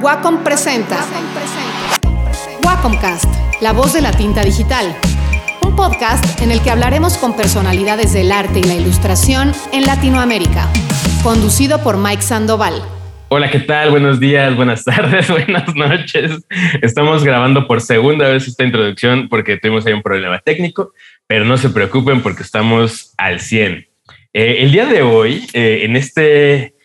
Wacom 0.00 0.44
presenta 0.44 0.96
Wacomcast, 2.64 3.24
la 3.60 3.72
voz 3.72 3.92
de 3.92 4.00
la 4.00 4.12
tinta 4.12 4.44
digital. 4.44 4.94
Un 5.60 5.74
podcast 5.74 6.40
en 6.40 6.52
el 6.52 6.62
que 6.62 6.70
hablaremos 6.70 7.18
con 7.18 7.34
personalidades 7.34 8.12
del 8.12 8.30
arte 8.30 8.60
y 8.60 8.62
la 8.62 8.76
ilustración 8.76 9.52
en 9.72 9.86
Latinoamérica. 9.86 10.68
Conducido 11.24 11.82
por 11.82 11.96
Mike 11.96 12.22
Sandoval. 12.22 12.80
Hola, 13.28 13.50
¿qué 13.50 13.58
tal? 13.58 13.90
Buenos 13.90 14.20
días, 14.20 14.54
buenas 14.54 14.84
tardes, 14.84 15.28
buenas 15.28 15.74
noches. 15.74 16.46
Estamos 16.80 17.24
grabando 17.24 17.66
por 17.66 17.80
segunda 17.80 18.28
vez 18.28 18.46
esta 18.46 18.64
introducción 18.64 19.28
porque 19.28 19.56
tuvimos 19.56 19.84
ahí 19.84 19.94
un 19.94 20.02
problema 20.02 20.38
técnico, 20.38 20.92
pero 21.26 21.44
no 21.44 21.56
se 21.56 21.70
preocupen 21.70 22.22
porque 22.22 22.44
estamos 22.44 23.14
al 23.16 23.40
100. 23.40 23.88
Eh, 24.32 24.56
el 24.60 24.70
día 24.70 24.86
de 24.86 25.02
hoy, 25.02 25.48
eh, 25.54 25.80
en 25.82 25.96
este 25.96 26.77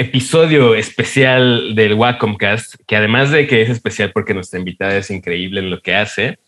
episodio 0.00 0.74
especial 0.74 1.74
del 1.74 1.92
Wacomcast, 1.92 2.76
que 2.86 2.96
además 2.96 3.30
de 3.30 3.46
que 3.46 3.60
es 3.60 3.68
especial 3.68 4.12
porque 4.12 4.32
nuestra 4.32 4.58
invitada 4.58 4.96
es 4.96 5.10
increíble 5.10 5.60
en 5.60 5.68
lo 5.68 5.82
que 5.82 5.94
hace, 5.94 6.38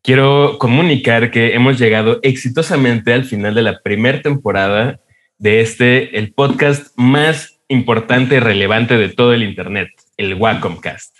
quiero 0.00 0.58
comunicar 0.58 1.32
que 1.32 1.54
hemos 1.54 1.76
llegado 1.76 2.20
exitosamente 2.22 3.12
al 3.12 3.24
final 3.24 3.54
de 3.56 3.62
la 3.62 3.80
primera 3.80 4.22
temporada 4.22 5.00
de 5.38 5.60
este, 5.60 6.18
el 6.18 6.32
podcast 6.32 6.96
más 6.96 7.58
importante 7.66 8.36
y 8.36 8.38
relevante 8.38 8.96
de 8.96 9.08
todo 9.08 9.34
el 9.34 9.42
Internet, 9.42 9.88
el 10.16 10.34
Wacomcast. 10.34 11.18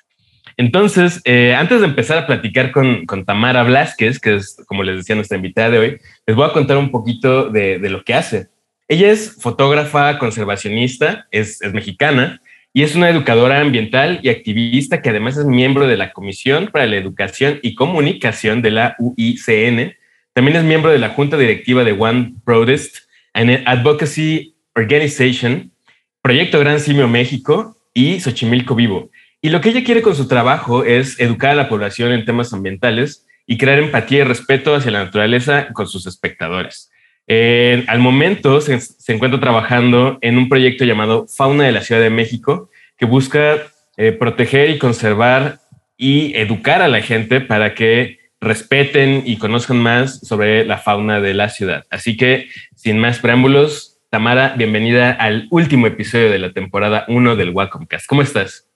Entonces, 0.56 1.20
eh, 1.24 1.56
antes 1.56 1.80
de 1.80 1.86
empezar 1.86 2.18
a 2.18 2.26
platicar 2.28 2.70
con, 2.70 3.04
Tamara 3.26 3.64
Blasquez, 3.64 4.20
que 4.20 4.36
es, 4.36 4.62
como 4.68 4.84
les 4.84 4.98
decía, 4.98 5.16
nuestra 5.16 5.38
invitada 5.38 5.70
de 5.70 5.78
hoy, 5.78 5.98
les 6.24 6.36
voy 6.36 6.48
a 6.48 6.52
contar 6.52 6.76
un 6.76 6.92
poquito 6.92 7.48
de, 7.48 7.80
de 7.80 7.90
lo 7.90 8.04
que 8.04 8.14
hace. 8.14 8.46
Ella 8.90 9.12
es 9.12 9.36
fotógrafa 9.40 10.18
conservacionista, 10.18 11.28
es, 11.30 11.60
mexicana 11.72 12.42
y 12.72 12.82
es 12.82 12.96
una 12.96 13.08
educadora 13.08 13.60
ambiental 13.60 14.18
y 14.20 14.30
activista 14.30 15.00
que 15.00 15.10
además 15.10 15.36
es 15.36 15.44
miembro 15.44 15.86
de 15.86 15.96
la 15.96 16.12
Comisión 16.12 16.70
para 16.72 16.88
la 16.88 16.96
Educación 16.96 17.60
y 17.62 17.76
Comunicación 17.76 18.62
de 18.62 18.72
la 18.72 18.96
UICN. 18.98 19.94
También 20.32 20.56
es 20.56 20.64
miembro 20.64 20.90
de 20.90 20.98
la 20.98 21.10
Junta 21.10 21.36
Directiva 21.36 21.84
de 21.84 21.92
One 21.92 22.34
Protest 22.44 22.96
and 23.32 23.62
Advocacy 23.64 24.56
Organization, 24.74 25.70
Proyecto 26.20 26.58
Gran 26.58 26.80
Simio 26.80 27.06
México 27.06 27.76
y 27.94 28.18
Xochimilco 28.18 28.74
Vivo. 28.74 29.10
Y 29.40 29.50
lo 29.50 29.60
que 29.60 29.68
ella 29.68 29.84
quiere 29.84 30.02
con 30.02 30.16
su 30.16 30.26
trabajo 30.26 30.82
es 30.82 31.20
educar 31.20 31.52
a 31.52 31.54
la 31.54 31.68
población 31.68 32.10
en 32.10 32.24
temas 32.24 32.52
ambientales 32.52 33.24
y 33.46 33.56
crear 33.56 33.78
empatía 33.78 34.22
y 34.22 34.24
respeto 34.24 34.74
hacia 34.74 34.90
la 34.90 35.04
naturaleza 35.04 35.68
con 35.74 35.86
sus 35.86 36.08
espectadores. 36.08 36.90
Eh, 37.26 37.84
al 37.86 38.00
momento 38.00 38.60
se, 38.60 38.78
encuentra 39.08 39.40
trabajando 39.40 40.18
en 40.20 40.38
un 40.38 40.48
proyecto 40.48 40.84
llamado 40.84 41.26
Fauna 41.28 41.64
de 41.64 41.72
la 41.72 41.82
Ciudad 41.82 42.00
de 42.00 42.10
México, 42.10 42.70
que 42.96 43.06
busca 43.06 43.56
eh, 43.96 44.12
proteger 44.12 44.70
y 44.70 44.78
conservar 44.78 45.60
y 45.96 46.34
educar 46.36 46.82
a 46.82 46.88
la 46.88 47.02
gente 47.02 47.40
para 47.40 47.74
que 47.74 48.18
respeten 48.40 49.22
y 49.26 49.36
conozcan 49.36 49.78
más 49.78 50.20
sobre 50.20 50.64
la 50.64 50.78
fauna 50.78 51.20
de 51.20 51.34
la 51.34 51.50
ciudad. 51.50 51.84
Así 51.90 52.16
que, 52.16 52.48
sin 52.74 52.98
más 52.98 53.18
preámbulos, 53.18 53.98
Tamara, 54.08 54.54
bienvenida 54.56 55.12
al 55.12 55.46
último 55.50 55.86
episodio 55.86 56.30
de 56.30 56.38
la 56.38 56.52
temporada 56.52 57.04
1 57.08 57.36
del 57.36 57.50
Wacomcast. 57.50 58.06
¿Cómo 58.06 58.22
estás? 58.22 58.66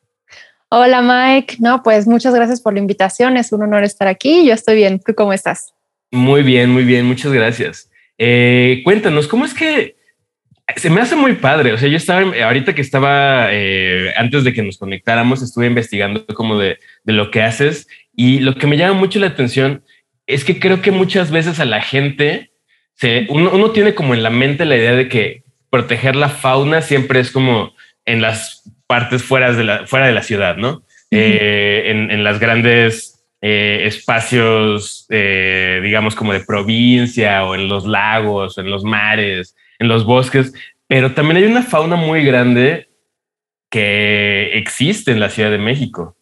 Hola 0.69 1.03
Mike, 1.03 1.57
no, 1.61 1.83
pues 1.83 2.07
muchas 2.07 2.35
gracias 2.35 2.61
por 2.61 2.73
la 2.73 2.81
invitación, 2.81 3.37
es 3.37 3.53
un 3.53 3.63
honor 3.63 3.85
estar 3.85 4.09
aquí, 4.09 4.45
yo 4.47 4.55
estoy 4.55 4.77
bien, 4.77 5.01
¿tú 5.01 5.15
cómo 5.15 5.33
estás? 5.33 5.73
Muy 6.11 6.43
bien, 6.43 6.71
muy 6.71 6.85
bien, 6.85 7.07
muchas 7.07 7.33
gracias. 7.33 7.91
Eh, 8.19 8.81
cuéntanos, 8.85 9.27
¿cómo 9.29 9.45
es 9.45 9.55
que 9.55 9.97
se 10.77 10.91
me 10.91 11.01
hace 11.01 11.17
muy 11.17 11.35
padre? 11.35 11.73
O 11.73 11.79
sea, 11.79 11.89
yo 11.89 11.97
estaba, 11.97 12.33
ahorita 12.45 12.75
que 12.75 12.83
estaba, 12.83 13.49
eh, 13.51 14.13
antes 14.17 14.45
de 14.45 14.53
que 14.53 14.63
nos 14.63 14.79
conectáramos, 14.79 15.43
estuve 15.43 15.67
investigando 15.67 16.25
como 16.27 16.59
de, 16.59 16.79
lo 17.05 17.31
que 17.31 17.43
haces 17.43 17.89
y 18.15 18.41
lo 18.41 18.55
que 18.55 18.67
me 18.67 18.77
llama 18.77 18.99
mucho 18.99 19.19
la 19.19 19.27
atención 19.27 19.83
es 20.27 20.45
que 20.45 20.59
creo 20.59 20.81
que 20.81 20.91
muchas 20.91 21.31
veces 21.31 21.61
a 21.61 21.65
la 21.65 21.83
gente, 21.83 22.53
se, 22.95 23.27
uno, 23.29 23.71
tiene 23.73 23.95
como 23.95 24.15
en 24.15 24.23
la 24.23 24.31
mente 24.31 24.65
la 24.65 24.77
idea 24.77 24.95
de 24.95 25.09
que 25.09 25.43
proteger 25.71 26.17
la 26.17 26.29
fauna 26.29 26.81
siempre 26.81 27.21
es 27.21 27.31
como 27.31 27.75
en 28.05 28.23
las 28.23 28.63
partes 28.87 29.23
fuera 29.23 29.53
de 29.53 29.65
la, 29.65 29.87
fuera 29.87 30.07
de 30.07 30.13
la 30.13 30.23
ciudad, 30.23 30.57
¿no? 30.57 30.85
Eh, 31.11 31.85
en, 31.87 32.11
en, 32.11 32.25
las 32.25 32.41
grandes 32.41 33.14
eh, 33.47 33.87
espacios, 33.87 35.05
eh, 35.11 35.79
digamos, 35.83 36.15
como 36.15 36.33
de 36.33 36.41
provincia 36.41 37.45
o 37.45 37.55
en 37.55 37.69
los 37.69 37.85
lagos, 37.85 38.57
en 38.57 38.71
los 38.71 38.85
mares, 38.85 39.55
en 39.79 39.89
los 39.89 40.07
bosques, 40.07 40.55
pero 40.87 41.13
también 41.13 41.37
hay 41.37 41.45
una 41.45 41.63
fauna 41.63 41.95
muy 41.95 42.25
grande 42.25 42.89
que 43.71 44.57
existe 44.57 45.13
en 45.13 45.21
la 45.21 45.29
Ciudad 45.29 45.51
de 45.51 45.59
México. 45.59 46.17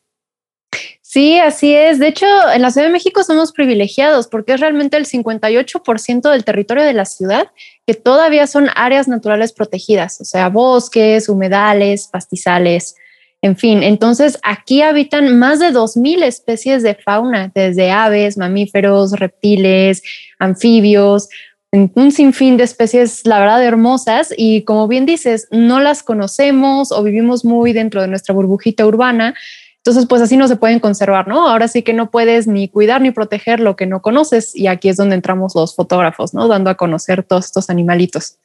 Sí, 1.01 1.39
así 1.39 1.73
es. 1.73 2.01
De 2.01 2.09
hecho, 2.09 2.27
en 2.53 2.61
la 2.61 2.73
Ciudad 2.73 2.89
de 2.89 2.93
México 2.93 3.23
somos 3.23 3.53
privilegiados 3.53 4.27
porque 4.27 4.55
es 4.55 4.61
realmente 4.61 4.97
el 4.97 5.07
58% 5.07 6.29
del 6.29 6.45
territorio 6.45 6.83
de 6.83 6.93
la 6.93 7.05
ciudad 7.05 7.53
que 7.87 7.95
todavía 7.95 8.49
son 8.49 8.69
áreas 8.75 9.07
naturales 9.07 9.53
protegidas, 9.53 10.21
o 10.21 10.25
sea, 10.25 10.49
bosques, 10.49 11.29
humedales, 11.29 12.09
pastizales. 12.09 12.97
En 13.45 13.57
fin, 13.57 13.83
entonces 13.83 14.39
aquí 14.45 14.83
habitan 14.83 15.37
más 15.37 15.59
de 15.59 15.73
2.000 15.73 16.23
especies 16.23 16.85
de 16.85 16.95
fauna, 16.95 17.51
desde 17.53 17.91
aves, 17.91 18.39
mamíferos, 18.39 19.11
reptiles, 19.19 20.01
anfibios, 20.39 21.29
un 21.73 22.13
sinfín 22.13 22.57
de 22.57 22.63
especies, 22.63 23.27
la 23.27 23.41
verdad, 23.41 23.65
hermosas. 23.65 24.33
Y 24.37 24.63
como 24.63 24.87
bien 24.87 25.07
dices, 25.07 25.49
no 25.51 25.81
las 25.81 26.05
conocemos 26.05 26.93
o 26.93 27.03
vivimos 27.03 27.45
muy 27.45 27.73
dentro 27.73 28.01
de 28.01 28.07
nuestra 28.07 28.33
burbujita 28.33 28.87
urbana. 28.87 29.35
Entonces, 29.79 30.07
pues 30.07 30.23
así 30.23 30.37
no 30.37 30.47
se 30.47 30.55
pueden 30.55 30.79
conservar, 30.79 31.27
¿no? 31.27 31.49
Ahora 31.49 31.67
sí 31.67 31.83
que 31.83 31.95
no 31.95 32.13
puedes 32.13 32.47
ni 32.47 32.69
cuidar 32.69 33.01
ni 33.01 33.11
proteger 33.11 33.59
lo 33.59 33.75
que 33.75 33.87
no 33.87 34.03
conoces. 34.03 34.55
Y 34.55 34.69
aquí 34.69 34.89
es 34.89 34.97
donde 34.97 35.17
entramos 35.17 35.57
los 35.57 35.75
fotógrafos, 35.75 36.33
¿no? 36.33 36.47
Dando 36.47 36.71
a 36.71 36.77
conocer 36.77 37.25
todos 37.25 37.47
estos 37.47 37.71
animalitos. 37.71 38.37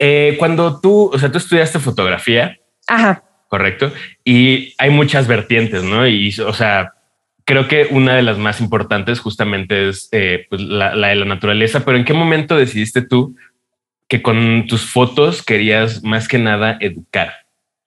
Eh, 0.00 0.34
cuando 0.40 0.80
tú, 0.80 1.10
o 1.12 1.18
sea, 1.20 1.30
tú 1.30 1.38
estudiaste 1.38 1.78
fotografía. 1.78 2.58
Ajá 2.88 3.22
correcto. 3.50 3.92
Y 4.24 4.74
hay 4.78 4.90
muchas 4.90 5.26
vertientes, 5.26 5.82
¿no? 5.82 6.06
Y, 6.06 6.32
o 6.40 6.54
sea, 6.54 6.94
creo 7.44 7.66
que 7.66 7.88
una 7.90 8.14
de 8.14 8.22
las 8.22 8.38
más 8.38 8.60
importantes 8.60 9.18
justamente 9.18 9.88
es 9.88 10.08
eh, 10.12 10.46
pues, 10.48 10.62
la, 10.62 10.94
de 10.94 11.16
la 11.16 11.24
naturaleza, 11.24 11.84
pero 11.84 11.98
¿en 11.98 12.04
qué 12.04 12.14
momento 12.14 12.56
decidiste 12.56 13.02
tú 13.02 13.36
que 14.06 14.22
con 14.22 14.66
tus 14.68 14.86
fotos 14.86 15.42
querías 15.42 16.04
más 16.04 16.28
que 16.28 16.38
nada 16.38 16.78
educar? 16.80 17.32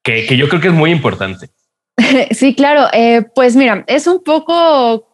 Que, 0.03 0.25
que 0.25 0.35
yo 0.35 0.49
creo 0.49 0.61
que 0.61 0.67
es 0.67 0.73
muy 0.73 0.91
importante. 0.91 1.49
Sí, 2.31 2.53
claro. 2.55 2.87
Eh, 2.91 3.23
pues 3.33 3.55
mira, 3.55 3.83
es 3.87 4.05
un 4.07 4.23
poco 4.23 5.07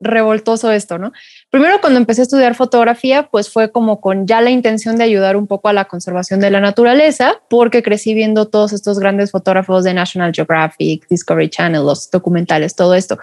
revoltoso 0.00 0.72
esto, 0.72 0.98
¿no? 0.98 1.12
Primero, 1.54 1.80
cuando 1.80 2.00
empecé 2.00 2.22
a 2.22 2.24
estudiar 2.24 2.56
fotografía, 2.56 3.28
pues 3.30 3.48
fue 3.48 3.70
como 3.70 4.00
con 4.00 4.26
ya 4.26 4.40
la 4.40 4.50
intención 4.50 4.96
de 4.96 5.04
ayudar 5.04 5.36
un 5.36 5.46
poco 5.46 5.68
a 5.68 5.72
la 5.72 5.84
conservación 5.84 6.40
de 6.40 6.50
la 6.50 6.58
naturaleza, 6.58 7.40
porque 7.48 7.80
crecí 7.80 8.12
viendo 8.12 8.48
todos 8.48 8.72
estos 8.72 8.98
grandes 8.98 9.30
fotógrafos 9.30 9.84
de 9.84 9.94
National 9.94 10.32
Geographic, 10.34 11.06
Discovery 11.08 11.48
Channel, 11.48 11.84
los 11.84 12.10
documentales, 12.10 12.74
todo 12.74 12.96
esto. 12.96 13.18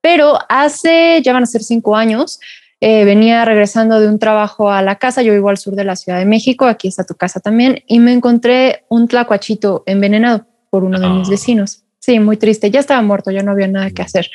Pero 0.00 0.38
hace, 0.48 1.20
ya 1.22 1.34
van 1.34 1.42
a 1.42 1.46
ser 1.46 1.62
cinco 1.62 1.96
años, 1.96 2.40
eh, 2.80 3.04
venía 3.04 3.44
regresando 3.44 4.00
de 4.00 4.08
un 4.08 4.18
trabajo 4.18 4.70
a 4.70 4.80
la 4.80 4.96
casa, 4.96 5.20
yo 5.20 5.34
vivo 5.34 5.50
al 5.50 5.58
sur 5.58 5.74
de 5.74 5.84
la 5.84 5.96
Ciudad 5.96 6.18
de 6.18 6.24
México, 6.24 6.64
aquí 6.64 6.88
está 6.88 7.04
tu 7.04 7.14
casa 7.14 7.40
también, 7.40 7.82
y 7.86 7.98
me 7.98 8.14
encontré 8.14 8.86
un 8.88 9.06
tlacuachito 9.06 9.82
envenenado 9.84 10.46
por 10.70 10.82
uno 10.82 10.98
de 10.98 11.10
mis 11.10 11.28
ah. 11.28 11.30
vecinos. 11.30 11.82
Sí, 11.98 12.20
muy 12.20 12.38
triste, 12.38 12.70
ya 12.70 12.80
estaba 12.80 13.02
muerto, 13.02 13.30
ya 13.30 13.42
no 13.42 13.52
había 13.52 13.68
nada 13.68 13.90
que 13.90 14.00
hacer. 14.00 14.30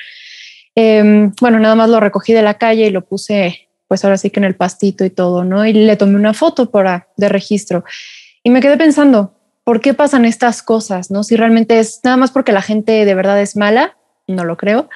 Em, 0.75 1.31
bueno, 1.41 1.59
nada 1.59 1.75
más 1.75 1.89
lo 1.89 1.99
recogí 1.99 2.33
de 2.33 2.41
la 2.41 2.55
calle 2.55 2.87
y 2.87 2.91
lo 2.91 3.05
puse, 3.05 3.69
pues 3.87 4.03
ahora 4.03 4.17
sí 4.17 4.29
que 4.29 4.39
en 4.39 4.45
el 4.45 4.55
pastito 4.55 5.03
y 5.03 5.09
todo, 5.09 5.43
¿no? 5.43 5.65
Y 5.65 5.73
le 5.73 5.97
tomé 5.97 6.15
una 6.15 6.33
foto 6.33 6.71
para, 6.71 7.07
de 7.17 7.29
registro. 7.29 7.83
Y 8.43 8.49
me 8.49 8.61
quedé 8.61 8.77
pensando, 8.77 9.35
¿por 9.63 9.81
qué 9.81 9.93
pasan 9.93 10.25
estas 10.25 10.63
cosas? 10.63 11.11
¿No? 11.11 11.23
Si 11.23 11.35
realmente 11.35 11.79
es 11.79 11.99
nada 12.03 12.17
más 12.17 12.31
porque 12.31 12.51
la 12.51 12.61
gente 12.61 13.05
de 13.05 13.15
verdad 13.15 13.41
es 13.41 13.55
mala, 13.55 13.97
no 14.27 14.45
lo 14.45 14.57
creo, 14.57 14.89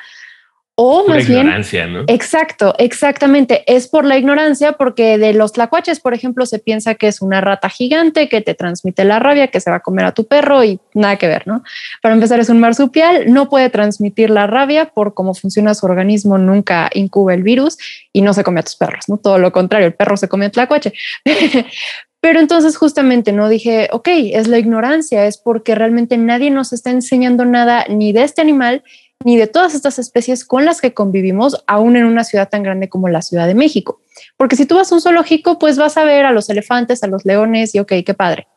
o 0.77 1.07
más 1.07 1.25
bien, 1.25 1.48
¿no? 1.94 2.04
exacto, 2.07 2.75
exactamente. 2.77 3.63
Es 3.66 3.88
por 3.88 4.04
la 4.04 4.18
ignorancia, 4.18 4.74
porque 4.74 5.18
de 5.18 5.33
los 5.33 5.54
tlacuaches, 5.54 6.01
por 6.01 6.13
ejemplo, 6.13 6.45
se 6.45 6.60
piensa 6.60 6.95
que 6.95 7.07
es 7.07 7.22
una 7.22 7.39
rata 7.39 7.69
gigante 7.69 8.27
que 8.27 8.42
te 8.42 8.56
transmite 8.56 9.06
la 9.06 9.19
rabia, 9.19 9.48
que 9.48 9.62
se 9.62 9.69
va 9.69 9.77
a 9.77 9.80
comer 9.80 10.04
a 10.04 10.12
tu 10.12 10.25
perro 10.25 10.66
y 10.66 10.81
nada 10.94 11.16
que 11.16 11.30
ver, 11.30 11.48
¿no? 11.48 11.63
Para 12.01 12.16
empezar, 12.16 12.42
es 12.42 12.50
un 12.50 12.60
marsupial, 12.60 13.31
no 13.31 13.48
puede 13.50 13.69
transmitir 13.69 14.30
la 14.30 14.48
rabia 14.48 14.88
por 14.88 15.13
cómo 15.13 15.33
funciona 15.33 15.74
su 15.74 15.86
organismo, 15.86 16.38
nunca 16.38 16.89
incuba 16.94 17.33
el 17.33 17.44
virus 17.44 17.77
y 18.12 18.22
no 18.22 18.33
se 18.33 18.44
come 18.44 18.60
a 18.60 18.63
tus 18.63 18.75
perros, 18.75 19.06
¿no? 19.07 19.16
Todo 19.16 19.38
lo 19.38 19.54
contrario, 19.54 19.88
el 19.88 19.94
perro 19.94 20.18
se 20.18 20.27
come 20.27 20.48
a 20.48 20.50
tlacuache. 20.50 20.92
Pero 22.19 22.39
entonces 22.39 22.75
justamente 22.75 23.31
no 23.31 23.48
dije, 23.48 23.88
ok, 23.92 24.07
es 24.07 24.48
la 24.48 24.57
ignorancia, 24.57 25.27
es 25.27 25.38
porque 25.38 25.75
realmente 25.75 26.18
nadie 26.18 26.50
nos 26.50 26.74
está 26.74 26.89
enseñando 26.89 27.45
nada 27.45 27.86
ni 27.88 28.13
de 28.13 28.24
este 28.24 28.42
animal 28.42 28.83
ni 29.24 29.38
de 29.38 29.48
todas 29.48 29.74
estas 29.74 29.98
especies 30.00 30.46
con 30.46 30.66
las 30.66 30.82
que 30.82 30.94
convivimos, 30.94 31.64
aún 31.68 31.96
en 31.96 32.06
una 32.06 32.24
ciudad 32.24 32.50
tan 32.50 32.64
grande 32.64 32.90
como 32.90 33.10
la 33.10 33.22
Ciudad 33.22 33.48
de 33.48 33.56
México. 33.56 34.02
Porque 34.38 34.56
si 34.56 34.66
tú 34.66 34.76
vas 34.76 34.92
a 34.92 34.96
un 34.96 35.02
zoológico, 35.02 35.58
pues 35.60 35.78
vas 35.78 35.98
a 35.98 36.04
ver 36.04 36.26
a 36.26 36.32
los 36.32 36.50
elefantes, 36.50 37.04
a 37.04 37.08
los 37.08 37.26
leones 37.26 37.74
y 37.76 37.80
ok, 37.80 37.94
qué 38.06 38.14
padre, 38.14 38.48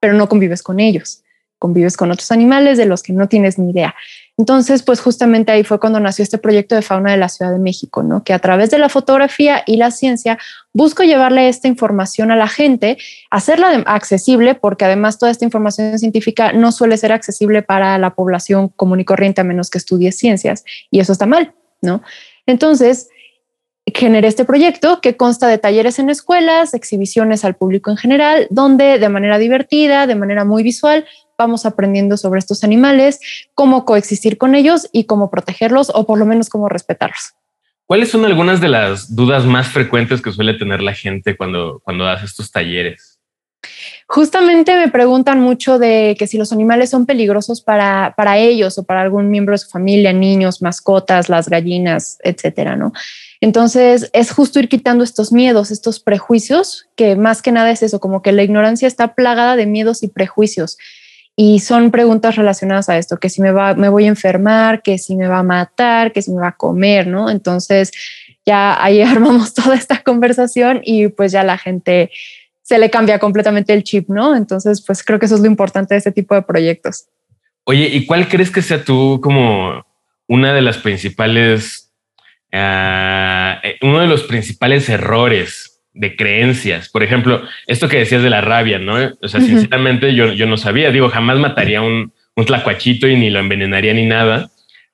pero 0.00 0.14
no 0.14 0.28
convives 0.28 0.62
con 0.62 0.80
ellos, 0.80 1.22
convives 1.58 1.96
con 1.96 2.10
otros 2.10 2.30
animales 2.30 2.78
de 2.78 2.86
los 2.86 3.02
que 3.02 3.12
no 3.12 3.28
tienes 3.28 3.58
ni 3.58 3.70
idea. 3.70 3.94
Entonces, 4.38 4.82
pues 4.82 5.00
justamente 5.00 5.50
ahí 5.50 5.64
fue 5.64 5.80
cuando 5.80 5.98
nació 5.98 6.22
este 6.22 6.36
proyecto 6.36 6.74
de 6.74 6.82
fauna 6.82 7.10
de 7.10 7.16
la 7.16 7.30
Ciudad 7.30 7.52
de 7.52 7.58
México, 7.58 8.02
¿no? 8.02 8.22
Que 8.22 8.34
a 8.34 8.38
través 8.38 8.70
de 8.70 8.78
la 8.78 8.90
fotografía 8.90 9.62
y 9.66 9.76
la 9.76 9.90
ciencia 9.90 10.38
busco 10.74 11.04
llevarle 11.04 11.48
esta 11.48 11.68
información 11.68 12.30
a 12.30 12.36
la 12.36 12.46
gente, 12.46 12.98
hacerla 13.30 13.68
accesible, 13.86 14.54
porque 14.54 14.84
además 14.84 15.18
toda 15.18 15.32
esta 15.32 15.46
información 15.46 15.98
científica 15.98 16.52
no 16.52 16.70
suele 16.70 16.98
ser 16.98 17.12
accesible 17.12 17.62
para 17.62 17.96
la 17.96 18.14
población 18.14 18.68
común 18.68 19.00
y 19.00 19.06
corriente 19.06 19.40
a 19.40 19.44
menos 19.44 19.70
que 19.70 19.78
estudie 19.78 20.12
ciencias, 20.12 20.64
y 20.90 21.00
eso 21.00 21.12
está 21.12 21.24
mal, 21.24 21.54
¿no? 21.80 22.02
Entonces, 22.44 23.08
generé 23.86 24.28
este 24.28 24.44
proyecto 24.44 25.00
que 25.00 25.16
consta 25.16 25.46
de 25.48 25.58
talleres 25.58 25.98
en 25.98 26.10
escuelas, 26.10 26.74
exhibiciones 26.74 27.44
al 27.44 27.56
público 27.56 27.90
en 27.90 27.96
general, 27.96 28.48
donde 28.50 28.98
de 28.98 29.08
manera 29.08 29.38
divertida, 29.38 30.06
de 30.06 30.14
manera 30.14 30.44
muy 30.44 30.62
visual, 30.62 31.06
vamos 31.38 31.66
aprendiendo 31.66 32.16
sobre 32.16 32.38
estos 32.38 32.64
animales, 32.64 33.20
cómo 33.54 33.84
coexistir 33.84 34.38
con 34.38 34.54
ellos 34.54 34.88
y 34.92 35.04
cómo 35.04 35.30
protegerlos 35.30 35.90
o 35.94 36.06
por 36.06 36.18
lo 36.18 36.26
menos 36.26 36.48
cómo 36.48 36.68
respetarlos. 36.68 37.34
¿Cuáles 37.86 38.10
son 38.10 38.24
algunas 38.24 38.60
de 38.60 38.68
las 38.68 39.14
dudas 39.14 39.44
más 39.44 39.68
frecuentes 39.68 40.20
que 40.20 40.32
suele 40.32 40.54
tener 40.54 40.82
la 40.82 40.92
gente 40.92 41.36
cuando, 41.36 41.80
cuando 41.84 42.08
hace 42.08 42.26
estos 42.26 42.50
talleres? 42.50 43.20
Justamente 44.08 44.76
me 44.76 44.88
preguntan 44.88 45.40
mucho 45.40 45.78
de 45.78 46.14
que 46.18 46.26
si 46.26 46.38
los 46.38 46.52
animales 46.52 46.90
son 46.90 47.06
peligrosos 47.06 47.60
para, 47.60 48.14
para 48.16 48.38
ellos 48.38 48.78
o 48.78 48.84
para 48.84 49.02
algún 49.02 49.30
miembro 49.30 49.52
de 49.52 49.58
su 49.58 49.68
familia, 49.68 50.12
niños, 50.12 50.62
mascotas, 50.62 51.28
las 51.28 51.48
gallinas, 51.48 52.18
etcétera, 52.22 52.76
¿no? 52.76 52.92
Entonces 53.40 54.10
es 54.12 54.30
justo 54.30 54.58
ir 54.58 54.68
quitando 54.68 55.04
estos 55.04 55.32
miedos, 55.32 55.70
estos 55.70 56.00
prejuicios, 56.00 56.88
que 56.96 57.16
más 57.16 57.42
que 57.42 57.52
nada 57.52 57.70
es 57.70 57.82
eso, 57.82 58.00
como 58.00 58.22
que 58.22 58.32
la 58.32 58.42
ignorancia 58.42 58.88
está 58.88 59.14
plagada 59.14 59.56
de 59.56 59.66
miedos 59.66 60.02
y 60.02 60.08
prejuicios. 60.08 60.78
Y 61.38 61.60
son 61.60 61.90
preguntas 61.90 62.36
relacionadas 62.36 62.88
a 62.88 62.96
esto, 62.96 63.18
que 63.18 63.28
si 63.28 63.42
me, 63.42 63.52
va, 63.52 63.74
me 63.74 63.90
voy 63.90 64.06
a 64.06 64.08
enfermar, 64.08 64.82
que 64.82 64.96
si 64.96 65.14
me 65.16 65.28
va 65.28 65.40
a 65.40 65.42
matar, 65.42 66.12
que 66.12 66.22
si 66.22 66.32
me 66.32 66.40
va 66.40 66.48
a 66.48 66.56
comer, 66.56 67.06
¿no? 67.06 67.28
Entonces 67.28 67.92
ya 68.46 68.82
ahí 68.82 69.02
armamos 69.02 69.52
toda 69.52 69.76
esta 69.76 70.02
conversación 70.02 70.80
y 70.82 71.08
pues 71.08 71.32
ya 71.32 71.44
la 71.44 71.58
gente 71.58 72.10
se 72.62 72.78
le 72.78 72.90
cambia 72.90 73.18
completamente 73.18 73.74
el 73.74 73.84
chip, 73.84 74.08
¿no? 74.08 74.34
Entonces 74.34 74.82
pues 74.84 75.04
creo 75.04 75.18
que 75.18 75.26
eso 75.26 75.34
es 75.34 75.42
lo 75.42 75.46
importante 75.46 75.94
de 75.94 75.98
este 75.98 76.10
tipo 76.10 76.34
de 76.34 76.42
proyectos. 76.42 77.06
Oye, 77.64 77.86
¿y 77.88 78.06
cuál 78.06 78.28
crees 78.28 78.50
que 78.50 78.62
sea 78.62 78.82
tú 78.82 79.20
como 79.22 79.84
una 80.28 80.54
de 80.54 80.62
las 80.62 80.78
principales, 80.78 81.92
uh, 82.52 83.86
uno 83.86 84.00
de 84.00 84.06
los 84.06 84.22
principales 84.22 84.88
errores 84.88 85.75
de 85.96 86.14
creencias. 86.14 86.88
Por 86.88 87.02
ejemplo, 87.02 87.42
esto 87.66 87.88
que 87.88 87.98
decías 87.98 88.22
de 88.22 88.30
la 88.30 88.40
rabia, 88.40 88.78
¿no? 88.78 88.96
O 89.20 89.28
sea, 89.28 89.40
sinceramente 89.40 90.14
yo, 90.14 90.32
yo 90.32 90.46
no 90.46 90.56
sabía, 90.56 90.90
digo, 90.90 91.08
jamás 91.08 91.38
mataría 91.38 91.82
un, 91.82 92.12
un 92.36 92.44
tlacuachito 92.44 93.08
y 93.08 93.16
ni 93.16 93.30
lo 93.30 93.40
envenenaría 93.40 93.94
ni 93.94 94.06
nada. 94.06 94.50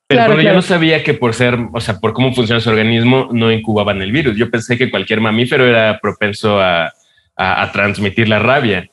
Pero, 0.07 0.39
yo 0.41 0.53
no 0.53 0.61
sabía 0.61 1.03
que 1.03 1.13
por 1.13 1.33
ser, 1.33 1.57
o 1.73 1.81
sea, 1.81 1.99
por 1.99 2.13
cómo 2.13 2.33
funciona 2.33 2.61
su 2.61 2.69
organismo, 2.69 3.29
no 3.31 3.51
incubaban 3.51 4.01
el 4.01 4.11
virus. 4.11 4.37
Yo 4.37 4.49
pensé 4.49 4.77
que 4.77 4.91
cualquier 4.91 5.21
mamífero 5.21 5.65
era 5.65 5.99
propenso 6.01 6.59
a, 6.59 6.93
a 7.35 7.71
transmitir 7.71 8.29
la 8.29 8.39
rabia. 8.39 8.89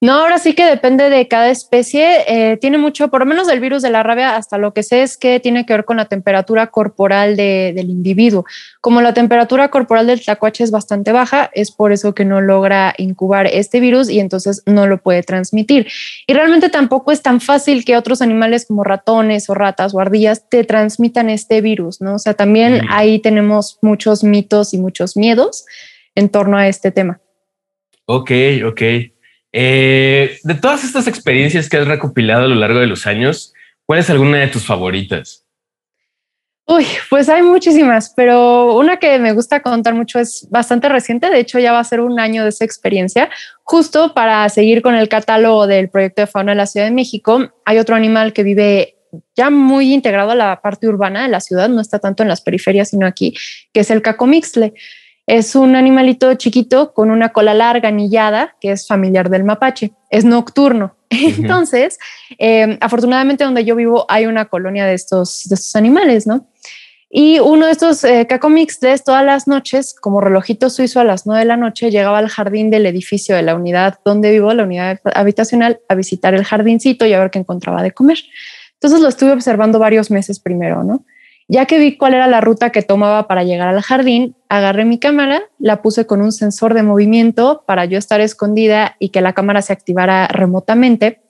No, 0.00 0.12
ahora 0.12 0.38
sí 0.38 0.54
que 0.54 0.64
depende 0.64 1.10
de 1.10 1.26
cada 1.26 1.50
especie. 1.50 2.18
Eh, 2.28 2.56
tiene 2.58 2.78
mucho, 2.78 3.08
por 3.08 3.20
lo 3.20 3.26
menos 3.26 3.48
del 3.48 3.58
virus 3.58 3.82
de 3.82 3.90
la 3.90 4.04
rabia, 4.04 4.36
hasta 4.36 4.56
lo 4.56 4.72
que 4.72 4.84
sé 4.84 5.02
es 5.02 5.18
que 5.18 5.40
tiene 5.40 5.66
que 5.66 5.72
ver 5.72 5.84
con 5.84 5.96
la 5.96 6.04
temperatura 6.04 6.68
corporal 6.68 7.36
del 7.36 7.90
individuo. 7.90 8.44
Como 8.80 9.00
la 9.00 9.12
temperatura 9.12 9.70
corporal 9.70 10.06
del 10.06 10.20
tlacuache 10.20 10.62
es 10.62 10.70
bastante 10.70 11.10
baja, 11.10 11.50
es 11.52 11.72
por 11.72 11.90
eso 11.90 12.14
que 12.14 12.24
no 12.24 12.40
logra 12.40 12.94
incubar 12.96 13.48
este 13.48 13.80
virus 13.80 14.08
y 14.08 14.20
entonces 14.20 14.62
no 14.66 14.86
lo 14.86 14.98
puede 14.98 15.24
transmitir. 15.24 15.88
Y 16.28 16.32
realmente 16.32 16.68
tampoco 16.68 17.10
es 17.10 17.20
tan 17.20 17.40
fácil 17.40 17.84
que 17.84 17.96
otros 17.96 18.22
animales 18.22 18.66
como 18.66 18.84
ratones 18.84 19.50
o 19.50 19.54
ratas 19.54 19.96
o 19.96 20.00
ardillas 20.00 20.48
te 20.48 20.62
transmitan 20.62 21.28
este 21.28 21.60
virus, 21.60 22.00
¿no? 22.00 22.14
O 22.14 22.18
sea, 22.20 22.34
también 22.34 22.82
ahí 22.88 23.18
tenemos 23.18 23.78
muchos 23.82 24.22
mitos 24.22 24.74
y 24.74 24.78
muchos 24.78 25.16
miedos 25.16 25.66
en 26.14 26.28
torno 26.28 26.56
a 26.56 26.68
este 26.68 26.92
tema. 26.92 27.20
Ok, 28.06 28.30
ok. 28.64 28.82
Eh, 29.52 30.38
de 30.42 30.54
todas 30.54 30.84
estas 30.84 31.06
experiencias 31.06 31.68
que 31.68 31.78
has 31.78 31.88
recopilado 31.88 32.44
a 32.44 32.48
lo 32.48 32.54
largo 32.54 32.80
de 32.80 32.86
los 32.86 33.06
años, 33.06 33.54
¿cuál 33.86 34.00
es 34.00 34.10
alguna 34.10 34.38
de 34.38 34.48
tus 34.48 34.64
favoritas? 34.64 35.44
Uy, 36.70 36.84
pues 37.08 37.30
hay 37.30 37.42
muchísimas, 37.42 38.12
pero 38.14 38.76
una 38.76 38.98
que 38.98 39.18
me 39.18 39.32
gusta 39.32 39.62
contar 39.62 39.94
mucho 39.94 40.18
es 40.18 40.46
bastante 40.50 40.90
reciente. 40.90 41.30
De 41.30 41.40
hecho, 41.40 41.58
ya 41.58 41.72
va 41.72 41.78
a 41.78 41.84
ser 41.84 42.00
un 42.00 42.20
año 42.20 42.42
de 42.42 42.50
esa 42.50 42.66
experiencia. 42.66 43.30
Justo 43.62 44.12
para 44.12 44.46
seguir 44.50 44.82
con 44.82 44.94
el 44.94 45.08
catálogo 45.08 45.66
del 45.66 45.88
proyecto 45.88 46.20
de 46.20 46.26
fauna 46.26 46.52
de 46.52 46.56
la 46.56 46.66
Ciudad 46.66 46.84
de 46.84 46.92
México, 46.92 47.54
hay 47.64 47.78
otro 47.78 47.96
animal 47.96 48.34
que 48.34 48.42
vive 48.42 48.98
ya 49.34 49.48
muy 49.48 49.94
integrado 49.94 50.32
a 50.32 50.34
la 50.34 50.60
parte 50.60 50.86
urbana 50.86 51.22
de 51.22 51.30
la 51.30 51.40
ciudad, 51.40 51.70
no 51.70 51.80
está 51.80 51.98
tanto 51.98 52.22
en 52.22 52.28
las 52.28 52.42
periferias, 52.42 52.90
sino 52.90 53.06
aquí, 53.06 53.34
que 53.72 53.80
es 53.80 53.90
el 53.90 54.02
cacomixle. 54.02 54.74
Es 55.28 55.54
un 55.54 55.76
animalito 55.76 56.32
chiquito 56.36 56.94
con 56.94 57.10
una 57.10 57.34
cola 57.34 57.52
larga, 57.52 57.90
anillada, 57.90 58.56
que 58.62 58.72
es 58.72 58.86
familiar 58.86 59.28
del 59.28 59.44
mapache. 59.44 59.92
Es 60.08 60.24
nocturno. 60.24 60.96
Entonces, 61.10 61.98
eh, 62.38 62.78
afortunadamente 62.80 63.44
donde 63.44 63.62
yo 63.62 63.76
vivo 63.76 64.06
hay 64.08 64.24
una 64.24 64.46
colonia 64.46 64.86
de 64.86 64.94
estos, 64.94 65.42
de 65.46 65.56
estos 65.56 65.76
animales, 65.76 66.26
¿no? 66.26 66.46
Y 67.10 67.40
uno 67.40 67.66
de 67.66 67.72
estos 67.72 68.04
eh, 68.04 68.26
cacomixles 68.26 69.04
todas 69.04 69.22
las 69.22 69.46
noches, 69.46 69.94
como 70.00 70.22
relojito 70.22 70.70
suizo 70.70 70.98
a 70.98 71.04
las 71.04 71.26
nueve 71.26 71.40
de 71.40 71.46
la 71.46 71.58
noche, 71.58 71.90
llegaba 71.90 72.16
al 72.16 72.28
jardín 72.28 72.70
del 72.70 72.86
edificio 72.86 73.36
de 73.36 73.42
la 73.42 73.54
unidad 73.54 74.00
donde 74.06 74.30
vivo, 74.30 74.54
la 74.54 74.62
unidad 74.62 74.98
habitacional, 75.14 75.78
a 75.90 75.94
visitar 75.94 76.32
el 76.32 76.44
jardincito 76.44 77.04
y 77.04 77.12
a 77.12 77.20
ver 77.20 77.30
qué 77.30 77.38
encontraba 77.38 77.82
de 77.82 77.92
comer. 77.92 78.16
Entonces 78.72 79.00
lo 79.00 79.08
estuve 79.08 79.32
observando 79.32 79.78
varios 79.78 80.10
meses 80.10 80.40
primero, 80.40 80.84
¿no? 80.84 81.04
Ya 81.50 81.64
que 81.64 81.78
vi 81.78 81.96
cuál 81.96 82.12
era 82.12 82.26
la 82.26 82.42
ruta 82.42 82.70
que 82.70 82.82
tomaba 82.82 83.26
para 83.26 83.42
llegar 83.42 83.68
al 83.68 83.80
jardín, 83.80 84.36
agarré 84.50 84.84
mi 84.84 84.98
cámara, 84.98 85.44
la 85.58 85.80
puse 85.80 86.06
con 86.06 86.20
un 86.20 86.30
sensor 86.30 86.74
de 86.74 86.82
movimiento 86.82 87.64
para 87.66 87.86
yo 87.86 87.96
estar 87.96 88.20
escondida 88.20 88.96
y 88.98 89.08
que 89.08 89.22
la 89.22 89.32
cámara 89.32 89.62
se 89.62 89.72
activara 89.72 90.28
remotamente, 90.28 91.22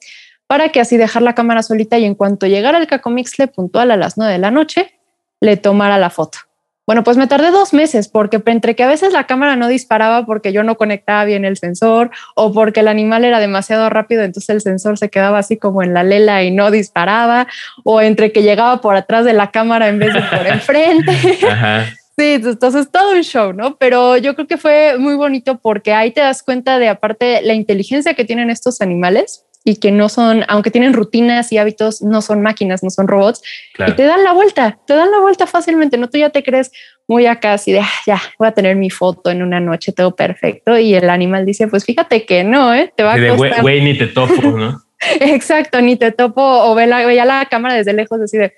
para 0.48 0.70
que 0.70 0.80
así 0.80 0.96
dejar 0.96 1.22
la 1.22 1.36
cámara 1.36 1.62
solita 1.62 1.98
y 1.98 2.04
en 2.04 2.16
cuanto 2.16 2.48
llegara 2.48 2.78
el 2.78 2.88
cacomixle 2.88 3.46
puntual 3.46 3.92
a 3.92 3.96
las 3.96 4.18
9 4.18 4.32
de 4.32 4.38
la 4.40 4.50
noche, 4.50 4.98
le 5.40 5.56
tomara 5.56 5.98
la 5.98 6.10
foto. 6.10 6.38
Bueno, 6.88 7.04
pues 7.04 7.18
me 7.18 7.26
tardé 7.26 7.50
dos 7.50 7.74
meses 7.74 8.08
porque 8.08 8.42
entre 8.46 8.74
que 8.74 8.82
a 8.82 8.86
veces 8.86 9.12
la 9.12 9.26
cámara 9.26 9.56
no 9.56 9.68
disparaba 9.68 10.24
porque 10.24 10.54
yo 10.54 10.62
no 10.62 10.78
conectaba 10.78 11.26
bien 11.26 11.44
el 11.44 11.58
sensor 11.58 12.10
o 12.34 12.50
porque 12.54 12.80
el 12.80 12.88
animal 12.88 13.26
era 13.26 13.40
demasiado 13.40 13.90
rápido, 13.90 14.22
entonces 14.22 14.48
el 14.48 14.62
sensor 14.62 14.96
se 14.96 15.10
quedaba 15.10 15.36
así 15.36 15.58
como 15.58 15.82
en 15.82 15.92
la 15.92 16.02
lela 16.02 16.42
y 16.44 16.50
no 16.50 16.70
disparaba, 16.70 17.46
o 17.84 18.00
entre 18.00 18.32
que 18.32 18.42
llegaba 18.42 18.80
por 18.80 18.96
atrás 18.96 19.26
de 19.26 19.34
la 19.34 19.50
cámara 19.50 19.88
en 19.88 19.98
vez 19.98 20.14
de 20.14 20.22
por 20.22 20.46
enfrente. 20.46 21.12
Sí, 22.16 22.40
entonces 22.42 22.90
todo 22.90 23.12
un 23.12 23.22
show, 23.22 23.52
¿no? 23.52 23.76
Pero 23.76 24.16
yo 24.16 24.34
creo 24.34 24.46
que 24.46 24.56
fue 24.56 24.96
muy 24.98 25.14
bonito 25.14 25.58
porque 25.58 25.92
ahí 25.92 26.10
te 26.10 26.22
das 26.22 26.42
cuenta 26.42 26.78
de 26.78 26.88
aparte 26.88 27.42
la 27.42 27.52
inteligencia 27.52 28.14
que 28.14 28.24
tienen 28.24 28.48
estos 28.48 28.80
animales 28.80 29.44
y 29.68 29.76
que 29.76 29.92
no 29.92 30.08
son, 30.08 30.44
aunque 30.48 30.70
tienen 30.70 30.94
rutinas 30.94 31.52
y 31.52 31.58
hábitos, 31.58 32.00
no 32.00 32.22
son 32.22 32.40
máquinas, 32.40 32.82
no 32.82 32.88
son 32.88 33.06
robots, 33.06 33.42
y 33.86 33.92
te 33.92 34.04
dan 34.04 34.24
la 34.24 34.32
vuelta, 34.32 34.78
te 34.86 34.94
dan 34.94 35.10
la 35.10 35.20
vuelta 35.20 35.46
fácilmente, 35.46 35.98
¿no? 35.98 36.08
Tú 36.08 36.16
ya 36.16 36.30
te 36.30 36.42
crees 36.42 36.72
muy 37.06 37.26
acá 37.26 37.52
así 37.52 37.72
de, 37.72 37.80
ah, 37.80 37.90
ya, 38.06 38.18
voy 38.38 38.48
a 38.48 38.52
tener 38.52 38.76
mi 38.76 38.88
foto 38.88 39.30
en 39.30 39.42
una 39.42 39.60
noche, 39.60 39.92
todo 39.92 40.16
perfecto, 40.16 40.78
y 40.78 40.94
el 40.94 41.10
animal 41.10 41.44
dice, 41.44 41.68
pues 41.68 41.84
fíjate 41.84 42.24
que 42.24 42.44
no, 42.44 42.72
¿eh? 42.72 42.90
Te 42.96 43.02
va 43.02 43.12
a 43.12 43.28
costar. 43.28 43.60
Güey, 43.60 43.82
ni 43.82 43.98
te 43.98 44.06
topo, 44.06 44.40
¿no? 44.56 44.82
Exacto, 45.20 45.82
ni 45.82 45.96
te 45.96 46.12
topo, 46.12 46.40
o 46.42 46.74
ve 46.74 46.86
la, 46.86 47.04
veía 47.04 47.26
la 47.26 47.44
cámara 47.44 47.74
desde 47.74 47.92
lejos, 47.92 48.22
así 48.22 48.38
de, 48.38 48.54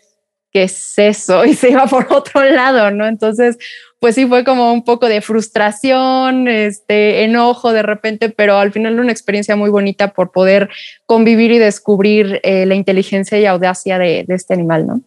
¿qué 0.52 0.62
es 0.62 0.96
eso? 0.96 1.44
Y 1.44 1.54
se 1.54 1.70
iba 1.70 1.88
por 1.88 2.06
otro 2.12 2.44
lado, 2.44 2.92
¿no? 2.92 3.08
Entonces, 3.08 3.58
pues 4.00 4.14
sí 4.14 4.26
fue 4.26 4.44
como 4.44 4.72
un 4.72 4.82
poco 4.82 5.08
de 5.08 5.20
frustración, 5.20 6.48
este 6.48 7.22
enojo 7.22 7.72
de 7.72 7.82
repente, 7.82 8.30
pero 8.30 8.56
al 8.58 8.72
final 8.72 8.98
una 8.98 9.12
experiencia 9.12 9.56
muy 9.56 9.68
bonita 9.68 10.14
por 10.14 10.32
poder 10.32 10.70
convivir 11.04 11.52
y 11.52 11.58
descubrir 11.58 12.40
eh, 12.42 12.64
la 12.64 12.74
inteligencia 12.74 13.38
y 13.38 13.44
audacia 13.44 13.98
de, 13.98 14.24
este 14.28 14.54
animal, 14.54 14.86
¿no? 14.86 15.02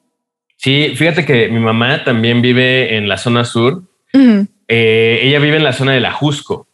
Sí, 0.57 0.93
fíjate 0.95 1.25
que 1.25 1.49
mi 1.49 1.59
mamá 1.59 2.03
también 2.03 2.41
vive 2.41 2.95
en 2.95 3.09
la 3.09 3.17
zona 3.17 3.43
sur. 3.45 3.83
Eh, 4.67 5.19
ella 5.23 5.39
vive 5.39 5.57
en 5.57 5.63
la 5.63 5.73
zona 5.73 5.93
de 5.93 5.99
la 5.99 6.11
Jusco. 6.11 6.67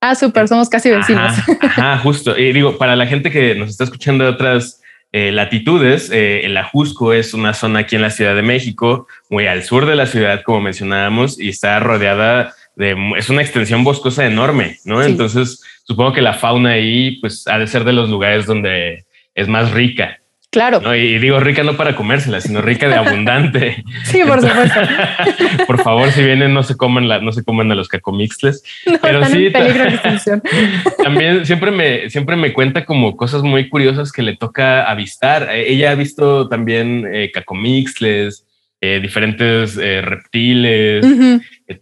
Ah, 0.00 0.14
súper, 0.14 0.48
somos 0.48 0.70
casi 0.70 0.90
vecinos. 0.90 1.32
Ajá, 1.60 1.98
justo. 1.98 2.36
Y 2.38 2.52
digo, 2.52 2.78
para 2.78 2.96
la 2.96 3.06
gente 3.06 3.30
que 3.30 3.54
nos 3.54 3.68
está 3.70 3.84
escuchando 3.84 4.24
de 4.24 4.30
otras 4.30 4.82
eh, 5.16 5.32
latitudes. 5.32 6.10
Eh, 6.10 6.42
el 6.44 6.54
Ajusco 6.58 7.14
es 7.14 7.32
una 7.32 7.54
zona 7.54 7.78
aquí 7.78 7.96
en 7.96 8.02
la 8.02 8.10
Ciudad 8.10 8.36
de 8.36 8.42
México, 8.42 9.06
muy 9.30 9.46
al 9.46 9.62
sur 9.62 9.86
de 9.86 9.96
la 9.96 10.04
ciudad, 10.04 10.42
como 10.42 10.60
mencionábamos, 10.60 11.40
y 11.40 11.48
está 11.48 11.80
rodeada 11.80 12.54
de, 12.74 12.94
es 13.16 13.30
una 13.30 13.40
extensión 13.40 13.82
boscosa 13.82 14.26
enorme, 14.26 14.76
¿no? 14.84 15.02
Entonces, 15.02 15.62
supongo 15.84 16.12
que 16.12 16.20
la 16.20 16.34
fauna 16.34 16.72
ahí, 16.72 17.12
pues, 17.22 17.48
ha 17.48 17.58
de 17.58 17.66
ser 17.66 17.84
de 17.84 17.94
los 17.94 18.10
lugares 18.10 18.44
donde 18.44 19.06
es 19.34 19.48
más 19.48 19.70
rica. 19.70 20.20
Claro. 20.50 20.94
Y 20.94 21.18
digo 21.18 21.38
rica 21.38 21.62
no 21.64 21.76
para 21.76 21.96
comérsela, 21.96 22.40
sino 22.40 22.62
rica 22.62 22.88
de 22.88 22.94
abundante. 22.94 23.84
sí, 24.04 24.22
por 24.26 24.40
supuesto. 24.40 24.80
por 25.66 25.82
favor, 25.82 26.10
si 26.12 26.22
vienen, 26.22 26.54
no 26.54 26.62
se 26.62 26.76
coman 26.76 27.08
la, 27.08 27.20
no 27.20 27.32
se 27.32 27.44
coman 27.44 27.70
a 27.72 27.74
los 27.74 27.88
cacomixles. 27.88 28.62
No, 28.86 28.98
pero 29.02 29.24
sí, 29.26 29.50
también 31.02 31.44
siempre 31.44 31.70
me, 31.70 32.08
siempre 32.08 32.36
me 32.36 32.52
cuenta 32.54 32.86
como 32.86 33.16
cosas 33.16 33.42
muy 33.42 33.68
curiosas 33.68 34.12
que 34.12 34.22
le 34.22 34.36
toca 34.36 34.90
avistar. 34.90 35.48
Eh, 35.50 35.72
ella 35.72 35.90
ha 35.90 35.94
visto 35.94 36.48
también 36.48 37.06
eh, 37.12 37.30
cacomixles, 37.32 38.46
eh, 38.80 39.00
diferentes 39.00 39.76
eh, 39.76 40.00
reptiles, 40.00 41.04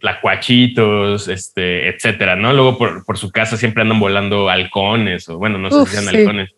tlacuachitos, 0.01 1.27
este, 1.29 1.87
etcétera, 1.87 2.35
¿no? 2.35 2.51
Luego 2.51 2.77
por, 2.77 3.05
por, 3.05 3.17
su 3.17 3.31
casa 3.31 3.55
siempre 3.57 3.83
andan 3.83 3.99
volando 3.99 4.49
halcones 4.49 5.29
o 5.29 5.37
bueno, 5.37 5.57
no 5.59 5.71
sé 5.71 5.85
si 5.85 5.97
sean 5.97 6.07
halcones. 6.09 6.49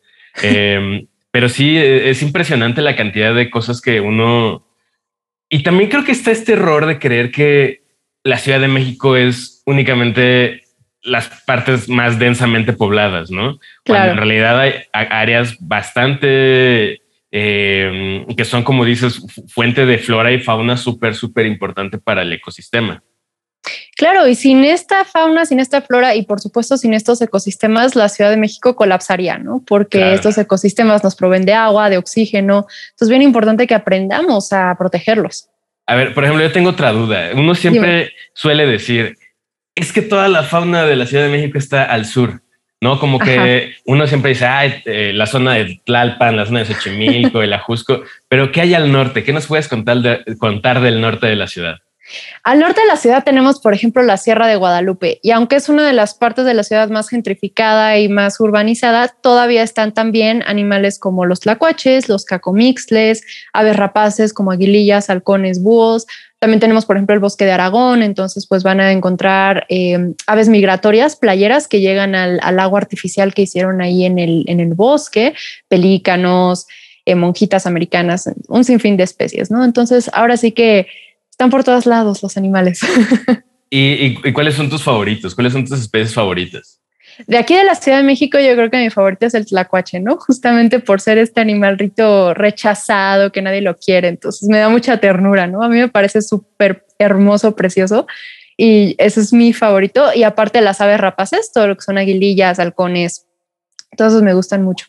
Em, 1.37 1.41
pero 1.41 1.49
sí, 1.49 1.77
e, 1.77 2.09
es 2.09 2.21
impresionante 2.21 2.81
la 2.81 2.95
cantidad 2.95 3.33
de 3.33 3.49
cosas 3.49 3.81
que 3.81 4.01
uno... 4.01 4.65
Y 5.49 5.63
también 5.63 5.89
creo 5.89 6.03
que 6.03 6.11
está 6.11 6.31
este 6.31 6.53
error 6.53 6.85
de 6.85 6.99
creer 6.99 7.31
que 7.31 7.83
la 8.23 8.37
Ciudad 8.37 8.59
de 8.59 8.67
México 8.67 9.15
es 9.15 9.63
únicamente 9.65 10.63
las 11.03 11.29
partes 11.45 11.87
más 11.87 12.19
densamente 12.19 12.73
pobladas, 12.73 13.31
¿no? 13.31 13.59
Cuando 13.85 14.11
en 14.11 14.17
realidad 14.17 14.59
hay 14.59 14.73
áreas 14.91 15.55
bastante 15.61 17.01
eh, 17.31 18.25
que 18.35 18.45
son, 18.45 18.63
como 18.63 18.83
dices, 18.83 19.21
fuente 19.47 19.85
de 19.85 19.99
flora 19.99 20.33
y 20.33 20.39
fauna 20.39 20.75
súper, 20.75 21.15
súper 21.15 21.45
importante 21.45 21.97
para 21.97 22.23
el 22.23 22.33
ecosistema. 22.33 23.01
Claro, 23.95 24.27
y 24.27 24.35
sin 24.35 24.63
esta 24.63 25.05
fauna, 25.05 25.45
sin 25.45 25.59
esta 25.59 25.81
flora 25.81 26.13
y 26.13 26.21
por 26.21 26.39
supuesto 26.39 26.77
sin 26.77 26.93
estos 26.93 27.19
ecosistemas, 27.21 27.95
la 27.95 28.09
Ciudad 28.09 28.29
de 28.29 28.37
México 28.37 28.75
colapsaría, 28.75 29.39
¿no? 29.39 29.63
Porque 29.65 30.13
estos 30.13 30.37
ecosistemas 30.37 31.03
nos 31.03 31.15
proveen 31.15 31.45
de 31.45 31.53
agua, 31.53 31.89
de 31.89 31.97
oxígeno. 31.97 32.67
Entonces 32.67 33.01
es 33.01 33.09
bien 33.09 33.23
importante 33.23 33.65
que 33.65 33.73
aprendamos 33.73 34.53
a 34.53 34.75
protegerlos. 34.77 35.49
A 35.87 35.95
ver, 35.95 36.13
por 36.13 36.23
ejemplo, 36.23 36.43
yo 36.43 36.51
tengo 36.51 36.69
otra 36.69 36.91
duda. 36.91 37.29
Uno 37.33 37.55
siempre 37.55 38.13
suele 38.33 38.67
decir, 38.67 39.17
es 39.73 39.91
que 39.91 40.01
toda 40.01 40.27
la 40.27 40.43
fauna 40.43 40.85
de 40.85 40.95
la 40.95 41.07
Ciudad 41.07 41.23
de 41.23 41.31
México 41.31 41.57
está 41.57 41.83
al 41.83 42.05
sur, 42.05 42.41
¿no? 42.81 42.99
Como 42.99 43.17
que 43.17 43.73
uno 43.85 44.05
siempre 44.05 44.29
dice, 44.29 44.45
ay, 44.45 44.81
eh, 44.85 45.11
la 45.13 45.25
zona 45.25 45.53
de 45.53 45.81
Tlalpan, 45.85 46.35
la 46.35 46.45
zona 46.45 46.59
de 46.59 46.65
Xochimilco, 46.65 47.41
el 47.41 47.53
Ajusco, 47.53 48.03
pero 48.27 48.51
¿qué 48.51 48.61
hay 48.61 48.73
al 48.73 48.91
norte? 48.91 49.23
¿Qué 49.23 49.33
nos 49.33 49.47
puedes 49.47 49.67
contar, 49.67 50.23
contar 50.37 50.81
del 50.81 51.01
norte 51.01 51.25
de 51.25 51.35
la 51.35 51.47
ciudad? 51.47 51.77
Al 52.43 52.59
norte 52.59 52.81
de 52.81 52.87
la 52.87 52.95
ciudad 52.95 53.23
tenemos, 53.23 53.59
por 53.59 53.73
ejemplo, 53.73 54.01
la 54.03 54.17
Sierra 54.17 54.47
de 54.47 54.55
Guadalupe, 54.55 55.19
y 55.21 55.31
aunque 55.31 55.57
es 55.57 55.69
una 55.69 55.85
de 55.85 55.93
las 55.93 56.13
partes 56.13 56.45
de 56.45 56.53
la 56.53 56.63
ciudad 56.63 56.89
más 56.89 57.09
gentrificada 57.09 57.97
y 57.99 58.09
más 58.09 58.39
urbanizada, 58.39 59.09
todavía 59.21 59.63
están 59.63 59.93
también 59.93 60.43
animales 60.47 60.99
como 60.99 61.25
los 61.25 61.41
tlacuaches, 61.41 62.09
los 62.09 62.25
cacomixles, 62.25 63.23
aves 63.53 63.75
rapaces 63.75 64.33
como 64.33 64.51
aguilillas, 64.51 65.09
halcones, 65.09 65.61
búhos. 65.61 66.05
También 66.39 66.59
tenemos, 66.59 66.85
por 66.85 66.97
ejemplo, 66.97 67.15
el 67.15 67.19
bosque 67.19 67.45
de 67.45 67.51
Aragón, 67.51 68.03
entonces 68.03 68.45
pues 68.47 68.61
van 68.61 68.79
a 68.79 68.91
encontrar 68.91 69.65
em, 69.69 70.13
aves 70.27 70.49
migratorias, 70.49 71.15
playeras 71.15 71.67
que 71.67 71.81
llegan 71.81 72.13
al, 72.13 72.59
agua 72.59 72.79
artificial 72.79 73.33
que 73.33 73.43
hicieron 73.43 73.81
ahí 73.81 74.05
en 74.05 74.19
el, 74.19 74.45
en 74.47 74.59
el 74.59 74.75
bosque, 74.75 75.33
pelícanos, 75.67 76.67
eh, 77.05 77.15
monjitas 77.15 77.65
americanas, 77.65 78.29
un 78.49 78.63
sinfín 78.63 78.97
de 78.97 79.03
especies, 79.03 79.49
¿no? 79.49 79.63
Entonces, 79.63 80.11
ahora 80.13 80.37
sí 80.37 80.51
que 80.51 80.87
están 81.37 81.51
por 81.51 81.63
todos 81.63 81.85
lados 81.85 82.23
los 82.23 82.35
animales. 82.35 82.79
¿Y, 83.69 84.15
cuáles 84.33 84.55
son 84.55 84.71
tus 84.71 84.81
favoritos? 84.81 85.35
¿Cuáles 85.35 85.53
son 85.53 85.65
tus 85.65 85.79
especies 85.79 86.15
favoritas? 86.15 86.81
De 87.27 87.37
aquí 87.37 87.53
de 87.53 87.63
la 87.63 87.75
Ciudad 87.75 87.99
de 87.99 88.03
México, 88.03 88.39
yo 88.39 88.55
creo 88.55 88.71
que 88.71 88.77
mi 88.77 88.89
favorito 88.89 89.27
es 89.27 89.35
el 89.35 89.45
tlacuache, 89.45 89.99
¿no? 89.99 90.17
Justamente 90.17 90.79
por 90.79 90.99
ser 90.99 91.19
este 91.19 91.39
animal 91.39 91.77
rito 91.77 92.33
rechazado, 92.33 93.31
que 93.31 93.43
nadie 93.43 93.61
lo 93.61 93.75
quiere. 93.75 94.07
Entonces 94.07 94.49
me 94.49 94.57
da 94.57 94.69
mucha 94.69 94.97
ternura, 94.97 95.45
¿no? 95.45 95.61
A 95.61 95.69
mí 95.69 95.77
me 95.77 95.89
parece 95.89 96.23
súper 96.23 96.87
hermoso, 96.97 97.55
precioso. 97.55 98.07
Y 98.57 98.95
ese 98.97 99.19
es 99.19 99.31
mi 99.31 99.53
favorito. 99.53 100.09
Y 100.15 100.23
aparte 100.23 100.59
las 100.61 100.81
aves 100.81 100.99
rapaces, 100.99 101.51
todo 101.53 101.67
lo 101.67 101.75
que 101.75 101.81
son 101.81 101.99
aguilillas, 101.99 102.57
halcones, 102.57 103.27
todos 103.95 104.23
me 104.23 104.33
gustan 104.33 104.63
mucho. 104.63 104.87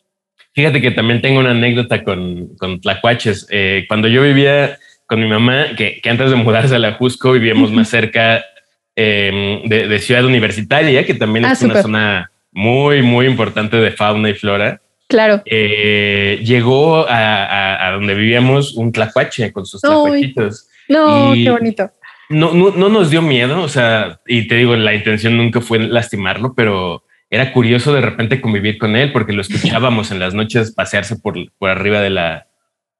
Fíjate 0.54 0.80
que 0.80 0.92
también 0.92 1.20
tengo 1.20 1.40
una 1.40 1.50
anécdota 1.50 2.02
con, 2.02 2.56
con 2.56 2.80
tlacuaches. 2.80 3.46
Eh, 3.50 3.84
cuando 3.86 4.08
yo 4.08 4.22
vivía 4.22 4.78
con 5.08 5.20
mi 5.20 5.26
mamá, 5.26 5.74
que, 5.74 6.00
antes 6.04 6.30
de 6.30 6.36
mudarse 6.36 6.74
a 6.74 6.78
la 6.78 6.92
Jusco 6.92 7.32
vivíamos 7.32 7.72
más 7.72 7.88
cerca 7.96 8.44
em, 8.94 9.62
de, 9.64 9.98
Ciudad 9.98 10.24
Universitaria, 10.24 11.04
que 11.04 11.14
también 11.14 11.46
ah, 11.46 11.52
es 11.52 11.62
una 11.62 11.82
zona 11.82 12.30
muy, 12.52 13.02
muy 13.02 13.26
importante 13.26 13.78
de 13.78 13.90
fauna 13.90 14.28
y 14.30 14.34
flora. 14.34 14.80
Claro. 15.08 15.42
Eh, 15.46 16.40
llegó 16.44 17.06
a, 17.08 17.90
donde 17.94 18.14
vivíamos 18.14 18.74
un 18.74 18.92
tlacuache 18.92 19.50
con 19.50 19.64
sus 19.64 19.80
tlacuachitos. 19.80 20.68
No, 20.88 21.32
qué 21.32 21.50
bonito. 21.50 21.90
No, 22.28 22.52
no, 22.52 22.70
no 22.72 22.90
nos 22.90 23.08
dio 23.10 23.22
miedo, 23.22 23.62
o 23.62 23.68
sea, 23.68 24.20
y 24.26 24.46
te 24.46 24.56
digo, 24.56 24.76
la 24.76 24.92
intención 24.92 25.38
nunca 25.38 25.62
fue 25.62 25.78
lastimarlo, 25.78 26.52
pero 26.54 27.02
era 27.30 27.54
curioso 27.54 27.94
de 27.94 28.02
repente 28.02 28.42
convivir 28.42 28.76
con 28.76 28.94
él 28.94 29.10
porque 29.12 29.32
lo 29.32 29.40
escuchábamos 29.48 30.10
en 30.10 30.18
las 30.18 30.34
noches 30.34 30.72
pasearse 30.72 31.16
por, 31.16 31.36
por 31.58 31.70
arriba 31.70 32.02
de 32.02 32.10
la, 32.10 32.48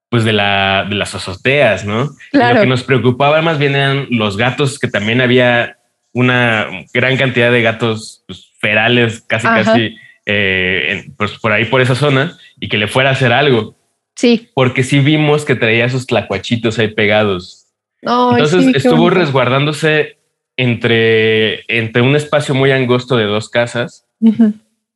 pues 0.09 0.25
de, 0.25 0.33
la, 0.33 0.87
de 0.89 0.95
las 0.95 1.15
azoteas, 1.15 1.85
¿no? 1.85 2.11
Lo 2.33 2.61
que 2.61 2.67
nos 2.67 2.83
preocupaba 2.83 3.43
más 3.43 3.59
bien 3.59 3.75
eran 3.75 4.07
los 4.11 4.37
gatos, 4.37 4.79
que 4.79 4.89
también 4.89 5.21
había 5.21 5.79
una 6.13 6.67
gran 6.95 7.17
cantidad 7.17 7.53
de 7.53 7.63
gatos 7.63 8.25
pues, 8.27 8.51
ferales, 8.59 9.23
casi, 9.27 9.47
casi, 9.47 9.97
eh, 10.25 11.05
pues 11.17 11.33
por 11.39 11.53
ahí, 11.53 11.67
por 11.67 11.81
esa 11.81 11.95
zona, 11.95 12.39
y 12.59 12.69
que 12.69 12.79
le 12.79 12.89
fuera 12.89 13.11
a 13.11 13.13
hacer 13.13 13.33
algo. 13.33 13.77
Sí. 14.15 14.49
Porque 14.55 14.83
sí 14.83 15.01
vimos 15.01 15.45
que 15.45 15.55
traía 15.55 15.85
esos 15.85 16.07
tlacuachitos 16.07 16.79
ahí 16.79 16.89
pegados. 16.89 17.67
Entonces 18.01 18.75
estuvo 18.75 19.11
resguardándose 19.11 20.19
entre, 20.57 21.65
entre 21.69 22.03
un 22.03 22.17
espacio 22.17 22.55
muy 22.55 22.71
angosto 22.73 23.17
de 23.17 23.25
dos 23.25 23.49
casas 23.49 24.07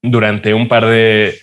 durante 0.03 0.55
un 0.55 0.69
par 0.69 0.87
de, 0.87 1.39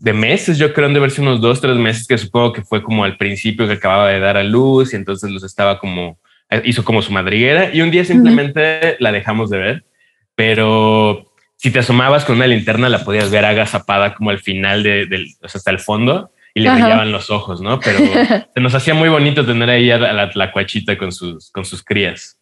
de 0.00 0.14
meses, 0.14 0.56
yo 0.56 0.72
creo, 0.72 0.88
han 0.88 0.94
de 0.94 1.00
verse 1.00 1.20
unos 1.20 1.42
dos, 1.42 1.60
tres 1.60 1.76
meses, 1.76 2.06
que 2.06 2.16
supongo 2.16 2.54
que 2.54 2.62
fue 2.62 2.82
como 2.82 3.04
al 3.04 3.18
principio 3.18 3.66
que 3.66 3.74
acababa 3.74 4.08
de 4.08 4.18
dar 4.18 4.38
a 4.38 4.42
luz 4.42 4.92
y 4.92 4.96
entonces 4.96 5.30
los 5.30 5.44
estaba 5.44 5.78
como, 5.78 6.18
eh, 6.48 6.62
hizo 6.64 6.84
como 6.84 7.02
su 7.02 7.12
madriguera 7.12 7.72
y 7.72 7.82
un 7.82 7.90
día 7.90 8.04
simplemente 8.04 8.96
la 8.98 9.12
dejamos 9.12 9.50
de 9.50 9.58
ver, 9.58 9.84
pero 10.34 11.30
si 11.56 11.70
te 11.70 11.80
asomabas 11.80 12.24
con 12.24 12.36
una 12.36 12.46
linterna 12.46 12.88
la 12.88 13.04
podías 13.04 13.30
ver 13.30 13.44
agazapada 13.44 14.14
como 14.14 14.30
al 14.30 14.38
final 14.38 14.82
de, 14.82 15.04
del, 15.04 15.26
o 15.42 15.48
sea, 15.48 15.58
hasta 15.58 15.70
el 15.70 15.78
fondo 15.78 16.32
y 16.54 16.60
le 16.60 16.70
brillaban 16.70 17.12
los 17.12 17.30
ojos, 17.30 17.60
¿no? 17.60 17.78
Pero 17.78 17.98
se 18.54 18.60
nos 18.60 18.74
hacía 18.74 18.94
muy 18.94 19.10
bonito 19.10 19.44
tener 19.44 19.68
ahí 19.68 19.90
a 19.90 19.98
la, 19.98 20.30
la 20.34 20.50
cuachita 20.50 20.96
con 20.96 21.12
sus, 21.12 21.50
con 21.50 21.66
sus 21.66 21.84
crías. 21.84 22.38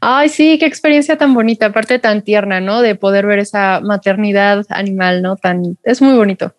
Ay, 0.00 0.28
sí, 0.28 0.58
qué 0.58 0.66
experiencia 0.66 1.16
tan 1.16 1.32
bonita, 1.32 1.66
aparte 1.66 1.98
tan 1.98 2.20
tierna, 2.20 2.60
¿no? 2.60 2.82
De 2.82 2.96
poder 2.96 3.24
ver 3.24 3.38
esa 3.38 3.80
maternidad 3.80 4.66
animal, 4.68 5.22
¿no? 5.22 5.36
Tan, 5.36 5.78
es 5.84 6.02
muy 6.02 6.14
bonito. 6.14 6.52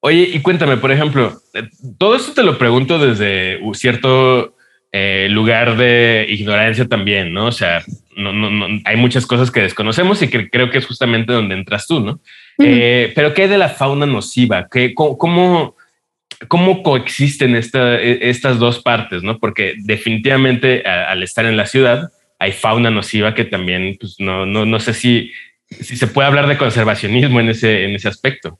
Oye, 0.00 0.30
y 0.32 0.40
cuéntame, 0.40 0.78
por 0.78 0.90
ejemplo, 0.90 1.40
eh, 1.52 1.68
todo 1.98 2.16
esto 2.16 2.32
te 2.32 2.42
lo 2.42 2.56
pregunto 2.56 2.98
desde 2.98 3.60
cierto 3.74 4.56
eh, 4.92 5.28
lugar 5.30 5.76
de 5.76 6.26
ignorancia 6.28 6.88
también, 6.88 7.34
¿no? 7.34 7.46
O 7.46 7.52
sea, 7.52 7.84
no, 8.16 8.32
no, 8.32 8.80
hay 8.86 8.96
muchas 8.96 9.26
cosas 9.26 9.50
que 9.50 9.60
desconocemos 9.60 10.22
y 10.22 10.28
que 10.28 10.48
creo 10.48 10.70
que 10.70 10.78
es 10.78 10.86
justamente 10.86 11.34
donde 11.34 11.54
entras 11.54 11.86
tú, 11.86 12.00
¿no? 12.00 12.20
Eh, 12.58 13.12
pero 13.14 13.34
¿qué 13.34 13.42
hay 13.42 13.48
de 13.48 13.58
la 13.58 13.68
fauna 13.68 14.06
nociva? 14.06 14.68
¿Qué, 14.70 14.94
cómo, 14.94 15.76
cómo, 16.48 16.82
coexisten 16.82 17.54
esta, 17.54 18.00
e, 18.00 18.30
estas 18.30 18.58
dos 18.58 18.82
partes, 18.82 19.22
¿no? 19.22 19.38
Porque 19.38 19.74
definitivamente 19.78 20.82
al 20.82 21.22
estar 21.22 21.44
en 21.44 21.58
la 21.58 21.66
ciudad 21.66 22.10
hay 22.38 22.52
fauna 22.52 22.90
nociva 22.90 23.34
que 23.34 23.44
también, 23.44 23.98
pues 24.00 24.16
no, 24.18 24.46
no, 24.46 24.64
no 24.64 24.80
sé 24.80 24.94
si, 24.94 25.30
si 25.68 25.96
se 25.96 26.06
puede 26.06 26.26
hablar 26.26 26.48
de 26.48 26.56
conservacionismo 26.56 27.38
en 27.38 27.50
ese, 27.50 27.84
en 27.84 27.94
ese 27.94 28.08
aspecto. 28.08 28.58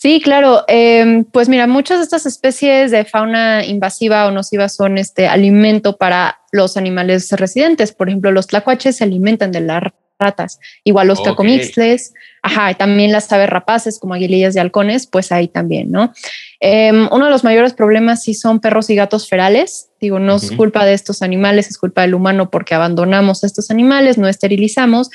Sí, 0.00 0.22
claro. 0.22 0.64
Em, 0.66 1.24
pues 1.24 1.50
mira, 1.50 1.66
muchas 1.66 1.98
de 1.98 2.04
estas 2.04 2.24
especies 2.24 2.90
de 2.90 3.04
fauna 3.04 3.66
invasiva 3.66 4.26
o 4.26 4.30
nociva 4.30 4.70
son 4.70 4.96
este 4.96 5.28
alimento 5.28 5.98
para 5.98 6.38
los 6.52 6.78
animales 6.78 7.30
residentes. 7.32 7.92
Por 7.92 8.08
ejemplo, 8.08 8.32
los 8.32 8.46
tlacuaches 8.46 8.96
se 8.96 9.04
alimentan 9.04 9.52
de 9.52 9.60
las 9.60 9.82
ratas, 10.18 10.58
igual 10.84 11.08
los 11.08 11.20
cacomixles, 11.20 12.14
ajá, 12.42 12.72
también 12.74 13.12
las 13.12 13.30
aves 13.30 13.50
rapaces 13.50 13.98
como 13.98 14.14
aguilillas 14.14 14.54
de 14.54 14.60
halcones, 14.60 15.06
pues 15.06 15.32
ahí 15.32 15.48
también, 15.48 15.90
¿no? 15.90 16.14
Em, 16.60 17.06
uno 17.12 17.26
de 17.26 17.30
los 17.30 17.44
mayores 17.44 17.74
problemas 17.74 18.22
sí 18.22 18.32
son 18.32 18.60
perros 18.60 18.88
y 18.88 18.94
gatos 18.94 19.28
ferales. 19.28 19.90
Digo, 20.00 20.18
no 20.18 20.36
es 20.36 20.50
culpa 20.52 20.86
de 20.86 20.94
estos 20.94 21.20
animales, 21.20 21.68
es 21.68 21.76
culpa 21.76 22.00
del 22.00 22.14
humano 22.14 22.48
porque 22.48 22.74
abandonamos 22.74 23.44
a 23.44 23.46
estos 23.46 23.70
animales, 23.70 24.16
no 24.16 24.28
esterilizamos 24.28 25.10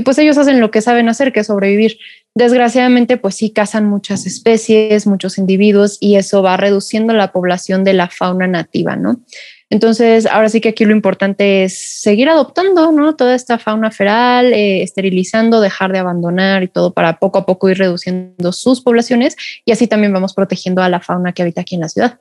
y 0.00 0.02
pues 0.02 0.16
ellos 0.16 0.38
hacen 0.38 0.60
lo 0.60 0.70
que 0.70 0.80
saben 0.80 1.10
hacer, 1.10 1.30
que 1.30 1.40
es 1.40 1.46
sobrevivir. 1.46 1.98
Desgraciadamente, 2.34 3.16
pues 3.16 3.34
sí 3.34 3.50
cazan 3.50 3.86
muchas 3.86 4.24
especies, 4.24 5.06
muchos 5.06 5.36
individuos 5.36 5.98
y 6.00 6.16
eso 6.16 6.42
va 6.42 6.56
reduciendo 6.56 7.12
la 7.12 7.32
población 7.32 7.82
de 7.82 7.92
la 7.92 8.08
fauna 8.08 8.46
nativa, 8.46 8.94
¿no? 8.94 9.20
Entonces, 9.68 10.26
ahora 10.26 10.48
sí 10.48 10.60
que 10.60 10.70
aquí 10.70 10.84
lo 10.84 10.92
importante 10.92 11.62
es 11.62 12.00
seguir 12.00 12.28
adoptando, 12.28 12.90
¿no? 12.90 13.14
Toda 13.14 13.36
esta 13.36 13.56
fauna 13.58 13.92
feral, 13.92 14.52
eh, 14.52 14.82
esterilizando, 14.82 15.60
dejar 15.60 15.92
de 15.92 16.00
abandonar 16.00 16.64
y 16.64 16.68
todo 16.68 16.92
para 16.92 17.18
poco 17.18 17.38
a 17.38 17.46
poco 17.46 17.70
ir 17.70 17.78
reduciendo 17.78 18.52
sus 18.52 18.80
poblaciones 18.80 19.36
y 19.64 19.70
así 19.70 19.86
también 19.86 20.12
vamos 20.12 20.34
protegiendo 20.34 20.82
a 20.82 20.88
la 20.88 21.00
fauna 21.00 21.32
que 21.32 21.42
habita 21.42 21.60
aquí 21.60 21.76
en 21.76 21.82
la 21.82 21.88
ciudad. 21.88 22.20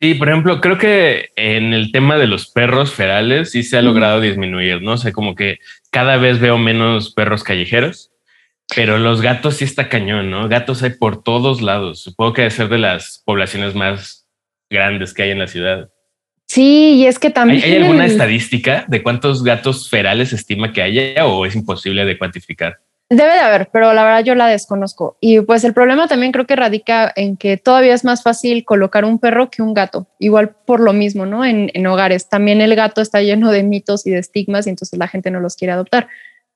Sí, 0.00 0.14
por 0.14 0.28
ejemplo, 0.28 0.60
creo 0.60 0.78
que 0.78 1.30
en 1.36 1.74
el 1.74 1.90
tema 1.90 2.18
de 2.18 2.28
los 2.28 2.48
perros 2.48 2.92
ferales 2.92 3.50
sí 3.50 3.64
se 3.64 3.76
ha 3.76 3.82
logrado 3.82 4.20
disminuir, 4.20 4.80
¿no? 4.80 4.92
O 4.92 4.96
sea, 4.96 5.12
como 5.12 5.34
que 5.34 5.58
cada 5.90 6.18
vez 6.18 6.40
veo 6.40 6.56
menos 6.56 7.12
perros 7.12 7.42
callejeros, 7.42 8.12
pero 8.74 8.98
los 8.98 9.22
gatos 9.22 9.56
sí 9.56 9.64
está 9.64 9.88
cañón, 9.88 10.30
¿no? 10.30 10.48
Gatos 10.48 10.82
hay 10.82 10.90
por 10.90 11.22
todos 11.22 11.62
lados. 11.62 12.02
Supongo 12.02 12.34
que 12.34 12.42
debe 12.42 12.50
ser 12.50 12.68
de 12.68 12.78
las 12.78 13.22
poblaciones 13.24 13.74
más 13.74 14.26
grandes 14.70 15.14
que 15.14 15.22
hay 15.22 15.30
en 15.30 15.38
la 15.38 15.46
ciudad. 15.46 15.88
Sí, 16.46 16.94
y 16.94 17.06
es 17.06 17.18
que 17.18 17.30
también... 17.30 17.62
¿Hay, 17.62 17.76
alguna 17.76 18.06
estadística 18.06 18.84
de 18.88 19.02
cuántos 19.02 19.44
gatos 19.44 19.88
ferales 19.90 20.32
estima 20.32 20.72
que 20.72 20.82
haya 20.82 21.26
o 21.26 21.44
es 21.44 21.54
imposible 21.54 22.04
de 22.04 22.16
cuantificar? 22.16 22.78
Debe 23.10 23.32
de 23.32 23.40
haber, 23.40 23.70
pero 23.72 23.94
la 23.94 24.04
verdad 24.04 24.24
yo 24.24 24.34
la 24.34 24.48
desconozco. 24.48 25.16
Y 25.20 25.40
pues 25.40 25.64
el 25.64 25.72
problema 25.72 26.08
también 26.08 26.30
creo 26.30 26.46
que 26.46 26.56
radica 26.56 27.10
en 27.16 27.38
que 27.38 27.56
todavía 27.56 27.94
es 27.94 28.04
más 28.04 28.22
fácil 28.22 28.64
colocar 28.66 29.06
un 29.06 29.18
perro 29.18 29.50
que 29.50 29.62
un 29.62 29.72
gato, 29.72 30.06
igual 30.18 30.54
por 30.66 30.80
lo 30.80 30.92
mismo, 30.92 31.24
¿no? 31.24 31.44
En, 31.44 31.70
en 31.72 31.86
hogares. 31.86 32.28
También 32.28 32.60
el 32.60 32.74
gato 32.76 33.00
está 33.00 33.22
lleno 33.22 33.50
de 33.50 33.62
mitos 33.62 34.06
y 34.06 34.10
de 34.10 34.18
estigmas 34.18 34.66
y 34.66 34.70
entonces 34.70 34.98
la 34.98 35.08
gente 35.08 35.30
no 35.30 35.40
los 35.40 35.56
quiere 35.56 35.72
adoptar. 35.72 36.08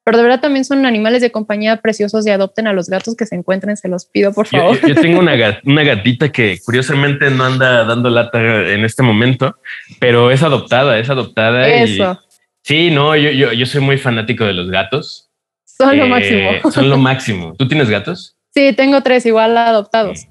Pero 0.04 0.16
de 0.16 0.24
verdad 0.24 0.40
también 0.40 0.64
son 0.64 0.84
animales 0.84 1.22
de 1.22 1.30
compañía 1.30 1.76
preciosos 1.76 2.26
y 2.26 2.30
adopten 2.30 2.66
a 2.66 2.72
los 2.72 2.88
gatos 2.88 3.14
que 3.14 3.24
se 3.24 3.36
encuentren, 3.36 3.76
se 3.76 3.88
los 3.88 4.06
pido 4.06 4.32
por 4.32 4.48
favor. 4.48 4.80
Yo, 4.86 4.94
tengo 4.96 5.20
una, 5.20 5.34
una 5.64 5.84
gatita 5.84 6.32
que 6.32 6.58
curiosamente 6.64 7.30
no 7.30 7.44
anda 7.44 7.84
dando 7.84 8.10
lata 8.10 8.40
en 8.72 8.84
este 8.84 9.02
momento, 9.02 9.56
pero 10.00 10.30
es 10.32 10.42
adoptada, 10.42 10.98
es 10.98 11.08
adoptada. 11.08 11.68
Eso. 11.68 12.20
sí, 12.62 12.90
no, 12.90 13.14
yo, 13.16 13.30
yo, 13.30 13.52
yo 13.52 13.66
soy 13.66 13.80
muy 13.80 13.96
fanático 13.96 14.44
de 14.44 14.54
los 14.54 14.70
gatos. 14.70 15.30
Son 15.64 15.96
lo 15.96 16.08
máximo. 16.08 16.50
Son 16.72 16.90
lo 16.90 16.98
máximo. 16.98 17.54
¿Tú 17.56 17.68
tienes 17.68 17.88
gatos? 17.88 18.36
Sí, 18.54 18.72
tengo 18.72 19.02
tres 19.02 19.24
igual 19.26 19.56
adoptados. 19.56 20.26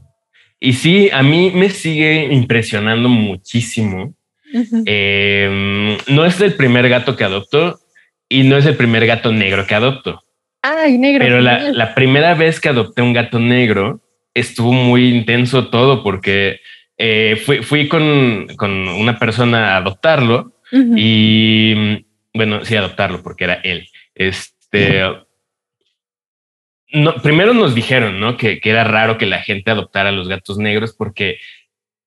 Y 0.60 0.74
sí, 0.74 1.10
a 1.12 1.24
mí 1.24 1.52
me 1.56 1.70
sigue 1.70 2.32
impresionando 2.32 3.10
muchísimo. 3.10 4.14
Em, 4.86 5.98
no 6.08 6.26
es 6.26 6.40
el 6.42 6.54
primer 6.54 6.88
gato 6.90 7.16
que 7.16 7.24
adopto 7.24 7.80
y 8.32 8.44
no 8.44 8.58
es 8.58 8.66
el 8.66 8.76
primer 8.76 9.06
gato 9.06 9.32
negro 9.32 9.68
que 9.68 9.76
adopto. 9.76 10.24
Ay, 10.62 10.98
negro. 10.98 11.24
Pero 11.24 11.42
la, 11.42 11.72
la, 11.72 11.94
primera 11.94 12.34
vez 12.34 12.60
que 12.60 12.70
adopté 12.70 13.02
un 13.02 13.14
gato 13.14 13.40
negro 13.40 14.02
estuvo 14.34 14.72
muy 14.72 15.10
intenso 15.10 15.68
todo 15.68 16.04
porque 16.04 16.62
eh, 16.98 17.36
fui, 17.44 17.64
fui 17.64 17.88
con, 17.88 18.48
con, 18.58 18.88
una 18.88 19.18
persona 19.20 19.74
a 19.74 19.78
adoptarlo 19.78 20.54
y 20.72 22.06
bueno, 22.34 22.64
sí, 22.64 22.76
adoptarlo 22.76 23.22
porque 23.22 23.44
era 23.44 23.56
él. 23.56 23.90
Este, 24.16 25.04
no, 26.94 27.16
primero 27.16 27.54
nos 27.54 27.76
dijeron 27.76 28.20
¿no? 28.20 28.38
que, 28.38 28.60
que, 28.60 28.70
era 28.70 28.84
raro 28.84 29.18
que 29.18 29.26
la 29.26 29.42
gente 29.42 29.72
adoptara 29.72 30.10
a 30.10 30.14
los 30.14 30.30
gatos 30.30 30.58
negros 30.58 30.94
porque 30.98 31.40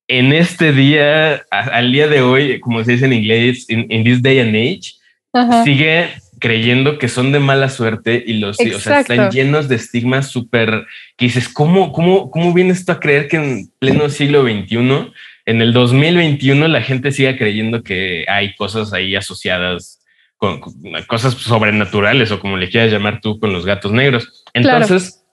en 0.07 0.33
este 0.33 0.73
día, 0.73 1.45
a, 1.51 1.61
al 1.61 1.93
día 1.93 2.09
de 2.09 2.23
hoy, 2.23 2.61
como 2.61 2.83
se 2.85 2.93
dice 2.93 3.07
en 3.07 3.13
inglés, 3.15 3.67
in, 3.69 4.05
this 4.05 4.23
day 4.23 4.39
and 4.39 4.55
age, 4.55 4.95
Ajá. 5.35 5.65
sigue 5.65 6.11
creyendo 6.39 6.99
que 6.99 7.09
son 7.09 7.33
de 7.33 7.41
mala 7.41 7.69
suerte 7.69 8.23
y 8.27 8.35
los 8.35 8.59
o 8.61 8.79
sea, 8.79 9.01
están 9.01 9.31
llenos 9.31 9.69
de 9.69 9.77
estigmas 9.77 10.29
súper 10.29 10.87
que 11.17 11.27
dices, 11.27 11.49
¿cómo, 11.49 11.93
cómo, 11.93 12.31
¿cómo 12.31 12.53
viene 12.53 12.73
esto 12.73 12.93
a 12.93 13.01
creer 13.01 13.29
que 13.29 13.37
en 13.37 13.73
pleno 13.79 14.09
siglo 14.09 14.43
XXI, 14.43 15.13
en 15.47 15.63
el 15.63 15.73
2021, 15.73 16.69
la 16.69 16.83
gente 16.83 17.13
siga 17.13 17.37
creyendo 17.37 17.83
que 17.83 18.27
hay 18.29 18.55
cosas 18.57 18.93
ahí 18.93 19.17
asociadas 19.17 20.01
con, 20.37 20.61
con 20.61 20.75
cosas 21.07 21.35
sobrenaturales 21.35 22.31
o 22.31 22.41
como 22.41 22.57
le 22.57 22.69
quieras 22.69 22.93
llamar 22.93 23.21
tú 23.21 23.41
con 23.41 23.53
los 23.53 23.65
gatos 23.65 23.93
negros? 23.93 24.45
Entonces, 24.53 25.25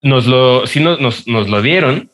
claro. 0.00 0.16
nos 0.16 0.26
lo, 0.26 0.66
sí 0.66 0.80
nos, 0.80 1.00
nos, 1.00 1.26
nos 1.28 1.48
lo 1.48 1.62
dieron, 1.62 2.10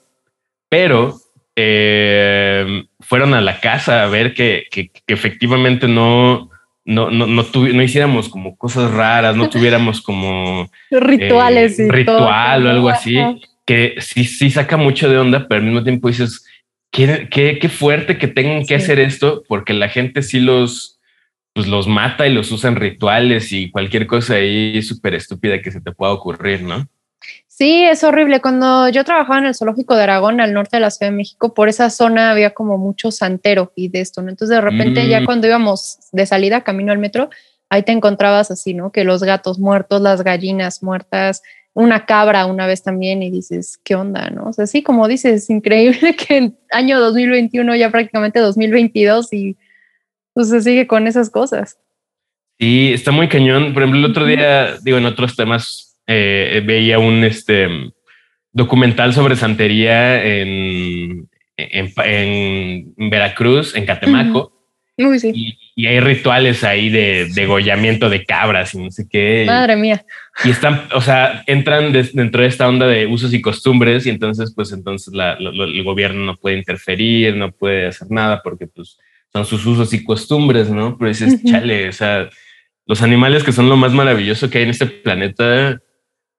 pero 0.68 1.18
eh, 1.56 2.84
fueron 3.00 3.34
a 3.34 3.40
la 3.40 3.58
casa 3.60 4.04
a 4.04 4.08
ver 4.08 4.34
que, 4.34 4.66
que, 4.70 4.90
que 4.90 5.14
efectivamente 5.14 5.88
no, 5.88 6.50
no, 6.88 7.10
no, 7.10 7.26
no, 7.26 7.44
no, 7.52 7.82
hiciéramos 7.82 8.30
como 8.30 8.56
cosas 8.56 8.90
raras, 8.90 9.36
no 9.36 9.50
tuviéramos 9.50 10.00
como 10.00 10.70
rituales, 10.90 11.78
eh, 11.78 11.86
ritual 11.90 12.62
todo. 12.62 12.68
o 12.68 12.72
algo 12.72 12.88
así, 12.88 13.18
que 13.66 13.96
sí, 13.98 14.24
sí 14.24 14.50
saca 14.50 14.78
mucho 14.78 15.10
de 15.10 15.18
onda, 15.18 15.46
pero 15.46 15.60
al 15.60 15.66
mismo 15.66 15.84
tiempo 15.84 16.08
dices, 16.08 16.46
qué, 16.90 17.28
qué, 17.30 17.58
qué 17.58 17.68
fuerte 17.68 18.16
que 18.16 18.26
tengan 18.26 18.60
que 18.60 18.68
sí. 18.68 18.74
hacer 18.84 19.00
esto, 19.00 19.42
porque 19.46 19.74
la 19.74 19.90
gente 19.90 20.22
sí 20.22 20.40
los, 20.40 20.98
pues 21.52 21.66
los 21.66 21.86
mata 21.86 22.26
y 22.26 22.32
los 22.32 22.50
usa 22.52 22.70
en 22.70 22.76
rituales 22.76 23.52
y 23.52 23.70
cualquier 23.70 24.06
cosa 24.06 24.36
ahí 24.36 24.80
súper 24.80 25.14
estúpida 25.14 25.60
que 25.60 25.70
se 25.70 25.82
te 25.82 25.92
pueda 25.92 26.12
ocurrir, 26.12 26.62
¿no? 26.62 26.88
Sí, 27.58 27.82
es 27.82 28.04
horrible. 28.04 28.40
Cuando 28.40 28.88
yo 28.88 29.02
trabajaba 29.02 29.40
en 29.40 29.46
el 29.46 29.54
zoológico 29.56 29.96
de 29.96 30.04
Aragón, 30.04 30.40
al 30.40 30.54
norte 30.54 30.76
de 30.76 30.80
la 30.80 30.92
Ciudad 30.92 31.10
de 31.10 31.16
México, 31.16 31.54
por 31.54 31.68
esa 31.68 31.90
zona 31.90 32.30
había 32.30 32.54
como 32.54 32.78
mucho 32.78 33.10
santero 33.10 33.72
y 33.74 33.88
de 33.88 33.98
esto, 33.98 34.22
¿no? 34.22 34.30
Entonces 34.30 34.54
de 34.54 34.60
repente 34.60 35.02
mm. 35.02 35.08
ya 35.08 35.24
cuando 35.24 35.48
íbamos 35.48 35.98
de 36.12 36.24
salida 36.24 36.62
camino 36.62 36.92
al 36.92 36.98
metro, 36.98 37.30
ahí 37.68 37.82
te 37.82 37.90
encontrabas 37.90 38.52
así, 38.52 38.74
¿no? 38.74 38.92
Que 38.92 39.02
los 39.02 39.24
gatos 39.24 39.58
muertos, 39.58 40.00
las 40.00 40.22
gallinas 40.22 40.84
muertas, 40.84 41.42
una 41.74 42.06
cabra 42.06 42.46
una 42.46 42.68
vez 42.68 42.84
también 42.84 43.24
y 43.24 43.30
dices, 43.32 43.80
¿qué 43.82 43.96
onda, 43.96 44.30
no? 44.30 44.50
O 44.50 44.52
sea, 44.52 44.68
sí, 44.68 44.84
como 44.84 45.08
dices, 45.08 45.42
es 45.42 45.50
increíble 45.50 46.14
que 46.28 46.36
en 46.36 46.58
año 46.70 47.00
2021, 47.00 47.74
ya 47.74 47.90
prácticamente 47.90 48.38
2022 48.38 49.32
y 49.32 49.56
pues 50.32 50.48
se 50.50 50.62
sigue 50.62 50.86
con 50.86 51.08
esas 51.08 51.28
cosas. 51.28 51.76
Sí, 52.60 52.92
está 52.92 53.10
muy 53.10 53.28
cañón. 53.28 53.74
Por 53.74 53.82
ejemplo, 53.82 53.98
el 53.98 54.12
otro 54.12 54.26
día, 54.26 54.76
digo, 54.80 54.98
en 54.98 55.06
otros 55.06 55.34
temas 55.34 55.87
eh, 56.08 56.62
veía 56.64 56.98
un 56.98 57.22
este, 57.22 57.68
documental 58.52 59.12
sobre 59.12 59.36
santería 59.36 60.24
en, 60.24 61.28
en, 61.56 61.92
en 62.96 63.10
Veracruz, 63.10 63.76
en 63.76 63.84
Catemaco. 63.86 64.38
Uh 64.38 64.50
-huh. 64.50 64.58
Uy, 65.10 65.20
sí. 65.20 65.30
y, 65.32 65.58
y, 65.76 65.86
hay 65.86 66.00
rituales 66.00 66.64
ahí 66.64 66.88
de 66.88 67.28
degollamiento 67.32 68.10
de 68.10 68.24
cabras 68.24 68.74
y 68.74 68.78
no 68.78 68.90
sé 68.90 69.06
qué. 69.08 69.44
Madre 69.46 69.76
mía. 69.76 70.04
Y 70.44 70.50
están, 70.50 70.88
o 70.92 71.00
sea, 71.00 71.44
entran 71.46 71.92
de, 71.92 72.02
dentro 72.12 72.42
de 72.42 72.48
esta 72.48 72.66
onda 72.66 72.88
de 72.88 73.06
usos 73.06 73.32
y 73.32 73.40
costumbres 73.40 74.06
y 74.06 74.10
entonces, 74.10 74.52
pues 74.56 74.72
entonces 74.72 75.14
la, 75.14 75.38
lo, 75.38 75.64
el 75.64 75.84
gobierno 75.84 76.24
no 76.24 76.36
puede 76.36 76.56
interferir, 76.56 77.36
no 77.36 77.52
puede 77.52 77.86
hacer 77.86 78.10
nada 78.10 78.40
porque 78.42 78.66
pues 78.66 78.98
son 79.32 79.44
sus 79.44 79.64
usos 79.66 79.92
y 79.92 80.02
costumbres, 80.02 80.68
¿no? 80.68 80.96
Pero 80.98 81.10
dices, 81.10 81.34
uh 81.34 81.36
-huh. 81.36 81.50
chale, 81.52 81.88
o 81.90 81.92
sea, 81.92 82.28
los 82.86 83.00
animales 83.00 83.44
que 83.44 83.52
son 83.52 83.68
lo 83.68 83.76
más 83.76 83.92
maravilloso 83.92 84.50
que 84.50 84.58
hay 84.58 84.64
en 84.64 84.70
este 84.70 84.86
planeta 84.86 85.80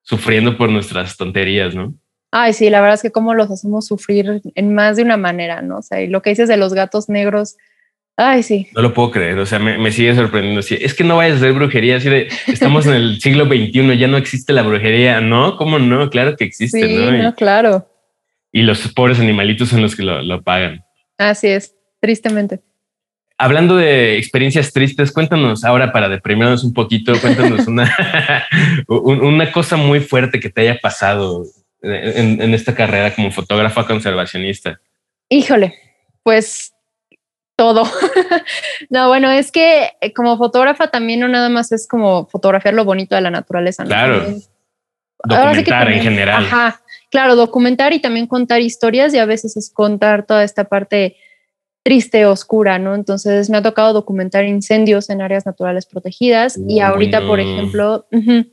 sufriendo 0.10 0.58
por 0.58 0.72
nuestras 0.72 1.16
tonterías, 1.16 1.76
¿no? 1.76 1.94
Ay, 2.32 2.54
sí, 2.54 2.70
la 2.72 2.82
verdad 2.82 2.96
es 2.96 3.04
que 3.04 3.12
cómo 3.12 3.36
los 3.36 3.52
hacemos 3.52 3.86
sufrir 3.86 4.42
en 4.56 4.74
más 4.74 4.98
de 4.98 5.04
una 5.04 5.18
manera, 5.18 5.62
¿no? 5.62 5.78
O 5.78 5.82
sea, 5.84 6.02
y 6.02 6.08
lo 6.08 6.24
que 6.24 6.32
dices 6.32 6.50
de 6.50 6.58
los 6.58 6.74
gatos 6.74 7.10
negros, 7.10 7.58
ay, 8.18 8.42
sí. 8.42 8.68
No 8.74 8.82
lo 8.82 8.94
puedo 8.94 9.12
creer, 9.12 9.38
o 9.38 9.46
sea, 9.46 9.60
me, 9.60 9.78
me 9.78 9.92
sigue 9.92 10.16
sorprendiendo. 10.16 10.64
Sí, 10.64 10.78
es 10.82 10.96
que 10.96 11.04
no 11.04 11.18
vayas 11.18 11.36
a 11.36 11.38
hacer 11.38 11.54
brujería, 11.54 11.98
así 11.98 12.10
de, 12.10 12.28
estamos 12.48 12.88
en 12.88 12.94
el 12.94 13.22
siglo 13.22 13.46
XXI, 13.46 13.98
ya 14.00 14.08
no 14.08 14.18
existe 14.18 14.52
la 14.52 14.64
brujería, 14.64 15.22
¿no? 15.22 15.56
¿Cómo 15.58 15.78
no? 15.78 16.10
Claro 16.10 16.36
que 16.36 16.46
existe, 16.46 16.88
sí, 16.88 16.96
¿no? 16.96 17.16
Y, 17.16 17.22
no, 17.22 17.36
claro. 17.36 17.88
Y 18.52 18.64
los 18.64 18.88
pobres 18.94 19.20
animalitos 19.20 19.70
son 19.70 19.84
los 19.84 19.96
que 19.96 20.02
lo, 20.02 20.24
lo 20.24 20.42
pagan. 20.42 20.84
Así 21.20 21.50
es, 21.50 21.76
tristemente 22.02 22.62
hablando 23.40 23.78
de 23.78 24.18
experiencias 24.18 24.72
tristes, 24.74 25.12
cuéntanos 25.12 25.64
ahora 25.64 25.92
para 25.92 26.10
deprimirnos 26.10 26.64
un 26.64 26.74
poquito, 26.74 27.14
cuéntanos 27.20 27.68
una, 27.68 27.92
una 28.88 29.52
cosa 29.52 29.78
muy 29.78 30.02
fuerte 30.02 30.40
que 30.40 30.50
te 30.50 30.62
haya 30.62 30.78
pasado 30.80 31.46
en, 31.82 32.42
en, 32.42 32.54
esta 32.54 32.76
carrera 32.76 33.16
como 33.16 33.32
fotógrafa 33.32 33.88
conservacionista. 33.88 34.80
Híjole, 35.30 35.74
pues 36.22 36.74
todo. 37.56 37.84
no, 38.90 39.08
bueno, 39.08 39.32
es 39.32 39.52
que 39.52 39.92
eh, 40.02 40.14
como 40.14 40.38
fotógrafa 40.38 40.88
también 40.88 41.22
no 41.22 41.30
nada 41.30 41.48
más 41.48 41.72
es 41.72 41.88
como 41.88 42.28
fotografiar 42.28 42.74
lo 42.74 42.84
bonito 42.84 43.16
de 43.16 43.22
la 43.22 43.32
naturaleza. 43.32 43.84
¿no? 43.84 43.90
Claro. 43.90 44.20
También, 44.20 44.44
documentar 45.24 45.56
sí 45.56 45.64
también, 45.64 45.98
en 45.98 46.04
general. 46.04 46.44
Ajá, 46.44 46.82
claro, 47.10 47.38
documentar 47.38 47.94
y 47.94 48.00
también 48.00 48.28
contar 48.28 48.60
historias 48.60 49.14
y 49.14 49.18
a 49.18 49.26
veces 49.26 49.56
es 49.56 49.72
contar 49.74 50.26
toda 50.26 50.44
esta 50.44 50.66
parte 50.66 51.16
triste, 51.90 52.28
oscura, 52.28 52.78
¿no? 52.78 52.94
Entonces 52.94 53.50
me 53.50 53.58
ha 53.58 53.64
tocado 53.64 53.94
documentar 53.94 54.46
incendios 54.46 55.10
en 55.10 55.24
áreas 55.24 55.48
naturales 55.48 55.88
protegidas 55.88 56.56
y 56.68 56.82
ahorita, 56.82 57.26
por 57.26 57.40
ejemplo, 57.40 58.06
uh 58.12 58.16
-huh, 58.16 58.48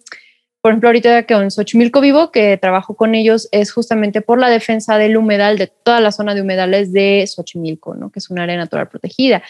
por 0.63 0.71
ejemplo, 0.71 0.89
ahorita 0.89 1.25
que 1.25 1.35
en 1.35 1.51
Xochimilco 1.51 2.01
vivo, 2.01 2.33
que 2.33 2.57
trabajo 2.57 2.97
con 2.97 3.15
ellos, 3.15 3.47
es 3.53 3.73
justamente 3.73 4.23
por 4.23 4.39
la 4.39 4.49
defensa 4.49 4.97
del 4.97 5.19
humedal, 5.19 5.59
de 5.59 5.67
toda 5.67 6.01
la 6.01 6.13
zona 6.13 6.35
de 6.35 6.41
humedales 6.41 6.95
de 6.95 7.27
Xochimilco, 7.27 7.95
¿no? 7.95 8.11
Que 8.11 8.21
es 8.21 8.31
un 8.31 8.39
área 8.39 8.57
natural 8.57 8.89
protegida. 8.89 9.43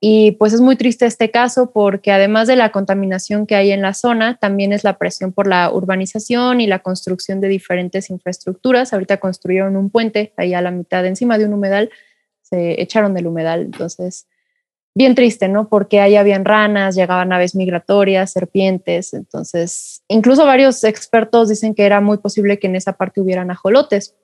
Y 0.00 0.32
pues 0.32 0.54
es 0.54 0.62
muy 0.62 0.76
triste 0.76 1.04
este 1.04 1.30
caso 1.30 1.70
porque 1.70 2.12
además 2.12 2.48
de 2.48 2.56
la 2.56 2.70
contaminación 2.70 3.46
que 3.46 3.56
hay 3.56 3.72
en 3.72 3.82
la 3.82 3.92
zona, 3.92 4.38
también 4.38 4.72
es 4.72 4.84
la 4.84 4.96
presión 4.96 5.32
por 5.32 5.46
la 5.46 5.70
urbanización 5.70 6.62
y 6.62 6.66
la 6.66 6.78
construcción 6.78 7.42
de 7.42 7.48
diferentes 7.48 8.08
infraestructuras. 8.08 8.94
Ahorita 8.94 9.18
construyeron 9.18 9.76
un 9.76 9.90
puente 9.90 10.32
ahí 10.38 10.54
a 10.54 10.62
la 10.62 10.70
mitad, 10.70 11.04
encima 11.04 11.36
de 11.36 11.44
un 11.44 11.52
humedal, 11.52 11.90
se 12.44 12.80
echaron 12.80 13.14
del 13.14 13.26
humedal. 13.26 13.62
Entonces, 13.62 14.28
bien 14.94 15.14
triste, 15.14 15.48
¿no? 15.48 15.68
Porque 15.68 16.00
ahí 16.00 16.16
habían 16.16 16.44
ranas, 16.44 16.94
llegaban 16.94 17.32
aves 17.32 17.54
migratorias, 17.54 18.30
serpientes, 18.30 19.12
entonces 19.12 20.02
incluso 20.08 20.46
varios 20.46 20.84
expertos 20.84 21.48
dicen 21.48 21.74
que 21.74 21.84
era 21.84 22.00
muy 22.00 22.18
posible 22.18 22.58
que 22.58 22.68
en 22.68 22.76
esa 22.76 22.92
parte 22.92 23.20
hubieran 23.20 23.50
ajolotes. 23.50 24.14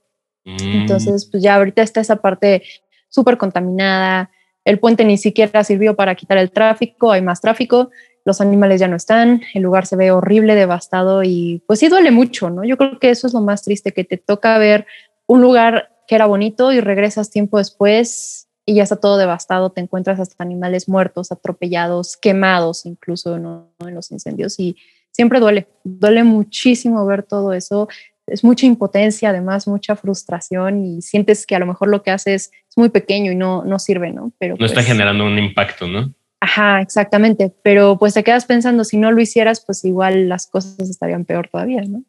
Mm. 0.44 0.82
Entonces, 0.82 1.26
pues 1.26 1.42
ya 1.42 1.56
ahorita 1.56 1.82
está 1.82 2.00
esa 2.00 2.16
parte 2.16 2.62
súper 3.08 3.36
contaminada, 3.36 4.30
el 4.64 4.78
puente 4.78 5.04
ni 5.04 5.18
siquiera 5.18 5.64
sirvió 5.64 5.96
para 5.96 6.14
quitar 6.14 6.38
el 6.38 6.52
tráfico, 6.52 7.10
hay 7.10 7.22
más 7.22 7.40
tráfico, 7.40 7.90
los 8.24 8.40
animales 8.40 8.78
ya 8.78 8.86
no 8.86 8.96
están, 8.96 9.42
el 9.54 9.62
lugar 9.62 9.86
se 9.86 9.96
ve 9.96 10.12
horrible, 10.12 10.54
devastado 10.54 11.24
y 11.24 11.64
pues 11.66 11.80
sí 11.80 11.88
duele 11.88 12.12
mucho, 12.12 12.50
¿no? 12.50 12.64
Yo 12.64 12.76
creo 12.76 12.98
que 13.00 13.10
eso 13.10 13.26
es 13.26 13.32
lo 13.32 13.40
más 13.40 13.62
triste, 13.64 13.92
que 13.92 14.04
te 14.04 14.18
toca 14.18 14.56
ver 14.58 14.86
un 15.26 15.40
lugar 15.40 15.90
que 16.10 16.16
era 16.16 16.26
bonito 16.26 16.72
y 16.72 16.80
regresas 16.80 17.30
tiempo 17.30 17.58
después 17.58 18.48
y 18.66 18.74
ya 18.74 18.82
está 18.82 18.96
todo 18.96 19.16
devastado, 19.16 19.70
te 19.70 19.80
encuentras 19.80 20.18
hasta 20.18 20.42
animales 20.42 20.88
muertos, 20.88 21.30
atropellados, 21.30 22.16
quemados 22.16 22.84
incluso 22.84 23.36
en 23.36 23.94
los 23.94 24.10
incendios 24.10 24.58
y 24.58 24.74
siempre 25.12 25.38
duele, 25.38 25.68
duele 25.84 26.24
muchísimo 26.24 27.06
ver 27.06 27.22
todo 27.22 27.52
eso, 27.52 27.88
es 28.26 28.42
mucha 28.42 28.66
impotencia, 28.66 29.30
además 29.30 29.68
mucha 29.68 29.94
frustración 29.94 30.84
y 30.84 31.00
sientes 31.00 31.46
que 31.46 31.54
a 31.54 31.60
lo 31.60 31.66
mejor 31.66 31.86
lo 31.86 32.02
que 32.02 32.10
haces 32.10 32.50
es 32.68 32.76
muy 32.76 32.88
pequeño 32.88 33.30
y 33.30 33.36
no, 33.36 33.64
no 33.64 33.78
sirve, 33.78 34.10
¿no? 34.10 34.32
Pero 34.40 34.56
no 34.58 34.66
está 34.66 34.78
pues 34.78 34.86
generando 34.86 35.24
un 35.24 35.38
impacto, 35.38 35.86
¿no? 35.86 36.12
Ajá, 36.40 36.80
exactamente, 36.80 37.54
pero 37.62 38.00
pues 38.00 38.14
te 38.14 38.24
quedas 38.24 38.46
pensando, 38.46 38.82
si 38.82 38.96
no 38.96 39.12
lo 39.12 39.20
hicieras, 39.20 39.64
pues 39.64 39.84
igual 39.84 40.28
las 40.28 40.48
cosas 40.48 40.90
estarían 40.90 41.24
peor 41.24 41.46
todavía, 41.46 41.82
¿no? 41.82 42.02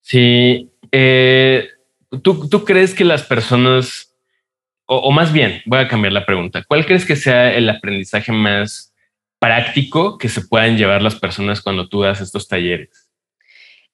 Sí, 0.00 0.72
eh, 0.90 1.68
¿tú, 2.22 2.48
¿tú 2.48 2.64
crees 2.64 2.94
que 2.94 3.04
las 3.04 3.22
personas 3.22 4.10
o, 4.92 5.12
más 5.12 5.32
bien, 5.32 5.62
voy 5.66 5.78
a 5.78 5.86
cambiar 5.86 6.12
la 6.12 6.26
pregunta. 6.26 6.64
¿Cuál 6.66 6.84
crees 6.84 7.06
que 7.06 7.14
sea 7.14 7.54
el 7.54 7.70
aprendizaje 7.70 8.32
más 8.32 8.92
práctico 9.38 10.18
que 10.18 10.28
se 10.28 10.40
puedan 10.40 10.76
llevar 10.76 11.00
las 11.00 11.14
personas 11.14 11.62
cuando 11.62 11.88
tú 11.88 12.00
das 12.00 12.20
estos 12.20 12.48
talleres? 12.48 13.08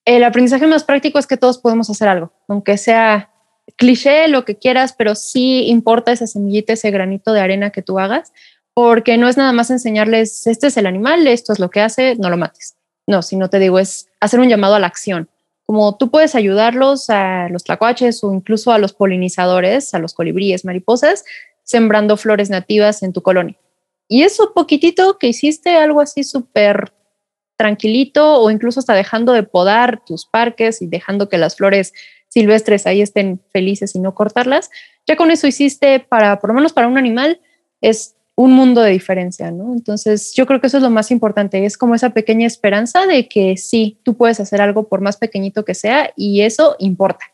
El 0.06 0.24
aprendizaje 0.24 0.66
más 0.66 0.84
práctico 0.84 1.18
es 1.18 1.26
que 1.26 1.36
todos 1.36 1.58
podemos 1.58 1.90
hacer 1.90 2.08
algo, 2.08 2.32
aunque 2.48 2.78
sea 2.78 3.30
cliché, 3.76 4.26
lo 4.28 4.46
que 4.46 4.56
quieras, 4.56 4.94
pero 4.96 5.14
sí 5.16 5.66
importa 5.66 6.12
esa 6.12 6.26
semillita, 6.26 6.72
ese 6.72 6.90
granito 6.90 7.34
de 7.34 7.40
arena 7.40 7.68
que 7.68 7.82
tú 7.82 7.98
hagas, 7.98 8.32
porque 8.72 9.18
no 9.18 9.28
es 9.28 9.36
nada 9.36 9.52
más 9.52 9.70
enseñarles, 9.70 10.46
este 10.46 10.68
es 10.68 10.78
el 10.78 10.86
animal, 10.86 11.26
esto 11.26 11.52
es 11.52 11.58
lo 11.58 11.68
que 11.68 11.82
hace, 11.82 12.16
no 12.16 12.30
lo 12.30 12.38
mates. 12.38 12.74
No, 13.06 13.20
si 13.20 13.36
no 13.36 13.50
te 13.50 13.58
digo, 13.58 13.78
es 13.78 14.08
hacer 14.18 14.40
un 14.40 14.48
llamado 14.48 14.76
a 14.76 14.80
la 14.80 14.86
acción 14.86 15.28
como 15.66 15.96
tú 15.96 16.10
puedes 16.10 16.34
ayudarlos 16.34 17.10
a 17.10 17.48
los 17.50 17.64
tlacuaches 17.64 18.22
o 18.22 18.32
incluso 18.32 18.72
a 18.72 18.78
los 18.78 18.92
polinizadores, 18.92 19.92
a 19.94 19.98
los 19.98 20.14
colibríes, 20.14 20.64
mariposas, 20.64 21.24
sembrando 21.64 22.16
flores 22.16 22.50
nativas 22.50 23.02
en 23.02 23.12
tu 23.12 23.22
colonia. 23.22 23.58
Y 24.08 24.22
eso 24.22 24.52
poquitito 24.54 25.18
que 25.18 25.26
hiciste, 25.26 25.76
algo 25.76 26.00
así 26.00 26.22
súper 26.22 26.92
tranquilito 27.56 28.40
o 28.40 28.50
incluso 28.50 28.80
hasta 28.80 28.94
dejando 28.94 29.32
de 29.32 29.42
podar 29.42 30.04
tus 30.04 30.26
parques 30.26 30.82
y 30.82 30.86
dejando 30.86 31.28
que 31.28 31.38
las 31.38 31.56
flores 31.56 31.92
silvestres 32.28 32.86
ahí 32.86 33.02
estén 33.02 33.40
felices 33.50 33.94
y 33.94 33.98
no 33.98 34.14
cortarlas, 34.14 34.70
ya 35.06 35.16
con 35.16 35.30
eso 35.30 35.46
hiciste 35.46 36.00
para, 36.00 36.38
por 36.38 36.50
lo 36.50 36.54
menos 36.54 36.72
para 36.72 36.88
un 36.88 36.98
animal, 36.98 37.40
es 37.80 38.15
un 38.36 38.52
mundo 38.52 38.82
de 38.82 38.92
diferencia, 38.92 39.50
¿no? 39.50 39.72
Entonces, 39.72 40.32
yo 40.34 40.46
creo 40.46 40.60
que 40.60 40.68
eso 40.68 40.76
es 40.76 40.82
lo 40.82 40.90
más 40.90 41.10
importante, 41.10 41.64
es 41.64 41.76
como 41.78 41.94
esa 41.94 42.10
pequeña 42.10 42.46
esperanza 42.46 43.06
de 43.06 43.26
que 43.28 43.56
sí, 43.56 43.98
tú 44.04 44.16
puedes 44.16 44.38
hacer 44.38 44.60
algo 44.60 44.88
por 44.88 45.00
más 45.00 45.16
pequeñito 45.16 45.64
que 45.64 45.74
sea 45.74 46.12
y 46.16 46.42
eso 46.42 46.76
importa. 46.78 47.24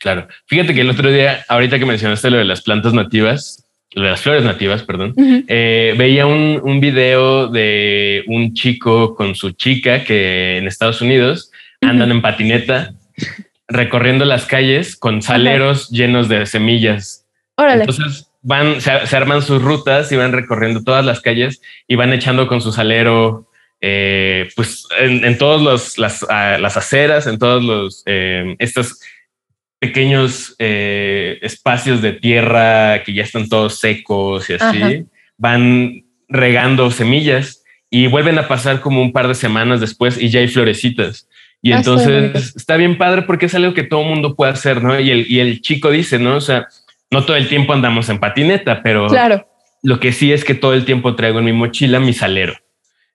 Claro. 0.00 0.26
Fíjate 0.46 0.74
que 0.74 0.80
el 0.82 0.90
otro 0.90 1.10
día, 1.10 1.44
ahorita 1.48 1.78
que 1.78 1.86
mencionaste 1.86 2.30
lo 2.30 2.38
de 2.38 2.44
las 2.44 2.60
plantas 2.60 2.92
nativas, 2.92 3.64
lo 3.92 4.02
de 4.02 4.10
las 4.10 4.20
flores 4.20 4.44
nativas, 4.44 4.82
perdón, 4.82 5.14
eh, 5.16 5.94
veía 5.96 6.26
un, 6.26 6.60
un, 6.62 6.80
video 6.80 7.46
de 7.46 8.24
un 8.26 8.52
chico 8.52 9.14
con 9.14 9.36
su 9.36 9.52
chica 9.52 10.04
que 10.04 10.58
en 10.58 10.66
Estados 10.66 11.00
Unidos 11.00 11.50
andan 11.80 12.10
en 12.10 12.20
patineta 12.20 12.92
recorriendo 13.68 14.24
las 14.24 14.44
calles 14.44 14.96
con 14.96 15.22
saleros 15.22 15.88
llenos 15.90 16.28
de 16.28 16.46
semillas. 16.46 17.26
Órale. 17.56 17.84
Entonces, 17.84 18.28
van, 18.46 18.80
se, 18.80 18.90
arman 18.90 19.42
sus 19.42 19.60
rutas 19.60 20.12
y 20.12 20.16
van 20.16 20.30
recorriendo 20.30 20.84
todas 20.84 21.04
las 21.04 21.20
calles 21.20 21.60
y 21.88 21.96
van 21.96 22.12
echando 22.12 22.46
con 22.46 22.60
su 22.60 22.70
salero, 22.70 23.50
eh, 23.80 24.48
pues 24.54 24.86
en, 25.00 25.36
todas 25.36 25.98
las, 25.98 26.22
las, 26.28 26.76
aceras, 26.76 27.26
en 27.26 27.40
todos 27.40 27.64
los 27.64 28.04
eh, 28.06 28.54
estos 28.60 29.00
pequeños 29.80 30.54
eh, 30.60 31.40
espacios 31.42 32.00
de 32.00 32.12
tierra 32.12 33.02
que 33.02 33.14
ya 33.14 33.24
están 33.24 33.48
todos 33.48 33.80
secos 33.80 34.48
y 34.48 34.52
así, 34.54 35.06
van 35.36 36.04
regando 36.28 36.92
semillas 36.92 37.64
y 37.90 38.06
vuelven 38.06 38.38
a 38.38 38.46
pasar 38.46 38.80
como 38.80 39.02
un 39.02 39.12
par 39.12 39.26
de 39.26 39.34
semanas 39.34 39.80
después 39.80 40.22
y 40.22 40.28
ya 40.28 40.38
hay 40.38 40.46
florecitas. 40.46 41.28
Y 41.62 41.72
ah, 41.72 41.78
entonces 41.78 42.54
está 42.54 42.76
bien 42.76 42.96
padre 42.96 43.22
porque 43.22 43.46
es 43.46 43.54
algo 43.56 43.74
que 43.74 43.82
todo 43.82 44.04
mundo 44.04 44.36
puede 44.36 44.52
hacer, 44.52 44.84
¿no? 44.84 45.00
Y 45.00 45.10
el, 45.10 45.26
y 45.28 45.40
el 45.40 45.60
chico 45.62 45.90
dice, 45.90 46.20
¿no? 46.20 46.36
O 46.36 46.40
sea, 46.40 46.68
no 47.10 47.24
todo 47.24 47.36
el 47.36 47.48
tiempo 47.48 47.72
andamos 47.72 48.08
en 48.08 48.18
patineta, 48.18 48.82
pero 48.82 49.08
claro. 49.08 49.46
lo 49.82 50.00
que 50.00 50.12
sí 50.12 50.32
es 50.32 50.44
que 50.44 50.54
todo 50.54 50.74
el 50.74 50.84
tiempo 50.84 51.14
traigo 51.14 51.38
en 51.38 51.44
mi 51.44 51.52
mochila 51.52 52.00
mi 52.00 52.12
salero. 52.12 52.54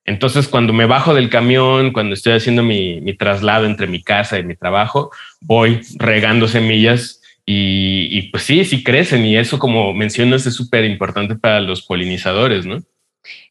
Entonces, 0.06 0.48
cuando 0.48 0.74
me 0.74 0.86
bajo 0.86 1.14
del 1.14 1.30
camión, 1.30 1.94
cuando 1.94 2.14
estoy 2.16 2.34
haciendo 2.34 2.64
mi, 2.64 3.02
traslado 3.18 3.66
entre 3.66 3.88
mi 3.88 4.02
casa 4.02 4.40
y 4.40 4.44
mi 4.44 4.56
trabajo, 4.56 5.12
voy 5.42 5.82
regando 5.98 6.48
semillas 6.48 7.22
y, 7.46 8.22
pues 8.32 8.44
sí, 8.44 8.66
sí 8.66 8.84
crecen. 8.84 9.26
Y 9.26 9.38
eso, 9.38 9.60
como 9.60 9.94
mencionas, 9.94 10.46
es 10.46 10.56
súper 10.56 10.86
importante 10.86 11.36
para 11.36 11.60
los 11.60 11.84
polinizadores, 11.84 12.66
¿no? 12.66 12.82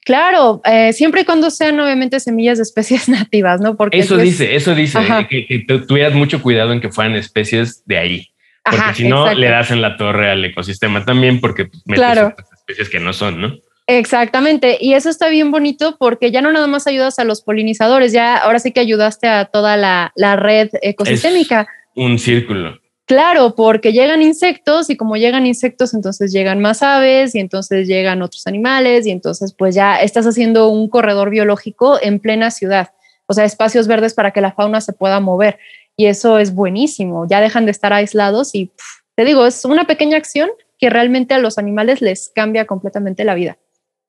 Claro, 0.04 0.60
eh, 0.64 0.92
siempre 0.92 1.20
y 1.20 1.24
cuando 1.24 1.50
sean 1.50 1.78
obviamente 1.78 2.18
semillas 2.18 2.58
de 2.58 2.62
especies 2.62 3.08
nativas, 3.08 3.60
¿no? 3.60 3.76
Porque 3.76 3.98
eso 3.98 4.16
dice, 4.16 4.56
eso 4.56 4.74
dice, 4.74 4.98
que, 5.28 5.46
que 5.46 5.60
tuvieras 5.60 6.14
mucho 6.14 6.42
cuidado 6.42 6.72
en 6.72 6.80
que 6.80 6.88
fueran 6.88 7.14
especies 7.14 7.84
de 7.86 7.98
ahí. 7.98 8.30
Porque 8.64 8.94
si 8.94 9.08
no, 9.08 9.32
le 9.32 9.48
das 9.48 9.70
en 9.70 9.80
la 9.80 9.96
torre 9.96 10.30
al 10.30 10.44
ecosistema 10.44 11.04
también, 11.04 11.40
porque 11.40 11.64
metes 11.86 11.94
claro. 11.94 12.34
especies 12.52 12.88
que 12.88 13.00
no 13.00 13.12
son, 13.12 13.40
¿no? 13.40 13.54
Exactamente. 13.86 14.78
Y 14.80 14.94
eso 14.94 15.10
está 15.10 15.28
bien 15.28 15.50
bonito 15.50 15.96
porque 15.98 16.30
ya 16.30 16.40
no 16.40 16.52
nada 16.52 16.68
más 16.68 16.86
ayudas 16.86 17.18
a 17.18 17.24
los 17.24 17.42
polinizadores, 17.42 18.12
ya 18.12 18.36
ahora 18.36 18.60
sí 18.60 18.70
que 18.70 18.80
ayudaste 18.80 19.26
a 19.26 19.46
toda 19.46 19.76
la, 19.76 20.36
red 20.36 20.70
ecosistémica. 20.82 21.66
un 21.96 22.18
círculo. 22.18 22.78
Claro, 23.10 23.56
porque 23.56 23.92
llegan 23.92 24.22
insectos 24.22 24.88
y 24.88 24.96
como 24.96 25.16
llegan 25.16 25.44
insectos, 25.44 25.94
entonces 25.94 26.32
llegan 26.32 26.60
más 26.60 26.84
aves 26.84 27.34
y 27.34 27.40
entonces 27.40 27.88
llegan 27.88 28.22
otros 28.22 28.46
animales 28.46 29.04
y 29.04 29.10
entonces 29.10 29.52
pues 29.52 29.74
ya 29.74 30.00
estás 30.00 30.26
haciendo 30.26 30.68
un 30.68 30.88
corredor 30.88 31.30
biológico 31.30 31.98
en 32.00 32.20
plena 32.20 32.52
ciudad, 32.52 32.90
o 33.26 33.32
sea, 33.32 33.44
espacios 33.44 33.88
verdes 33.88 34.14
para 34.14 34.30
que 34.30 34.40
la 34.40 34.52
fauna 34.52 34.80
se 34.80 34.92
pueda 34.92 35.18
mover 35.18 35.58
y 35.96 36.06
eso 36.06 36.38
es 36.38 36.54
buenísimo, 36.54 37.26
ya 37.28 37.40
dejan 37.40 37.64
de 37.64 37.72
estar 37.72 37.92
aislados 37.92 38.54
y 38.54 38.70
te 39.16 39.24
digo, 39.24 39.46
es 39.46 39.64
una 39.64 39.84
pequeña 39.84 40.16
acción 40.16 40.50
que 40.78 40.90
realmente 40.90 41.34
a 41.34 41.38
los 41.38 41.58
animales 41.58 42.00
les 42.00 42.32
cambia 42.34 42.64
completamente 42.64 43.24
la 43.24 43.34
vida. 43.34 43.58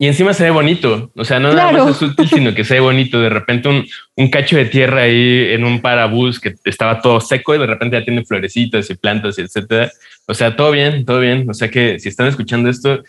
Y 0.02 0.08
encima 0.08 0.34
se 0.34 0.46
ve 0.46 0.50
bonito, 0.50 1.12
o 1.16 1.24
sea, 1.24 1.40
no 1.40 1.54
nada 1.54 1.72
más 1.72 1.96
es 1.96 2.02
útil, 2.02 2.28
sino 2.28 2.56
que 2.56 2.64
se 2.64 2.74
ve 2.74 2.80
bonito. 2.80 3.22
De 3.22 3.30
repente 3.30 3.70
un, 3.70 3.86
un, 4.16 4.32
cacho 4.32 4.56
de 4.58 4.66
tierra 4.66 5.04
ahí 5.04 5.52
en 5.52 5.64
un 5.64 5.80
parabús 5.80 6.40
que 6.40 6.56
estaba 6.66 7.02
todo 7.02 7.22
seco 7.22 7.54
y 7.54 7.60
de 7.60 7.68
repente 7.68 8.00
ya 8.00 8.04
tiene 8.04 8.26
florecitas 8.26 8.90
y 8.90 8.96
plantas 8.96 9.38
y 9.38 9.42
etcétera. 9.42 9.92
O 10.28 10.34
sea, 10.34 10.56
todo 10.56 10.72
bien, 10.72 11.06
todo 11.06 11.20
bien. 11.20 11.48
O 11.48 11.54
sea 11.54 11.70
que 11.70 12.00
si 12.00 12.10
están 12.10 12.26
escuchando 12.26 12.68
esto, 12.68 13.04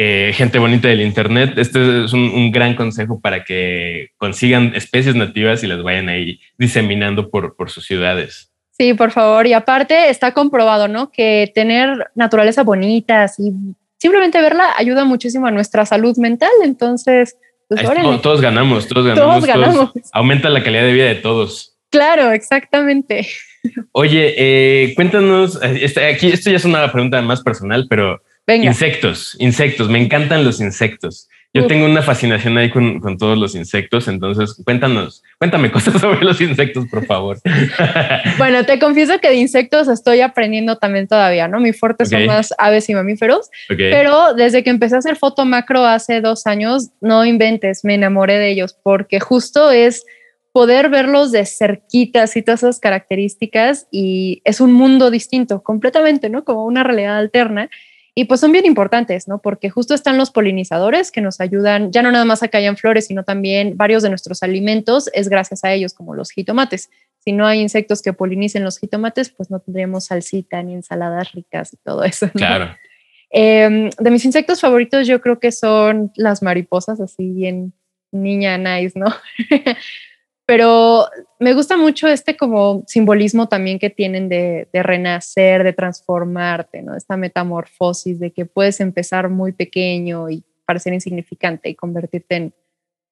eh, 0.00 0.32
gente 0.32 0.60
bonita 0.60 0.86
del 0.86 1.00
Internet, 1.00 1.54
este 1.56 2.04
es 2.04 2.12
un, 2.12 2.52
gran 2.52 2.76
consejo 2.76 3.20
para 3.20 3.42
que 3.42 4.10
consigan 4.16 4.72
especies 4.76 5.16
nativas 5.16 5.64
y 5.64 5.66
las 5.66 5.82
vayan 5.82 6.08
ahí 6.08 6.38
diseminando 6.56 7.30
por, 7.30 7.56
por 7.56 7.68
sus 7.68 7.84
ciudades. 7.84 8.52
Sí, 8.70 8.94
por 8.94 9.10
favor. 9.10 9.48
Y 9.48 9.54
aparte 9.54 10.08
está 10.08 10.32
comprobado, 10.32 10.86
¿no? 10.86 11.10
Que 11.10 11.50
tener 11.52 12.12
naturaleza 12.14 12.62
bonita, 12.62 13.26
y 13.38 13.52
simplemente 13.96 14.40
verla 14.40 14.72
ayuda 14.76 15.04
muchísimo 15.04 15.48
a 15.48 15.50
nuestra 15.50 15.84
salud 15.84 16.16
mental. 16.16 16.52
Entonces, 16.62 17.36
pues, 17.66 17.82
todos, 17.82 17.92
ganamos, 17.92 18.22
todos 18.22 18.40
ganamos. 18.40 18.86
Todos 18.86 19.46
ganamos. 19.46 19.90
aumenta 20.12 20.48
la 20.48 20.62
calidad 20.62 20.82
de 20.82 20.92
vida 20.92 21.06
de 21.06 21.16
todos. 21.16 21.76
Claro, 21.90 22.30
exactamente. 22.30 23.26
Oye, 23.92 24.34
eh, 24.36 24.94
cuéntanos, 24.94 25.60
eh, 25.62 25.80
este, 25.82 26.04
aquí 26.06 26.28
esto 26.28 26.50
ya 26.50 26.56
es 26.56 26.64
una 26.64 26.90
pregunta 26.90 27.20
más 27.22 27.42
personal, 27.42 27.86
pero 27.88 28.20
Insectos, 28.56 29.36
insectos, 29.38 29.88
me 29.90 30.02
encantan 30.02 30.44
los 30.44 30.60
insectos. 30.60 31.28
Yo 31.54 31.66
tengo 31.66 31.86
una 31.86 32.02
fascinación 32.02 32.56
ahí 32.56 32.70
con, 32.70 33.16
todos 33.18 33.36
los 33.36 33.54
insectos, 33.54 34.06
entonces 34.06 34.62
cuéntanos, 34.64 35.24
cuéntame 35.38 35.72
cosas 35.72 35.94
sobre 36.00 36.24
los 36.24 36.40
insectos, 36.40 36.86
por 36.88 37.04
favor. 37.04 37.38
bueno, 38.38 38.64
te 38.64 38.78
confieso 38.78 39.18
que 39.18 39.28
de 39.28 39.36
insectos 39.36 39.88
estoy 39.88 40.20
aprendiendo 40.20 40.76
también 40.76 41.08
todavía, 41.08 41.48
¿no? 41.48 41.58
Mi 41.58 41.72
fuerte 41.72 42.06
son 42.06 42.26
más 42.26 42.54
aves 42.58 42.88
y 42.88 42.94
mamíferos, 42.94 43.50
pero 43.68 44.34
desde 44.34 44.62
que 44.62 44.70
empecé 44.70 44.94
a 44.94 44.98
hacer 44.98 45.16
foto 45.16 45.44
macro 45.46 45.84
hace 45.84 46.20
dos 46.20 46.46
años, 46.46 46.90
no 47.00 47.24
inventes, 47.24 47.84
me 47.84 47.94
enamoré 47.94 48.38
de 48.38 48.50
ellos 48.50 48.76
porque 48.82 49.18
justo 49.18 49.70
es 49.70 50.04
poder 50.58 50.88
verlos 50.88 51.30
de 51.30 51.46
cerquitas 51.46 52.36
y 52.36 52.42
todas 52.42 52.64
esas 52.64 52.80
características 52.80 53.86
y 53.92 54.42
es 54.42 54.60
un 54.60 54.72
mundo 54.72 55.08
distinto 55.12 55.62
completamente, 55.62 56.30
¿no? 56.30 56.42
Como 56.42 56.64
una 56.64 56.82
realidad 56.82 57.16
alterna 57.16 57.70
Y 58.16 58.24
pues 58.24 58.40
son 58.40 58.50
bien 58.50 58.66
importantes, 58.66 59.28
¿no? 59.28 59.40
Porque 59.40 59.70
justo 59.70 59.94
están 59.94 60.18
los 60.18 60.32
polinizadores 60.32 61.12
que 61.12 61.20
nos 61.20 61.40
ayudan, 61.40 61.92
ya 61.92 62.02
no 62.02 62.10
nada 62.10 62.24
más 62.24 62.42
a 62.42 62.48
que 62.48 62.56
hayan 62.56 62.76
flores, 62.76 63.06
sino 63.06 63.22
también 63.22 63.76
varios 63.76 64.02
de 64.02 64.08
nuestros 64.08 64.42
alimentos 64.42 65.08
es 65.12 65.28
gracias 65.28 65.62
a 65.62 65.72
ellos, 65.72 65.94
como 65.94 66.16
los 66.16 66.32
jitomates. 66.32 66.90
Si 67.20 67.30
no 67.30 67.46
hay 67.46 67.60
insectos 67.60 68.02
que 68.02 68.12
polinicen 68.12 68.64
los 68.64 68.80
jitomates, 68.80 69.30
pues 69.30 69.52
no 69.52 69.60
tendríamos 69.60 70.06
salsita 70.06 70.60
ni 70.64 70.74
ensaladas 70.74 71.30
ricas 71.34 71.72
y 71.72 71.76
todo 71.76 72.02
eso. 72.02 72.28
Claro. 72.34 72.76
Em, 73.30 73.90
de 73.90 74.10
mis 74.10 74.24
insectos 74.24 74.60
favoritos 74.60 75.06
yo 75.06 75.20
creo 75.20 75.38
que 75.38 75.52
son 75.52 76.10
las 76.16 76.42
mariposas, 76.42 77.00
así 77.00 77.30
bien 77.30 77.74
niña 78.10 78.58
nice, 78.58 78.98
¿no? 78.98 79.06
Pero 80.48 81.04
me 81.38 81.52
gusta 81.52 81.76
mucho 81.76 82.08
este 82.08 82.34
como 82.34 82.82
simbolismo 82.86 83.48
también 83.48 83.78
que 83.78 83.90
tienen 83.90 84.30
de, 84.30 84.66
renacer, 84.72 85.62
de 85.62 85.74
transformarte, 85.74 86.80
¿no? 86.80 86.96
Esta 86.96 87.18
metamorfosis 87.18 88.18
de 88.18 88.30
que 88.30 88.46
puedes 88.46 88.80
empezar 88.80 89.28
muy 89.28 89.52
pequeño 89.52 90.30
y 90.30 90.42
parecer 90.64 90.94
insignificante 90.94 91.68
y 91.68 91.74
convertirte 91.74 92.36
en 92.36 92.54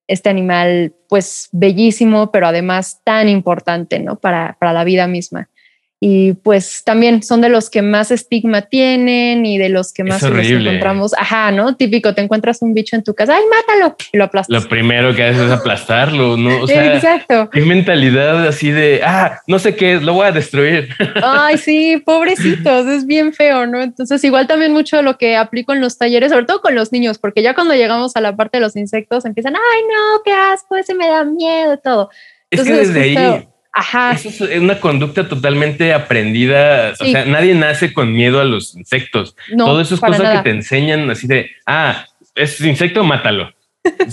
este 0.06 0.30
animal 0.30 0.94
pues 1.10 1.50
bellísimo, 1.52 2.32
pero 2.32 2.46
además 2.46 3.02
tan 3.04 3.28
importante, 3.28 3.98
¿no? 3.98 4.16
Para, 4.18 4.56
para 4.58 4.72
la 4.72 4.84
vida 4.84 5.06
misma 5.06 5.50
y 5.98 6.34
pues 6.34 6.84
también 6.84 7.22
son 7.22 7.40
de 7.40 7.48
los 7.48 7.70
que 7.70 7.80
más 7.80 8.10
estigma 8.10 8.62
tienen 8.62 9.46
y 9.46 9.56
de 9.56 9.70
los 9.70 9.94
que 9.94 10.04
más 10.04 10.22
nos 10.22 10.46
encontramos. 10.46 11.14
Ajá, 11.16 11.50
¿no? 11.52 11.74
Típico, 11.74 12.14
te 12.14 12.20
encuentras 12.20 12.60
un 12.60 12.74
bicho 12.74 12.96
en 12.96 13.02
tu 13.02 13.14
casa, 13.14 13.34
¡ay, 13.34 13.42
mátalo! 13.50 13.96
Y 14.12 14.18
lo 14.18 14.24
aplastas. 14.24 14.62
Lo 14.62 14.68
primero 14.68 15.14
que 15.14 15.24
haces 15.24 15.40
es 15.40 15.50
aplastarlo, 15.50 16.36
¿no? 16.36 16.60
O 16.60 16.66
sea, 16.66 16.94
Exacto. 16.96 17.48
Qué 17.50 17.62
mentalidad 17.62 18.46
así 18.46 18.70
de, 18.70 19.00
ah, 19.04 19.40
no 19.46 19.58
sé 19.58 19.74
qué 19.74 19.94
es, 19.94 20.02
lo 20.02 20.12
voy 20.12 20.26
a 20.26 20.32
destruir. 20.32 20.90
Ay, 21.22 21.56
sí, 21.56 21.96
pobrecitos, 22.04 22.86
es 22.86 23.06
bien 23.06 23.32
feo, 23.32 23.66
¿no? 23.66 23.80
Entonces, 23.80 24.22
igual 24.22 24.46
también 24.46 24.74
mucho 24.74 25.00
lo 25.00 25.16
que 25.16 25.36
aplico 25.36 25.72
en 25.72 25.80
los 25.80 25.96
talleres, 25.96 26.30
sobre 26.30 26.44
todo 26.44 26.60
con 26.60 26.74
los 26.74 26.92
niños, 26.92 27.16
porque 27.16 27.42
ya 27.42 27.54
cuando 27.54 27.74
llegamos 27.74 28.16
a 28.16 28.20
la 28.20 28.36
parte 28.36 28.58
de 28.58 28.60
los 28.60 28.76
insectos 28.76 29.24
empiezan, 29.24 29.54
ay, 29.56 29.82
no, 29.82 30.22
qué 30.24 30.32
asco, 30.32 30.76
ese 30.76 30.94
me 30.94 31.08
da 31.08 31.24
miedo, 31.24 31.78
todo. 31.78 32.10
es 32.50 32.62
que 32.62 32.72
desde 32.72 33.00
ahí 33.00 33.46
Ajá. 33.78 34.12
Eso 34.12 34.46
es 34.46 34.58
una 34.58 34.80
conducta 34.80 35.28
totalmente 35.28 35.92
aprendida. 35.92 36.94
O 36.98 37.04
sea, 37.04 37.26
nadie 37.26 37.54
nace 37.54 37.92
con 37.92 38.10
miedo 38.10 38.40
a 38.40 38.44
los 38.44 38.74
insectos. 38.74 39.36
Todo 39.54 39.82
eso 39.82 39.96
es 39.96 40.00
cosa 40.00 40.32
que 40.32 40.42
te 40.44 40.50
enseñan 40.50 41.10
así 41.10 41.26
de, 41.26 41.50
ah, 41.66 42.06
es 42.34 42.58
insecto, 42.62 43.04
mátalo. 43.04 43.52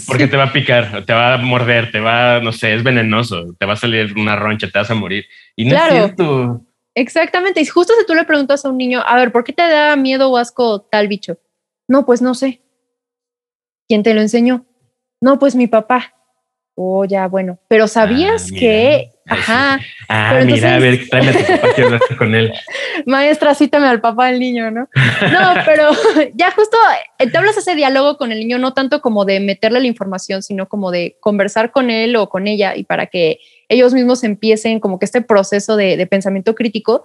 Porque 0.06 0.28
te 0.28 0.36
va 0.36 0.44
a 0.44 0.54
picar, 0.54 1.06
te 1.06 1.14
va 1.14 1.36
a 1.36 1.38
morder, 1.38 1.92
te 1.92 2.02
va, 2.02 2.42
no 2.42 2.52
sé, 2.52 2.76
es 2.76 2.84
venenoso, 2.84 3.56
te 3.58 3.66
va 3.66 3.74
a 3.74 3.78
salir 3.78 4.14
una 4.18 4.36
roncha, 4.36 4.70
te 4.70 4.78
vas 4.78 4.92
a 4.92 4.96
morir. 4.96 5.26
Y 5.56 5.64
no 5.64 5.78
es 5.78 5.84
cierto. 5.90 6.62
Exactamente. 6.94 7.62
Y 7.62 7.66
justo 7.66 7.94
si 7.98 8.06
tú 8.06 8.16
le 8.16 8.26
preguntas 8.26 8.66
a 8.66 8.70
un 8.70 8.78
niño, 8.78 9.02
a 9.06 9.16
ver, 9.16 9.32
¿por 9.32 9.46
qué 9.46 9.54
te 9.54 9.64
da 9.64 9.96
miedo 9.96 10.30
o 10.30 10.36
asco 10.36 10.82
tal 10.82 11.08
bicho? 11.08 11.38
No, 11.88 12.06
pues 12.06 12.22
no 12.22 12.36
sé. 12.36 12.62
¿Quién 13.88 14.04
te 14.04 14.14
lo 14.14 14.20
enseñó? 14.20 14.66
No, 15.22 15.40
pues 15.40 15.56
mi 15.56 15.68
papá. 15.68 16.14
Oh, 16.76 17.06
ya, 17.06 17.30
bueno. 17.30 17.60
Pero 17.70 17.88
sabías 17.88 18.50
ah, 18.52 18.56
que 18.60 19.13
Ajá. 19.28 19.80
Ah, 20.10 20.42
mira, 20.46 20.76
a 20.76 20.80
ver, 20.80 21.08
tráeme 21.10 21.30
a 21.30 21.34
tu 21.34 21.46
papá, 21.46 21.68
quiero 21.76 21.88
hablar 21.88 22.02
con 22.18 22.36
él. 22.36 22.54
Maestra, 23.06 23.56
cítame 23.56 23.88
al 23.88 24.02
papá 24.02 24.28
del 24.28 24.40
niño, 24.40 24.70
¿no? 24.70 24.90
No, 25.32 25.54
pero 25.66 25.92
ya 26.34 26.52
justo 26.52 26.78
eh, 27.20 27.30
te 27.30 27.38
hablas 27.38 27.58
ese 27.58 27.76
diálogo 27.76 28.18
con 28.18 28.32
el 28.32 28.40
niño, 28.40 28.58
no 28.58 28.74
tanto 28.74 29.02
como 29.02 29.26
de 29.26 29.40
meterle 29.40 29.80
la 29.80 29.88
información, 29.88 30.44
sino 30.44 30.68
como 30.68 30.92
de 30.92 31.18
conversar 31.20 31.72
con 31.72 31.90
él 31.90 32.16
o 32.16 32.30
con 32.30 32.48
ella 32.48 32.76
y 32.76 32.84
para 32.84 33.08
que 33.08 33.40
ellos 33.70 33.94
mismos 33.94 34.24
empiecen 34.24 34.80
como 34.80 35.00
que 35.00 35.06
este 35.06 35.22
proceso 35.22 35.76
de, 35.78 35.98
de 35.98 36.06
pensamiento 36.06 36.54
crítico 36.54 37.04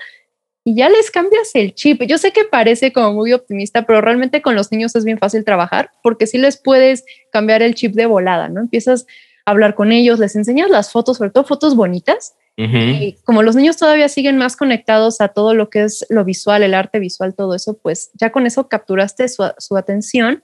y 0.65 0.75
ya 0.75 0.89
les 0.91 1.11
cambias 1.11 1.55
el 1.55 1.75
chip. 1.75 2.03
Yo 2.03 2.19
sé 2.19 2.33
que 2.33 2.45
parece 2.45 2.93
como 2.93 3.15
muy 3.15 3.33
optimista, 3.33 3.87
pero 3.87 4.01
realmente 4.01 4.43
con 4.43 4.55
los 4.55 4.71
niños 4.71 4.95
es 4.97 5.05
bien 5.05 5.19
fácil 5.19 5.45
trabajar 5.45 5.93
porque 6.03 6.27
sí 6.27 6.37
les 6.37 6.61
puedes 6.61 7.05
cambiar 7.33 7.63
el 7.63 7.75
chip 7.75 7.95
de 7.95 8.05
volada, 8.07 8.49
¿no? 8.49 8.61
Empiezas 8.61 9.07
hablar 9.51 9.75
con 9.75 9.93
ellos, 9.93 10.19
les 10.19 10.37
enseñas 10.37 10.71
las 10.71 10.93
fotos, 10.93 11.19
sobre 11.19 11.31
todo 11.31 11.45
fotos 11.45 11.75
bonitas. 11.75 12.35
Y 12.61 13.13
como 13.23 13.45
los 13.45 13.55
niños 13.55 13.77
todavía 13.77 14.09
siguen 14.09 14.37
más 14.37 14.57
conectados 14.57 15.21
a 15.21 15.29
todo 15.29 15.55
lo 15.55 15.71
que 15.71 15.85
es 15.85 16.05
lo 16.09 16.25
visual, 16.25 16.65
el 16.65 16.75
arte 16.75 16.99
visual, 16.99 17.37
todo 17.37 17.55
eso, 17.55 17.79
pues 17.79 18.11
ya 18.15 18.33
con 18.33 18.47
eso 18.47 18.69
capturaste 18.69 19.29
su, 19.29 19.77
atención 19.77 20.43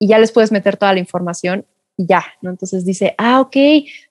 y 0.00 0.08
ya 0.08 0.18
les 0.18 0.32
puedes 0.32 0.50
meter 0.50 0.76
toda 0.76 0.92
la 0.94 0.98
información 0.98 1.64
y 1.96 2.06
ya, 2.08 2.24
¿no? 2.42 2.50
Entonces 2.50 2.84
dice, 2.84 3.14
ah, 3.18 3.40
ok, 3.40 3.56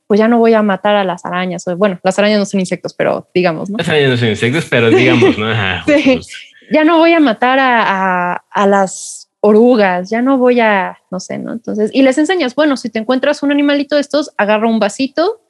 pues 0.08 0.22
ya 0.22 0.30
no 0.30 0.38
voy 0.38 0.54
a 0.54 0.62
matar 0.62 0.96
a 0.96 1.04
las 1.04 1.26
arañas. 1.26 1.66
bueno, 1.76 2.00
las 2.02 2.18
arañas 2.18 2.40
no 2.40 2.46
son 2.46 2.62
insectos, 2.62 2.94
pero 2.94 3.30
digamos, 3.34 3.70
¿no? 3.70 3.78
Las 3.78 3.90
arañas 3.90 4.12
no 4.12 4.18
son 4.18 4.30
insectos, 4.30 4.66
pero 4.70 4.90
digamos, 4.90 5.38
¿no? 5.38 5.48
Ya 6.72 6.84
no 6.84 6.98
voy 6.98 7.14
a 7.14 7.20
matar 7.22 7.60
a, 7.60 8.34
a, 8.34 8.44
a 8.52 8.68
las 8.68 9.27
orugas, 9.48 10.10
ya 10.10 10.22
no 10.22 10.38
voy 10.38 10.60
a, 10.60 10.98
no 11.10 11.20
sé, 11.20 11.38
¿no? 11.38 11.54
Entonces, 11.54 11.90
y 11.94 12.02
les 12.02 12.18
enseñas, 12.18 12.54
bueno, 12.54 12.76
si 12.76 12.90
te 12.90 13.00
encuentras 13.00 13.44
un 13.44 13.52
animalito 13.52 13.96
de 13.96 14.02
estos, 14.02 14.32
agarra 14.38 14.68
un 14.68 14.80
vasito, 14.80 15.42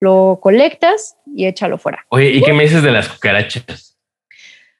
lo 0.00 0.40
colectas 0.42 1.16
y 1.34 1.46
échalo 1.46 1.78
fuera. 1.78 2.06
Oye, 2.08 2.30
¿y 2.30 2.42
qué 2.42 2.52
me 2.52 2.64
dices 2.64 2.82
de 2.82 2.90
las 2.90 3.08
cucarachas? 3.08 3.98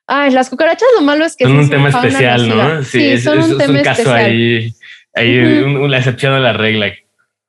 Ah, 0.07 0.29
las 0.31 0.51
cucarachas 0.51 0.88
lo 0.99 1.03
malo 1.03 1.25
es 1.25 1.37
que 1.37 1.45
son 1.45 1.59
un 1.59 1.71
tema 1.71 1.90
especial, 1.90 2.49
¿no? 2.49 2.83
Sí, 2.83 3.18
son 3.18 3.38
un 3.38 3.59
tema 3.59 3.79
un 3.79 3.85
caso 3.85 4.12
ahí, 4.12 4.75
ahí 5.14 5.88
la 5.88 5.99
excepción 5.99 6.33
a 6.33 6.40
la 6.40 6.53
regla. 6.53 6.92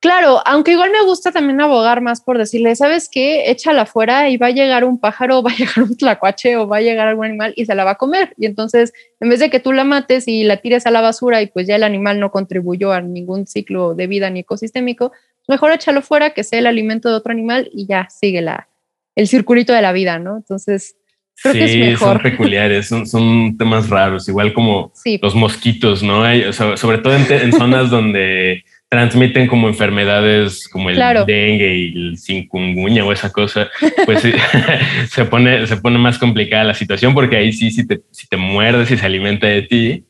Claro, 0.04 0.42
aunque 0.46 0.74
igual 0.74 0.92
me 0.92 1.02
gusta 1.06 1.32
también 1.32 1.62
abogar 1.62 2.02
más 2.02 2.20
por 2.20 2.38
decirle, 2.38 2.76
¿sabes 2.76 3.08
qué? 3.10 3.50
Échala 3.50 3.84
afuera 3.84 4.30
y 4.30 4.36
va 4.36 4.48
a 4.48 4.52
llegar 4.52 4.84
un 4.84 5.00
pájaro, 5.00 5.42
va 5.44 5.52
a 5.52 5.56
llegar 5.56 5.82
un 5.82 5.96
tlacuache 5.96 6.58
o 6.58 6.68
va 6.68 6.78
a 6.78 6.82
llegar 6.82 7.08
algún 7.08 7.28
animal 7.28 7.54
y 7.56 7.66
se 7.66 7.74
la 7.74 7.86
va 7.86 7.92
a 7.92 7.96
comer. 7.96 8.34
Y 8.38 8.46
entonces, 8.46 8.92
en 9.22 9.30
vez 9.30 9.40
de 9.40 9.50
que 9.50 9.62
tú 9.62 9.72
la 9.72 9.86
mates 9.86 10.28
y 10.28 10.44
la 10.44 10.58
tires 10.58 10.86
a 10.88 10.92
la 10.92 11.00
basura 11.00 11.42
y 11.42 11.48
pues 11.48 11.68
ya 11.68 11.78
el 11.78 11.84
animal 11.84 12.20
no 12.20 12.32
contribuyó 12.32 12.92
a 12.92 13.00
ningún 13.00 13.48
ciclo 13.48 13.96
de 13.96 14.08
vida 14.08 14.30
ni 14.30 14.42
ecosistémico, 14.42 15.14
mejor 15.48 15.72
échalo 15.72 16.02
fuera, 16.02 16.32
que 16.32 16.44
sea 16.44 16.60
el 16.60 16.68
alimento 16.68 17.08
de 17.08 17.16
otro 17.16 17.32
animal 17.32 17.70
y 17.72 17.88
ya 17.88 18.10
sigue 18.10 18.42
la, 18.42 18.68
el 19.16 19.30
circulito 19.30 19.72
de 19.72 19.84
la 19.84 19.94
vida, 19.94 20.20
¿no? 20.20 20.36
Entonces, 20.36 20.98
creo 21.42 21.54
que 21.54 21.64
es 21.64 21.78
mejor. 21.78 22.22
son 22.22 22.24
peculiares, 22.24 22.90
son, 22.90 23.58
temas 23.58 23.88
raros, 23.88 24.28
igual 24.28 24.52
como 24.52 24.92
los 25.22 25.34
mosquitos, 25.34 26.04
¿no? 26.04 26.26
Hay, 26.26 26.52
sobre 26.52 26.98
todo 26.98 27.16
en 27.16 27.54
zonas 27.54 27.90
donde 27.90 28.66
transmiten 28.94 29.48
como 29.48 29.68
enfermedades 29.68 30.70
como 30.70 30.92
el 30.92 30.98
dengue 31.26 31.76
y 31.76 32.10
el 32.10 32.18
cinkungunya 32.20 33.04
o 33.04 33.12
esa 33.12 33.32
cosa, 33.32 33.68
pues 34.06 34.22
se 35.10 35.26
pone, 35.26 35.66
se 35.66 35.78
pone 35.78 35.98
más 35.98 36.20
complicada 36.20 36.64
la 36.64 36.76
situación 36.76 37.16
porque 37.16 37.38
ahí 37.38 37.52
sí, 37.52 37.72
si 37.72 37.88
te, 37.88 38.02
si 38.12 38.28
te 38.28 38.38
muerdes 38.38 38.92
y 38.92 38.98
se 38.98 39.04
alimenta 39.04 39.48
de 39.48 39.64
ti, 39.64 40.06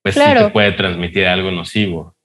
pues 0.00 0.14
sí 0.14 0.22
te 0.22 0.48
puede 0.48 0.72
transmitir 0.72 1.26
algo 1.26 1.50
nocivo. 1.50 2.16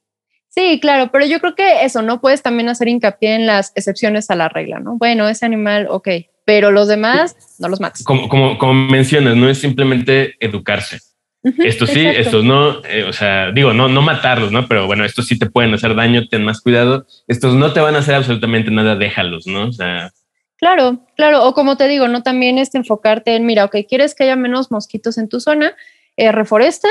Sí, 0.48 0.78
claro, 0.80 1.10
pero 1.12 1.26
yo 1.26 1.40
creo 1.40 1.54
que 1.54 1.84
eso, 1.84 2.00
¿no? 2.00 2.22
Puedes 2.22 2.40
también 2.40 2.70
hacer 2.70 2.88
hincapié 2.88 3.34
en 3.34 3.44
las 3.44 3.72
excepciones 3.76 4.30
a 4.30 4.34
la 4.34 4.48
regla, 4.48 4.80
¿no? 4.80 4.96
Bueno, 4.96 5.28
ese 5.28 5.44
animal, 5.44 5.88
ok, 5.90 6.08
pero 6.46 6.70
los 6.70 6.88
demás 6.88 7.36
no 7.58 7.68
los 7.68 7.82
mates. 7.82 8.02
Como, 8.02 8.30
como, 8.30 8.56
como 8.56 8.72
mencionas, 8.72 9.36
no 9.36 9.50
es 9.50 9.58
simplemente 9.58 10.36
educarse 10.40 11.00
esto 11.42 11.86
sí, 11.86 12.04
estos 12.04 12.44
no, 12.44 12.84
eh, 12.84 13.04
o 13.08 13.12
sea, 13.12 13.52
digo, 13.52 13.72
no, 13.72 13.88
no 13.88 14.02
matarlos, 14.02 14.50
¿no? 14.50 14.66
Pero 14.66 14.86
bueno, 14.86 15.04
estos 15.04 15.26
sí 15.26 15.38
te 15.38 15.48
pueden 15.48 15.72
hacer 15.72 15.94
daño, 15.94 16.28
ten 16.28 16.44
más 16.44 16.60
cuidado. 16.60 17.06
Estos 17.26 17.54
no 17.54 17.72
te 17.72 17.80
van 17.80 17.94
a 17.94 18.00
hacer 18.00 18.14
absolutamente 18.14 18.70
nada, 18.70 18.96
déjalos, 18.96 19.46
¿no? 19.46 19.68
O 19.68 19.72
sea. 19.72 20.10
Claro, 20.56 21.06
claro. 21.16 21.44
O 21.44 21.54
como 21.54 21.76
te 21.76 21.86
digo, 21.86 22.08
¿no? 22.08 22.22
También 22.22 22.58
es 22.58 22.74
enfocarte 22.74 23.36
en, 23.36 23.46
mira, 23.46 23.64
ok, 23.64 23.76
quieres 23.88 24.14
que 24.14 24.24
haya 24.24 24.36
menos 24.36 24.70
mosquitos 24.70 25.16
en 25.16 25.28
tu 25.28 25.40
zona, 25.40 25.76
eh, 26.16 26.32
reforesta, 26.32 26.88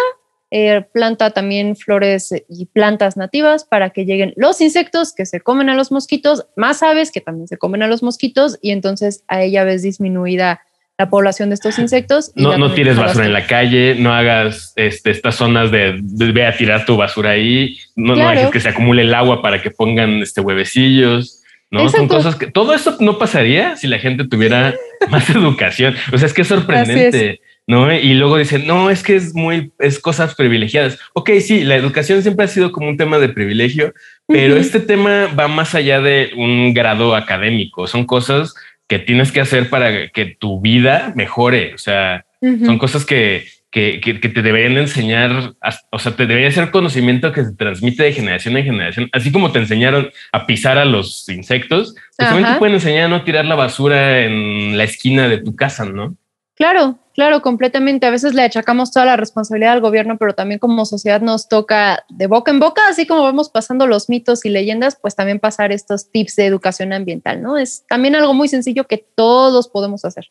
eh, 0.50 0.86
planta 0.94 1.32
también 1.32 1.76
flores 1.76 2.34
y 2.48 2.68
plantas 2.68 3.18
nativas 3.18 3.66
para 3.66 3.90
que 3.90 4.06
lleguen 4.06 4.34
los 4.38 4.62
insectos 4.62 5.14
que 5.14 5.26
se 5.26 5.42
comen 5.42 5.70
a 5.70 5.76
los 5.76 5.92
mosquitos, 5.92 6.48
más 6.56 6.82
aves 6.84 7.12
que 7.12 7.20
también 7.20 7.50
se 7.50 7.58
comen 7.58 7.84
a 7.84 7.88
los 7.88 8.02
mosquitos, 8.02 8.58
y 8.62 8.72
entonces 8.72 9.26
a 9.28 9.44
ella 9.44 9.66
ves 9.66 9.82
disminuida 9.82 10.62
la 10.98 11.10
población 11.10 11.50
de 11.50 11.56
estos 11.56 11.78
insectos. 11.78 12.32
no, 12.36 12.58
no 12.58 12.74
tires 12.74 12.98
basura 12.98 13.26
en 13.26 13.34
la 13.34 13.46
calle, 13.46 13.96
no 14.00 14.14
hagas 14.14 14.74
este, 14.76 15.12
estas 15.12 15.36
zonas 15.36 15.70
de, 15.70 16.00
ve 16.02 16.46
a 16.46 16.58
tirar 16.58 16.86
tu 16.86 16.98
basura 16.98 17.32
ahí, 17.32 17.78
no, 17.96 18.16
no 18.16 18.30
dejes 18.30 18.50
que 18.50 18.60
se 18.60 18.70
acumule 18.70 19.04
el 19.04 19.14
agua 19.14 19.42
para 19.42 19.62
que 19.62 19.70
pongan 19.70 20.22
este 20.22 20.42
huevecillos. 20.42 21.44
No 21.70 21.90
son 21.90 22.08
cosas 22.08 22.36
que 22.36 22.48
todo 22.48 22.74
eso 22.74 22.96
no 23.02 23.18
pasaría 23.18 23.76
si 23.76 23.88
la 23.88 24.00
gente 24.00 24.26
tuviera 24.26 24.74
más 25.10 25.30
educación. 25.30 25.96
O 26.14 26.18
sea, 26.18 26.26
es 26.26 26.34
que 26.34 26.44
es 26.44 26.48
sorprendente. 26.48 27.42
¿no? 27.68 27.94
Y 27.94 28.14
luego 28.14 28.38
dicen, 28.38 28.66
no, 28.66 28.90
es 28.90 29.04
que 29.04 29.18
es 29.18 29.36
muy, 29.36 29.74
es 29.78 30.00
cosas 30.00 30.34
privilegiadas. 30.34 30.98
Ok, 31.14 31.32
sí, 31.42 31.66
la 31.66 31.76
educación 31.76 32.22
siempre 32.22 32.46
ha 32.46 32.48
sido 32.48 32.72
como 32.72 32.88
un 32.88 32.96
tema 32.96 33.20
de 33.20 33.28
privilegio, 33.28 33.94
pero 34.26 34.56
este 34.56 34.80
tema 34.80 35.28
va 35.38 35.50
más 35.50 35.76
allá 35.76 36.00
de 36.00 36.32
un 36.38 36.74
grado 36.74 37.14
académico. 37.14 37.86
Son 37.86 38.06
cosas 38.06 38.56
que 38.88 39.00
tienes 39.00 39.32
que 39.32 39.42
hacer 39.42 39.70
para 39.70 40.10
que 40.10 40.26
tu 40.26 40.62
vida 40.62 41.12
mejore. 41.16 41.74
O 41.74 41.78
sea, 41.78 42.26
son 42.42 42.78
cosas 42.78 43.06
que, 43.06 43.46
que, 43.72 44.00
que, 44.00 44.30
te 44.30 44.42
deberían 44.42 44.78
enseñar, 44.78 45.54
o 45.92 46.00
sea, 46.00 46.16
te 46.16 46.26
debería 46.26 46.52
ser 46.52 46.72
conocimiento 46.72 47.32
que 47.32 47.44
se 47.44 47.54
transmite 47.54 48.04
de 48.04 48.14
generación 48.14 48.58
en 48.58 48.64
generación, 48.64 49.10
así 49.12 49.32
como 49.32 49.52
te 49.52 49.60
enseñaron 49.60 50.10
a 50.32 50.46
pisar 50.46 50.78
a 50.78 50.86
los 50.86 51.28
insectos, 51.30 51.96
pues 52.18 52.30
también 52.30 52.54
te 52.54 52.60
pueden 52.60 52.76
enseñar 52.76 53.06
a 53.06 53.10
no 53.10 53.24
tirar 53.24 53.46
la 53.46 53.56
basura 53.56 54.24
en 54.24 54.78
la 54.78 54.84
esquina 54.84 55.28
de 55.28 55.40
tu 55.40 55.56
casa, 55.56 55.86
¿no? 55.86 56.16
Claro, 56.56 56.98
claro, 57.18 57.42
completamente. 57.42 58.06
A 58.06 58.12
veces 58.12 58.36
le 58.36 58.44
achacamos 58.44 58.92
toda 58.92 59.06
la 59.06 59.18
responsabilidad 59.18 59.74
al 59.74 59.82
gobierno, 59.82 60.18
pero 60.18 60.34
también 60.34 60.60
como 60.60 60.86
sociedad 60.86 61.20
nos 61.20 61.50
toca 61.50 62.06
de 62.10 62.28
boca 62.28 62.52
en 62.52 62.60
boca, 62.60 62.84
así 62.88 63.08
como 63.08 63.24
vamos 63.24 63.50
pasando 63.50 63.88
los 63.88 64.08
mitos 64.08 64.46
y 64.46 64.50
leyendas, 64.50 64.98
pues 65.02 65.16
también 65.16 65.40
pasar 65.40 65.72
estos 65.72 66.12
tips 66.12 66.36
de 66.36 66.46
educación 66.46 66.94
ambiental, 66.94 67.42
¿no? 67.42 67.58
Es 67.58 67.86
también 67.90 68.16
algo 68.16 68.36
muy 68.36 68.48
sencillo 68.48 68.86
que 68.86 69.04
todos 69.16 69.68
podemos 69.68 70.06
hacer. 70.06 70.28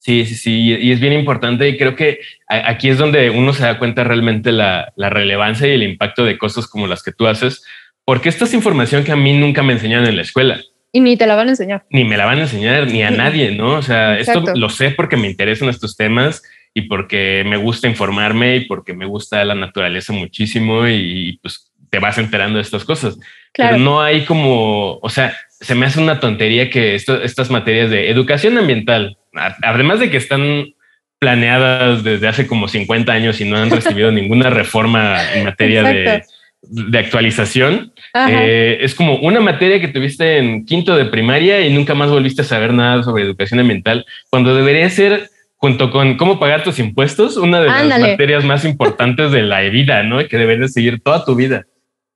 Sí, 0.00 0.26
sí, 0.26 0.34
sí, 0.34 0.78
y 0.78 0.92
es 0.92 1.00
bien 1.00 1.14
importante 1.14 1.68
y 1.68 1.76
creo 1.76 1.96
que 1.96 2.20
aquí 2.46 2.88
es 2.88 2.98
donde 2.98 3.30
uno 3.30 3.52
se 3.52 3.64
da 3.64 3.78
cuenta 3.78 4.04
realmente 4.04 4.52
la, 4.52 4.92
la 4.94 5.10
relevancia 5.10 5.66
y 5.66 5.72
el 5.72 5.82
impacto 5.82 6.24
de 6.24 6.38
cosas 6.38 6.68
como 6.68 6.86
las 6.86 7.02
que 7.02 7.10
tú 7.10 7.26
haces, 7.26 7.64
porque 8.04 8.28
esta 8.28 8.44
es 8.44 8.54
información 8.54 9.02
que 9.02 9.12
a 9.12 9.16
mí 9.16 9.36
nunca 9.36 9.62
me 9.62 9.72
enseñaron 9.72 10.06
en 10.06 10.16
la 10.16 10.22
escuela. 10.22 10.60
Y 10.92 11.00
ni 11.00 11.16
te 11.16 11.26
la 11.26 11.34
van 11.34 11.48
a 11.48 11.50
enseñar. 11.50 11.84
Ni 11.90 12.04
me 12.04 12.16
la 12.16 12.24
van 12.24 12.38
a 12.38 12.42
enseñar, 12.42 12.86
ni 12.86 13.02
a 13.02 13.10
nadie, 13.10 13.52
¿no? 13.52 13.74
O 13.74 13.82
sea, 13.82 14.18
esto 14.18 14.42
lo 14.54 14.70
sé 14.70 14.90
porque 14.90 15.16
me 15.16 15.28
interesan 15.28 15.68
estos 15.68 15.96
temas 15.96 16.42
y 16.72 16.82
porque 16.82 17.44
me 17.46 17.56
gusta 17.56 17.88
informarme 17.88 18.56
y 18.56 18.64
porque 18.64 18.94
me 18.94 19.06
gusta 19.06 19.44
la 19.44 19.54
naturaleza 19.54 20.12
muchísimo 20.12 20.88
y, 20.88 21.38
pues 21.42 21.70
te 21.90 21.98
vas 21.98 22.18
enterando 22.18 22.56
de 22.56 22.62
estas 22.62 22.84
cosas. 22.84 23.18
Claro. 23.52 23.76
Pero 23.76 23.84
no 23.84 24.02
hay 24.02 24.24
como, 24.24 24.98
o 24.98 25.08
sea, 25.08 25.34
se 25.48 25.74
me 25.74 25.86
hace 25.86 26.00
una 26.00 26.20
tontería 26.20 26.70
que 26.70 26.94
esto, 26.94 27.22
estas 27.22 27.50
materias 27.50 27.90
de 27.90 28.10
educación 28.10 28.58
ambiental, 28.58 29.16
además 29.62 30.00
de 30.00 30.10
que 30.10 30.18
están 30.18 30.74
planeadas 31.18 32.04
desde 32.04 32.28
hace 32.28 32.46
como 32.46 32.68
50 32.68 33.12
años 33.12 33.40
y 33.40 33.44
no 33.44 33.56
han 33.56 33.70
recibido 33.70 34.10
ninguna 34.12 34.50
reforma 34.50 35.18
en 35.34 35.44
materia 35.44 35.82
de 35.82 36.22
de 36.62 36.98
actualización. 36.98 37.92
Eh, 38.28 38.78
es 38.80 38.94
como 38.94 39.16
una 39.16 39.40
materia 39.40 39.80
que 39.80 39.88
tuviste 39.88 40.38
en 40.38 40.64
quinto 40.64 40.96
de 40.96 41.06
primaria 41.06 41.60
y 41.60 41.72
nunca 41.72 41.94
más 41.94 42.10
volviste 42.10 42.42
a 42.42 42.44
saber 42.44 42.72
nada 42.72 43.02
sobre 43.02 43.24
educación 43.24 43.60
ambiental, 43.60 44.04
cuando 44.30 44.54
debería 44.54 44.88
ser, 44.90 45.30
junto 45.56 45.90
con 45.90 46.16
cómo 46.16 46.38
pagar 46.38 46.62
tus 46.62 46.78
impuestos, 46.78 47.36
una 47.36 47.60
de 47.60 47.68
las 47.68 48.00
materias 48.00 48.44
más 48.44 48.64
importantes 48.64 49.30
de 49.32 49.42
la 49.42 49.60
vida, 49.60 50.02
¿no? 50.02 50.26
Que 50.26 50.36
deberías 50.36 50.72
seguir 50.72 51.00
toda 51.00 51.24
tu 51.24 51.34
vida. 51.34 51.64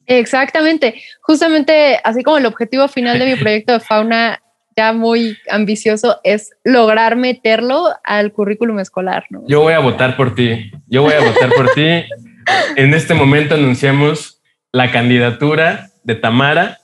Exactamente. 0.06 1.02
Justamente 1.22 1.98
así 2.02 2.22
como 2.22 2.38
el 2.38 2.46
objetivo 2.46 2.88
final 2.88 3.18
de 3.18 3.26
mi 3.26 3.36
proyecto 3.40 3.72
de 3.72 3.80
fauna 3.80 4.40
ya 4.76 4.92
muy 4.94 5.36
ambicioso 5.50 6.18
es 6.24 6.50
lograr 6.64 7.16
meterlo 7.16 7.90
al 8.04 8.32
currículum 8.32 8.80
escolar. 8.80 9.24
¿no? 9.30 9.42
Yo 9.46 9.60
voy 9.60 9.74
a 9.74 9.80
votar 9.80 10.16
por 10.16 10.34
ti. 10.34 10.70
Yo 10.88 11.02
voy 11.02 11.12
a 11.12 11.20
votar 11.20 11.52
por 11.52 11.70
ti. 11.72 12.04
En 12.76 12.94
este 12.94 13.14
momento 13.14 13.54
anunciamos 13.54 14.40
la 14.72 14.90
candidatura 14.90 15.88
de 16.04 16.14
Tamara 16.14 16.78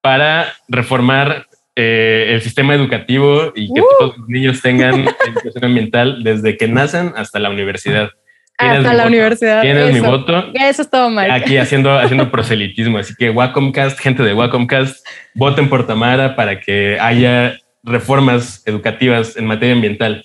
para 0.00 0.54
reformar 0.68 1.46
eh, 1.76 2.34
el 2.34 2.42
sistema 2.42 2.74
educativo 2.74 3.52
y 3.54 3.72
que 3.72 3.80
uh. 3.80 3.86
todos 3.98 4.18
los 4.18 4.28
niños 4.28 4.60
tengan 4.60 5.06
educación 5.28 5.64
ambiental 5.64 6.24
desde 6.24 6.56
que 6.56 6.66
nacen 6.66 7.12
hasta 7.16 7.38
la 7.38 7.50
universidad. 7.50 8.10
Hasta 8.58 8.92
la 8.92 9.06
universidad. 9.06 9.62
Tienes 9.62 9.94
mi 9.94 10.00
voto. 10.00 10.50
Eso 10.54 10.82
es 10.82 10.90
todo 10.90 11.10
mal. 11.10 11.30
Aquí 11.30 11.56
haciendo, 11.56 11.96
haciendo 11.96 12.28
proselitismo. 12.32 12.98
Así 12.98 13.14
que 13.14 13.30
Wacomcast, 13.30 14.00
gente 14.00 14.24
de 14.24 14.34
Wacomcast, 14.34 15.06
voten 15.34 15.68
por 15.68 15.86
Tamara 15.86 16.34
para 16.34 16.60
que 16.60 16.98
haya 16.98 17.56
reformas 17.84 18.64
educativas 18.66 19.36
en 19.36 19.46
materia 19.46 19.74
ambiental. 19.74 20.24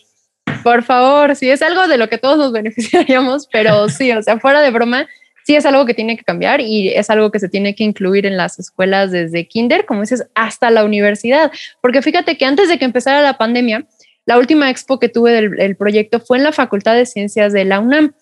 Por 0.64 0.84
favor, 0.84 1.36
sí, 1.36 1.50
es 1.50 1.62
algo 1.62 1.88
de 1.88 1.98
lo 1.98 2.10
que 2.10 2.18
todos 2.18 2.38
nos 2.38 2.52
beneficiaríamos, 2.54 3.48
pero 3.52 3.90
sí, 3.90 4.12
o 4.12 4.22
sea, 4.22 4.40
fuera 4.40 4.62
de 4.62 4.72
broma, 4.72 5.08
sí 5.46 5.56
es 5.56 5.66
algo 5.66 5.86
que 5.86 5.94
tiene 5.94 6.18
que 6.18 6.24
cambiar 6.24 6.62
y 6.62 6.90
es 6.90 7.10
algo 7.10 7.32
que 7.32 7.40
se 7.40 7.50
tiene 7.50 7.76
que 7.76 7.84
incluir 7.84 8.26
en 8.26 8.38
las 8.38 8.60
escuelas 8.60 9.12
desde 9.12 9.48
kinder, 9.48 9.86
como 9.86 10.02
dices, 10.02 10.26
hasta 10.36 10.70
la 10.70 10.84
universidad. 10.86 11.52
Porque 11.82 12.02
fíjate 12.02 12.38
que 12.38 12.46
antes 12.46 12.70
de 12.70 12.80
que 12.80 12.86
empezara 12.86 13.22
la 13.22 13.38
pandemia, 13.38 13.86
la 14.26 14.38
última 14.38 14.70
expo 14.70 15.00
que 15.00 15.10
tuve 15.10 15.32
del 15.32 15.76
proyecto 15.76 16.20
fue 16.20 16.38
en 16.38 16.44
la 16.44 16.54
Facultad 16.54 16.96
de 16.96 17.06
Ciencias 17.06 17.52
de 17.54 17.66
la 17.66 17.80
UNAM. 17.80 18.14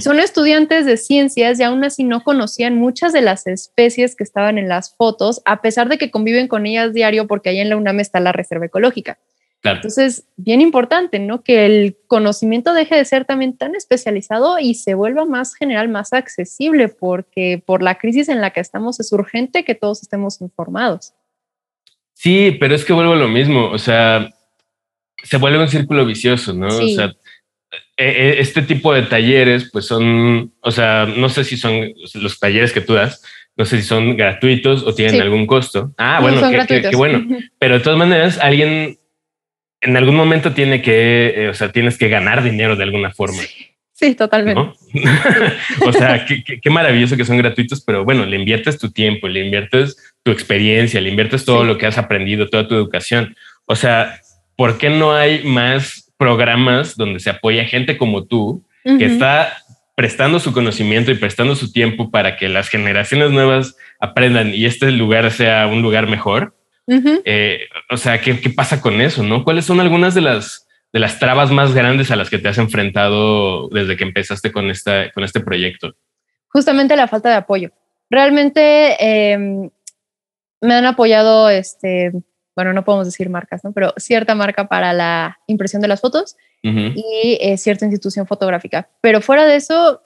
Son 0.00 0.18
estudiantes 0.18 0.84
de 0.84 0.96
ciencias 0.96 1.60
y 1.60 1.62
aún 1.62 1.84
así 1.84 2.02
no 2.02 2.24
conocían 2.24 2.74
muchas 2.74 3.12
de 3.12 3.20
las 3.20 3.46
especies 3.46 4.16
que 4.16 4.24
estaban 4.24 4.58
en 4.58 4.68
las 4.68 4.96
fotos, 4.96 5.42
a 5.44 5.62
pesar 5.62 5.88
de 5.88 5.96
que 5.96 6.10
conviven 6.10 6.48
con 6.48 6.66
ellas 6.66 6.92
diario 6.92 7.28
porque 7.28 7.50
ahí 7.50 7.60
en 7.60 7.68
la 7.68 7.76
UNAM 7.76 8.00
está 8.00 8.18
la 8.18 8.32
Reserva 8.32 8.66
Ecológica. 8.66 9.18
Entonces, 9.62 10.24
bien 10.36 10.60
importante, 10.60 11.18
¿no? 11.18 11.42
Que 11.42 11.66
el 11.66 11.96
conocimiento 12.06 12.72
deje 12.72 12.96
de 12.96 13.04
ser 13.04 13.26
también 13.26 13.56
tan 13.56 13.74
especializado 13.74 14.58
y 14.58 14.74
se 14.74 14.94
vuelva 14.94 15.26
más 15.26 15.54
general, 15.54 15.88
más 15.88 16.12
accesible, 16.12 16.88
porque 16.88 17.62
por 17.64 17.82
la 17.82 17.98
crisis 17.98 18.28
en 18.28 18.40
la 18.40 18.50
que 18.50 18.60
estamos 18.60 19.00
es 19.00 19.12
urgente 19.12 19.64
que 19.64 19.74
todos 19.74 20.02
estemos 20.02 20.40
informados. 20.40 21.12
Sí, 22.14 22.56
pero 22.58 22.74
es 22.74 22.84
que 22.84 22.92
vuelvo 22.92 23.12
a 23.12 23.16
lo 23.16 23.28
mismo, 23.28 23.70
o 23.70 23.78
sea, 23.78 24.30
se 25.22 25.36
vuelve 25.36 25.58
un 25.58 25.68
círculo 25.68 26.06
vicioso, 26.06 26.54
¿no? 26.54 26.68
O 26.68 26.88
sea, 26.88 27.12
e, 27.96 28.06
e, 28.06 28.40
este 28.40 28.62
tipo 28.62 28.92
de 28.94 29.02
talleres, 29.02 29.70
pues 29.70 29.86
son, 29.86 30.52
o 30.60 30.70
sea, 30.70 31.06
no 31.06 31.28
sé 31.28 31.44
si 31.44 31.56
son 31.56 31.92
los 32.14 32.38
talleres 32.38 32.72
que 32.72 32.80
tú 32.80 32.94
das, 32.94 33.22
no 33.56 33.64
sé 33.64 33.78
si 33.78 33.86
son 33.86 34.16
gratuitos 34.16 34.82
o 34.84 34.94
tienen 34.94 35.20
algún 35.20 35.46
costo. 35.46 35.92
Ah, 35.98 36.20
bueno, 36.22 36.40
qué, 36.66 36.96
bueno. 36.96 37.26
Pero 37.58 37.74
de 37.74 37.80
todas 37.80 37.98
maneras, 37.98 38.38
alguien 38.38 38.99
en 39.80 39.96
algún 39.96 40.14
momento 40.14 40.52
tiene 40.52 40.82
que, 40.82 41.34
eh, 41.36 41.48
o 41.48 41.54
sea, 41.54 41.72
tienes 41.72 41.96
que 41.96 42.08
ganar 42.08 42.42
dinero 42.42 42.76
de 42.76 42.84
alguna 42.84 43.10
forma. 43.10 43.42
Sí, 43.92 44.14
totalmente. 44.14 44.60
o 45.86 45.92
sea, 45.92 46.24
qué, 46.24 46.70
maravilloso 46.70 47.16
que 47.16 47.24
son 47.24 47.36
gratuitos, 47.36 47.82
pero 47.82 48.04
bueno, 48.04 48.24
le 48.24 48.36
inviertes 48.36 48.78
tu 48.78 48.90
tiempo, 48.90 49.28
le 49.28 49.44
inviertes 49.44 50.14
tu 50.22 50.30
experiencia, 50.30 51.00
le 51.00 51.10
inviertes 51.10 51.44
todo 51.44 51.64
lo 51.64 51.76
que 51.76 51.86
has 51.86 51.98
aprendido, 51.98 52.48
toda 52.48 52.66
tu 52.66 52.74
educación. 52.74 53.36
O 53.66 53.76
sea, 53.76 54.20
¿por 54.56 54.78
qué 54.78 54.88
no 54.88 55.14
hay 55.14 55.44
más 55.44 56.10
programas 56.16 56.96
donde 56.96 57.20
se 57.20 57.30
apoya 57.30 57.64
gente 57.64 57.96
como 57.96 58.24
tú 58.24 58.64
que 58.84 59.04
está 59.04 59.58
prestando 59.94 60.40
su 60.40 60.54
conocimiento 60.54 61.10
y 61.10 61.16
prestando 61.16 61.54
su 61.54 61.70
tiempo 61.70 62.10
para 62.10 62.36
que 62.36 62.48
las 62.48 62.70
generaciones 62.70 63.30
nuevas 63.30 63.76
aprendan 63.98 64.54
y 64.54 64.64
este 64.64 64.90
lugar 64.92 65.30
sea 65.30 65.66
un 65.66 65.82
lugar 65.82 66.08
mejor? 66.08 66.54
Eh, 66.86 67.60
o 67.88 67.96
sea, 67.96 68.20
¿qué, 68.20 68.34
pasa 68.54 68.80
con 68.80 69.00
eso? 69.00 69.22
¿No? 69.22 69.44
¿Cuáles 69.44 69.64
son 69.64 69.80
algunas 69.80 70.14
de 70.14 70.20
las, 70.20 70.66
de 70.92 71.00
las 71.00 71.18
trabas 71.18 71.50
más 71.50 71.74
grandes 71.74 72.10
a 72.10 72.16
las 72.16 72.30
que 72.30 72.38
te 72.38 72.48
has 72.48 72.58
enfrentado 72.58 73.68
desde 73.68 73.96
que 73.96 74.04
empezaste 74.04 74.50
con, 74.50 74.70
esta, 74.70 75.10
con 75.12 75.24
este 75.24 75.40
proyecto? 75.40 75.94
Justamente 76.48 76.96
la 76.96 77.08
falta 77.08 77.28
de 77.28 77.36
apoyo. 77.36 77.70
Realmente 78.10 78.96
em, 79.32 79.70
me 80.60 80.74
han 80.74 80.84
apoyado, 80.84 81.48
este, 81.48 82.12
bueno, 82.56 82.72
no 82.72 82.84
podemos 82.84 83.06
decir 83.06 83.30
marcas, 83.30 83.62
¿no? 83.64 83.72
Pero 83.72 83.94
cierta 83.96 84.34
marca 84.34 84.66
para 84.68 84.92
la 84.92 85.38
impresión 85.46 85.80
de 85.80 85.88
las 85.88 86.00
fotos 86.00 86.36
y 86.62 87.38
eh, 87.40 87.56
cierta 87.56 87.86
institución 87.86 88.26
fotográfica. 88.26 88.90
Pero 89.00 89.22
fuera 89.22 89.46
de 89.46 89.56
eso, 89.56 90.02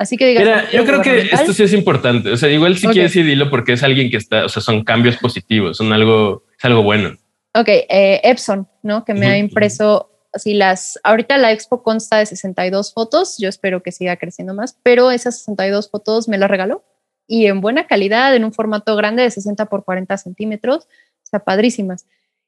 Así 0.00 0.16
que 0.16 0.28
digas. 0.28 0.72
yo 0.72 0.86
creo 0.86 1.02
que 1.02 1.28
esto 1.30 1.52
sí 1.52 1.62
es 1.62 1.74
importante. 1.74 2.30
O 2.30 2.36
sea, 2.38 2.48
igual 2.48 2.78
si 2.78 2.86
quieres 2.86 3.12
sí 3.12 3.22
dilo 3.22 3.50
porque 3.50 3.74
es 3.74 3.82
alguien 3.82 4.10
que 4.10 4.16
está, 4.16 4.46
o 4.46 4.48
sea, 4.48 4.62
son 4.62 4.82
cambios 4.82 5.18
positivos, 5.18 5.76
son 5.76 5.92
algo, 5.92 6.44
es 6.58 6.64
algo 6.64 6.82
bueno. 6.82 7.18
Ok, 7.54 7.68
eh, 7.68 8.18
Epson, 8.24 8.66
¿no? 8.82 9.04
Que 9.04 9.12
me 9.12 9.26
ha 9.26 9.36
impreso, 9.36 10.10
así 10.32 10.54
las, 10.54 10.98
ahorita 11.04 11.36
la 11.36 11.52
expo 11.52 11.82
consta 11.82 12.16
de 12.16 12.24
62 12.24 12.94
fotos, 12.94 13.36
yo 13.38 13.50
espero 13.50 13.82
que 13.82 13.92
siga 13.92 14.16
creciendo 14.16 14.54
más, 14.54 14.78
pero 14.82 15.10
esas 15.10 15.36
62 15.40 15.90
fotos 15.90 16.28
me 16.28 16.38
las 16.38 16.50
regaló 16.50 16.82
y 17.26 17.44
en 17.44 17.60
buena 17.60 17.86
calidad, 17.86 18.34
en 18.34 18.46
un 18.46 18.54
formato 18.54 18.96
grande 18.96 19.22
de 19.22 19.30
60 19.30 19.66
por 19.66 19.84
40 19.84 20.16
centímetros, 20.16 20.84
o 20.84 21.26
sea, 21.26 21.40
padrísimas. 21.40 22.06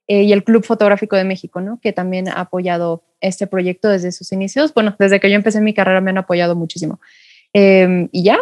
Eh, 0.08 0.22
y 0.22 0.32
el 0.32 0.42
Club 0.42 0.64
Fotográfico 0.64 1.16
de 1.16 1.24
México, 1.24 1.60
¿no? 1.60 1.78
Que 1.82 1.92
también 1.92 2.28
ha 2.28 2.40
apoyado 2.40 3.04
este 3.20 3.46
proyecto 3.46 3.88
desde 3.88 4.10
sus 4.10 4.32
inicios. 4.32 4.74
Bueno, 4.74 4.96
desde 4.98 5.20
que 5.20 5.30
yo 5.30 5.36
empecé 5.36 5.60
mi 5.60 5.74
carrera 5.74 6.00
me 6.00 6.10
han 6.10 6.18
apoyado 6.18 6.56
muchísimo. 6.56 6.98
Em, 7.52 8.08
y 8.12 8.24
ya, 8.24 8.38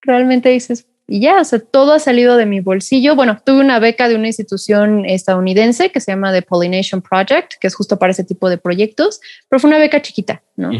realmente 0.00 0.48
dices, 0.48 0.86
y 1.06 1.20
ya, 1.20 1.40
o 1.40 1.44
sea, 1.44 1.58
todo 1.58 1.92
ha 1.92 1.98
salido 1.98 2.36
de 2.36 2.46
mi 2.46 2.60
bolsillo. 2.60 3.14
Bueno, 3.14 3.38
tuve 3.44 3.60
una 3.60 3.78
beca 3.78 4.08
de 4.08 4.14
una 4.14 4.28
institución 4.28 5.04
estadounidense 5.04 5.90
que 5.90 6.00
se 6.00 6.12
llama 6.12 6.32
The 6.32 6.42
Pollination 6.42 7.02
Project, 7.02 7.54
que 7.60 7.66
es 7.66 7.74
justo 7.74 7.98
para 7.98 8.12
ese 8.12 8.24
tipo 8.24 8.48
de 8.48 8.56
proyectos, 8.56 9.20
pero 9.48 9.60
fue 9.60 9.68
una 9.68 9.78
beca 9.78 10.00
chiquita, 10.00 10.42
¿no? 10.56 10.72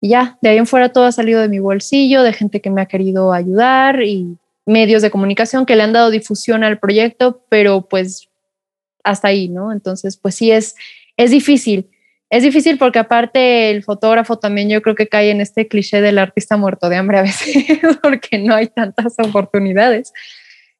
Y 0.00 0.08
ya, 0.08 0.38
de 0.40 0.50
ahí 0.50 0.58
en 0.58 0.66
fuera 0.66 0.90
todo 0.90 1.04
ha 1.04 1.12
salido 1.12 1.40
de 1.40 1.48
mi 1.48 1.58
bolsillo, 1.58 2.22
de 2.22 2.32
gente 2.32 2.60
que 2.60 2.70
me 2.70 2.80
ha 2.80 2.86
querido 2.86 3.32
ayudar 3.32 4.02
y 4.02 4.36
medios 4.66 5.02
de 5.02 5.10
comunicación 5.10 5.66
que 5.66 5.74
le 5.74 5.82
han 5.82 5.92
dado 5.92 6.10
difusión 6.10 6.62
al 6.62 6.78
proyecto, 6.78 7.44
pero 7.48 7.88
pues 7.88 8.28
hasta 9.02 9.28
ahí, 9.28 9.48
¿no? 9.48 9.72
Entonces, 9.72 10.16
pues 10.16 10.36
sí 10.36 10.52
es, 10.52 10.76
es 11.16 11.32
difícil. 11.32 11.88
Es 12.32 12.42
difícil 12.42 12.78
porque 12.78 12.98
aparte 12.98 13.70
el 13.70 13.82
fotógrafo 13.82 14.38
también 14.38 14.70
yo 14.70 14.80
creo 14.80 14.94
que 14.94 15.06
cae 15.06 15.30
en 15.30 15.42
este 15.42 15.68
cliché 15.68 16.00
del 16.00 16.18
artista 16.18 16.56
muerto 16.56 16.88
de 16.88 16.96
hambre 16.96 17.18
a 17.18 17.22
veces 17.22 17.66
porque 18.02 18.38
no 18.38 18.54
hay 18.54 18.68
tantas 18.68 19.16
oportunidades. 19.18 20.14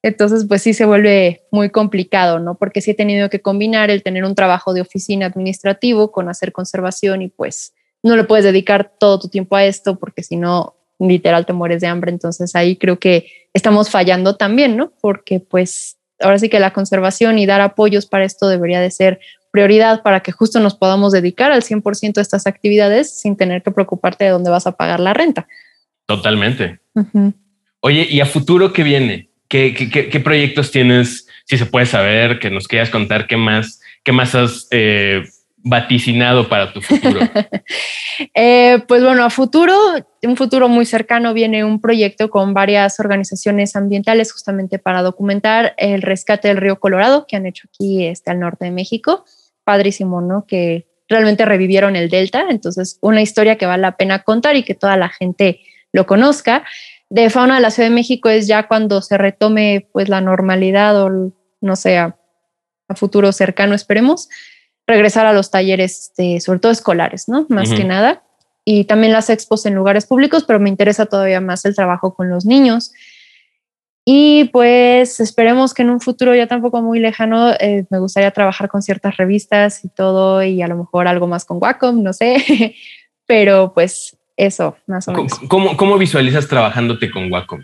Entonces, 0.03 0.47
pues 0.49 0.63
sí 0.63 0.73
se 0.73 0.87
vuelve 0.87 1.43
muy 1.51 1.69
complicado, 1.69 2.39
¿no? 2.39 2.55
Porque 2.57 2.81
sí 2.81 2.93
he 2.93 2.95
tenido 2.95 3.29
que 3.29 3.43
combinar 3.43 3.91
el 3.91 4.03
tener 4.03 4.25
un 4.25 4.35
trabajo 4.35 4.73
de 4.73 4.81
oficina 4.81 5.27
administrativo 5.27 6.11
con 6.11 6.31
hacer 6.31 6.53
conservación 6.53 7.21
y 7.21 7.29
pues 7.29 7.75
no 8.03 8.17
le 8.17 8.25
puedes 8.25 8.47
dedicar 8.47 8.91
todo 8.99 9.19
tu 9.19 9.29
tiempo 9.29 9.55
a 9.55 9.67
esto 9.67 9.99
porque 9.99 10.23
si 10.23 10.37
no, 10.37 10.77
literal 10.99 11.45
te 11.45 11.53
mueres 11.53 11.83
de 11.83 11.87
hambre. 11.87 12.13
Entonces 12.13 12.57
ahí 12.57 12.77
creo 12.77 12.99
que 12.99 13.27
estamos 13.53 13.91
fallando 13.91 14.37
también, 14.37 14.79
¿no? 14.79 14.95
Porque 15.03 15.39
pues 15.39 15.99
ahora 16.19 16.39
sí 16.39 16.49
que 16.49 16.61
la 16.61 16.73
conservación 16.73 17.39
y 17.39 17.45
dar 17.45 17.61
apoyos 17.61 18.07
para 18.07 18.25
esto 18.25 18.49
debería 18.49 18.81
de 18.81 18.91
ser 18.91 19.21
prioridad 19.53 20.03
para 20.03 20.21
que 20.21 20.33
justo 20.33 20.59
nos 20.59 20.75
podamos 20.75 21.13
dedicar 21.13 21.53
al 21.53 21.63
100% 21.63 22.19
a 22.19 22.21
estas 22.21 22.49
actividades 22.49 23.21
sin 23.21 23.37
tener 23.37 23.63
que 23.63 23.71
preocuparte 23.71 24.25
de 24.25 24.31
dónde 24.31 24.51
vas 24.51 24.67
a 24.67 24.73
pagar 24.73 24.99
la 24.99 25.15
renta. 25.15 25.47
Totalmente. 26.07 26.81
Oye, 27.81 28.07
¿y 28.11 28.21
a 28.21 28.27
futuro 28.27 28.73
qué 28.73 28.83
viene? 28.83 29.29
¿Qué, 29.47 29.75
qué, 29.75 30.21
proyectos 30.21 30.71
tienes? 30.71 31.29
Si 31.45 31.59
se 31.59 31.67
puede 31.67 31.87
saber, 31.87 32.39
que 32.39 32.51
nos 32.51 32.67
quieras 32.67 32.89
contar 32.89 33.27
qué 33.27 33.37
más, 33.37 33.81
qué 34.03 34.11
más 34.11 34.35
has 34.35 34.67
eh, 34.71 35.23
vaticinado 35.59 36.49
para 36.49 36.73
tu 36.73 36.81
futuro? 36.81 37.21
Eh, 38.35 38.79
pues 38.87 39.03
bueno, 39.03 39.25
a 39.25 39.31
futuro, 39.31 39.75
un 40.23 40.37
futuro 40.37 40.69
muy 40.69 40.85
cercano, 40.85 41.33
viene 41.33 41.65
un 41.65 41.81
proyecto 41.81 42.29
con 42.29 42.53
varias 42.53 43.01
organizaciones 43.01 43.75
ambientales 43.75 44.31
justamente 44.33 44.79
para 44.79 45.03
documentar 45.03 45.75
el 45.79 46.03
rescate 46.03 46.49
del 46.49 46.59
río 46.59 46.79
Colorado 46.79 47.27
que 47.27 47.37
han 47.37 47.47
hecho 47.47 47.67
aquí 47.69 48.05
este, 48.05 48.31
al 48.31 48.39
norte 48.39 48.67
de 48.67 48.71
México. 48.71 49.25
Padrísimo, 49.65 50.21
¿no? 50.21 50.47
Que 50.47 50.87
realmente 51.09 51.45
revivieron 51.45 51.97
el 51.97 52.09
delta. 52.09 52.47
Entonces, 52.49 52.99
una 53.01 53.23
historia 53.23 53.57
que 53.57 53.67
vale 53.67 53.83
la 53.83 53.97
pena 53.97 54.23
contar 54.23 54.57
y 54.57 54.63
que 54.63 54.75
toda 54.75 54.97
la 54.97 55.09
gente 55.09 55.61
lo 55.93 56.07
conozca. 56.07 56.65
De 57.11 57.29
fauna 57.29 57.57
de 57.57 57.61
la 57.61 57.71
Ciudad 57.71 57.89
de 57.89 57.95
México 57.95 58.29
es 58.29 58.47
ya 58.47 58.67
cuando 58.67 59.03
se 59.03 59.19
retome 59.19 59.89
pues 59.93 60.09
la 60.09 60.21
normalidad 60.21 61.03
o 61.03 61.33
no 61.61 61.77
sé, 61.77 61.99
a 61.99 62.17
futuro 62.95 63.33
cercano 63.33 63.75
esperemos 63.75 64.29
regresar 64.87 65.27
a 65.27 65.33
los 65.33 65.51
talleres, 65.51 66.13
sobre 66.41 66.59
todo 66.59 66.73
escolares, 66.73 67.29
¿no? 67.29 67.47
Más 67.49 67.71
que 67.71 67.85
nada. 67.85 68.23
Y 68.65 68.85
también 68.85 69.13
las 69.13 69.31
expos 69.31 69.67
en 69.67 69.75
lugares 69.75 70.07
públicos, 70.07 70.45
pero 70.45 70.61
me 70.61 70.69
interesa 70.69 71.07
todavía 71.07 71.41
más 71.41 71.65
el 71.65 71.75
trabajo 71.75 72.15
con 72.15 72.29
los 72.29 72.45
niños. 72.47 72.93
Y 74.05 74.45
pues 74.53 75.21
esperemos 75.21 75.75
que 75.75 75.83
en 75.83 75.91
un 75.91 76.01
futuro 76.01 76.35
ya 76.35 76.49
tampoco 76.49 76.83
muy 76.83 76.99
lejano 76.99 77.53
eh, 77.53 77.85
me 77.91 78.01
gustaría 78.01 78.33
trabajar 78.33 78.69
con 78.69 78.83
ciertas 78.83 79.17
revistas 79.17 79.85
y 79.85 79.89
todo, 79.89 80.43
y 80.43 80.61
a 80.61 80.69
lo 80.69 80.77
mejor 80.77 81.07
algo 81.07 81.29
más 81.29 81.45
con 81.45 81.59
Wacom, 81.61 82.03
no 82.03 82.13
sé. 82.13 82.75
pero 83.27 83.73
pues 83.73 84.17
eso, 84.37 84.77
más 84.87 85.07
o 85.09 85.13
menos. 85.13 85.39
¿Cómo, 85.49 85.77
cómo 85.77 85.99
visualizas 85.99 86.49
trabajándote 86.49 87.11
con 87.11 87.31
Wacom? 87.33 87.63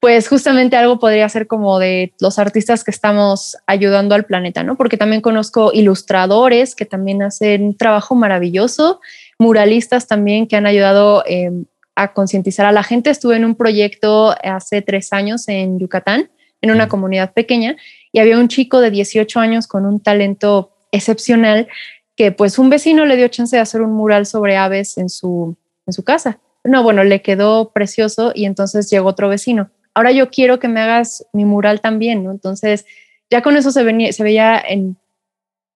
pues 0.00 0.28
justamente 0.28 0.76
algo 0.76 0.98
podría 0.98 1.28
ser 1.28 1.46
como 1.46 1.78
de 1.78 2.12
los 2.20 2.38
artistas 2.38 2.84
que 2.84 2.90
estamos 2.90 3.56
ayudando 3.66 4.14
al 4.14 4.24
planeta, 4.24 4.62
¿no? 4.62 4.76
Porque 4.76 4.96
también 4.96 5.22
conozco 5.22 5.72
ilustradores 5.72 6.74
que 6.74 6.84
también 6.84 7.22
hacen 7.22 7.64
un 7.64 7.76
trabajo 7.76 8.14
maravilloso, 8.14 9.00
muralistas 9.38 10.06
también 10.06 10.46
que 10.46 10.56
han 10.56 10.66
ayudado 10.66 11.24
em, 11.26 11.64
a 11.96 12.12
concientizar 12.12 12.66
a 12.66 12.72
la 12.72 12.84
gente. 12.84 13.10
Estuve 13.10 13.36
en 13.36 13.44
un 13.44 13.56
proyecto 13.56 14.34
hace 14.44 14.82
tres 14.82 15.12
años 15.12 15.48
en 15.48 15.80
Yucatán, 15.80 16.30
en 16.60 16.70
una 16.70 16.88
comunidad 16.88 17.32
pequeña, 17.32 17.76
y 18.12 18.20
había 18.20 18.38
un 18.38 18.48
chico 18.48 18.80
de 18.80 18.90
18 18.90 19.40
años 19.40 19.66
con 19.66 19.84
un 19.84 20.00
talento 20.00 20.72
excepcional 20.92 21.68
que 22.14 22.30
pues 22.30 22.58
un 22.58 22.70
vecino 22.70 23.04
le 23.04 23.16
dio 23.16 23.28
chance 23.28 23.56
de 23.56 23.60
hacer 23.60 23.82
un 23.82 23.92
mural 23.92 24.24
sobre 24.26 24.56
aves 24.56 24.96
en 24.96 25.08
su, 25.08 25.56
en 25.86 25.92
su 25.92 26.04
casa. 26.04 26.38
No, 26.62 26.82
bueno, 26.82 27.02
le 27.02 27.20
quedó 27.20 27.72
precioso 27.72 28.32
y 28.34 28.44
entonces 28.44 28.88
llegó 28.88 29.08
otro 29.08 29.28
vecino 29.28 29.70
ahora 29.96 30.12
yo 30.12 30.30
quiero 30.30 30.60
que 30.60 30.68
me 30.68 30.82
hagas 30.82 31.26
mi 31.32 31.46
mural 31.46 31.80
también, 31.80 32.22
¿no? 32.22 32.30
Entonces, 32.30 32.84
ya 33.30 33.42
con 33.42 33.56
eso 33.56 33.72
se, 33.72 33.82
venía, 33.82 34.12
se 34.12 34.22
veía 34.22 34.62
en, 34.68 34.98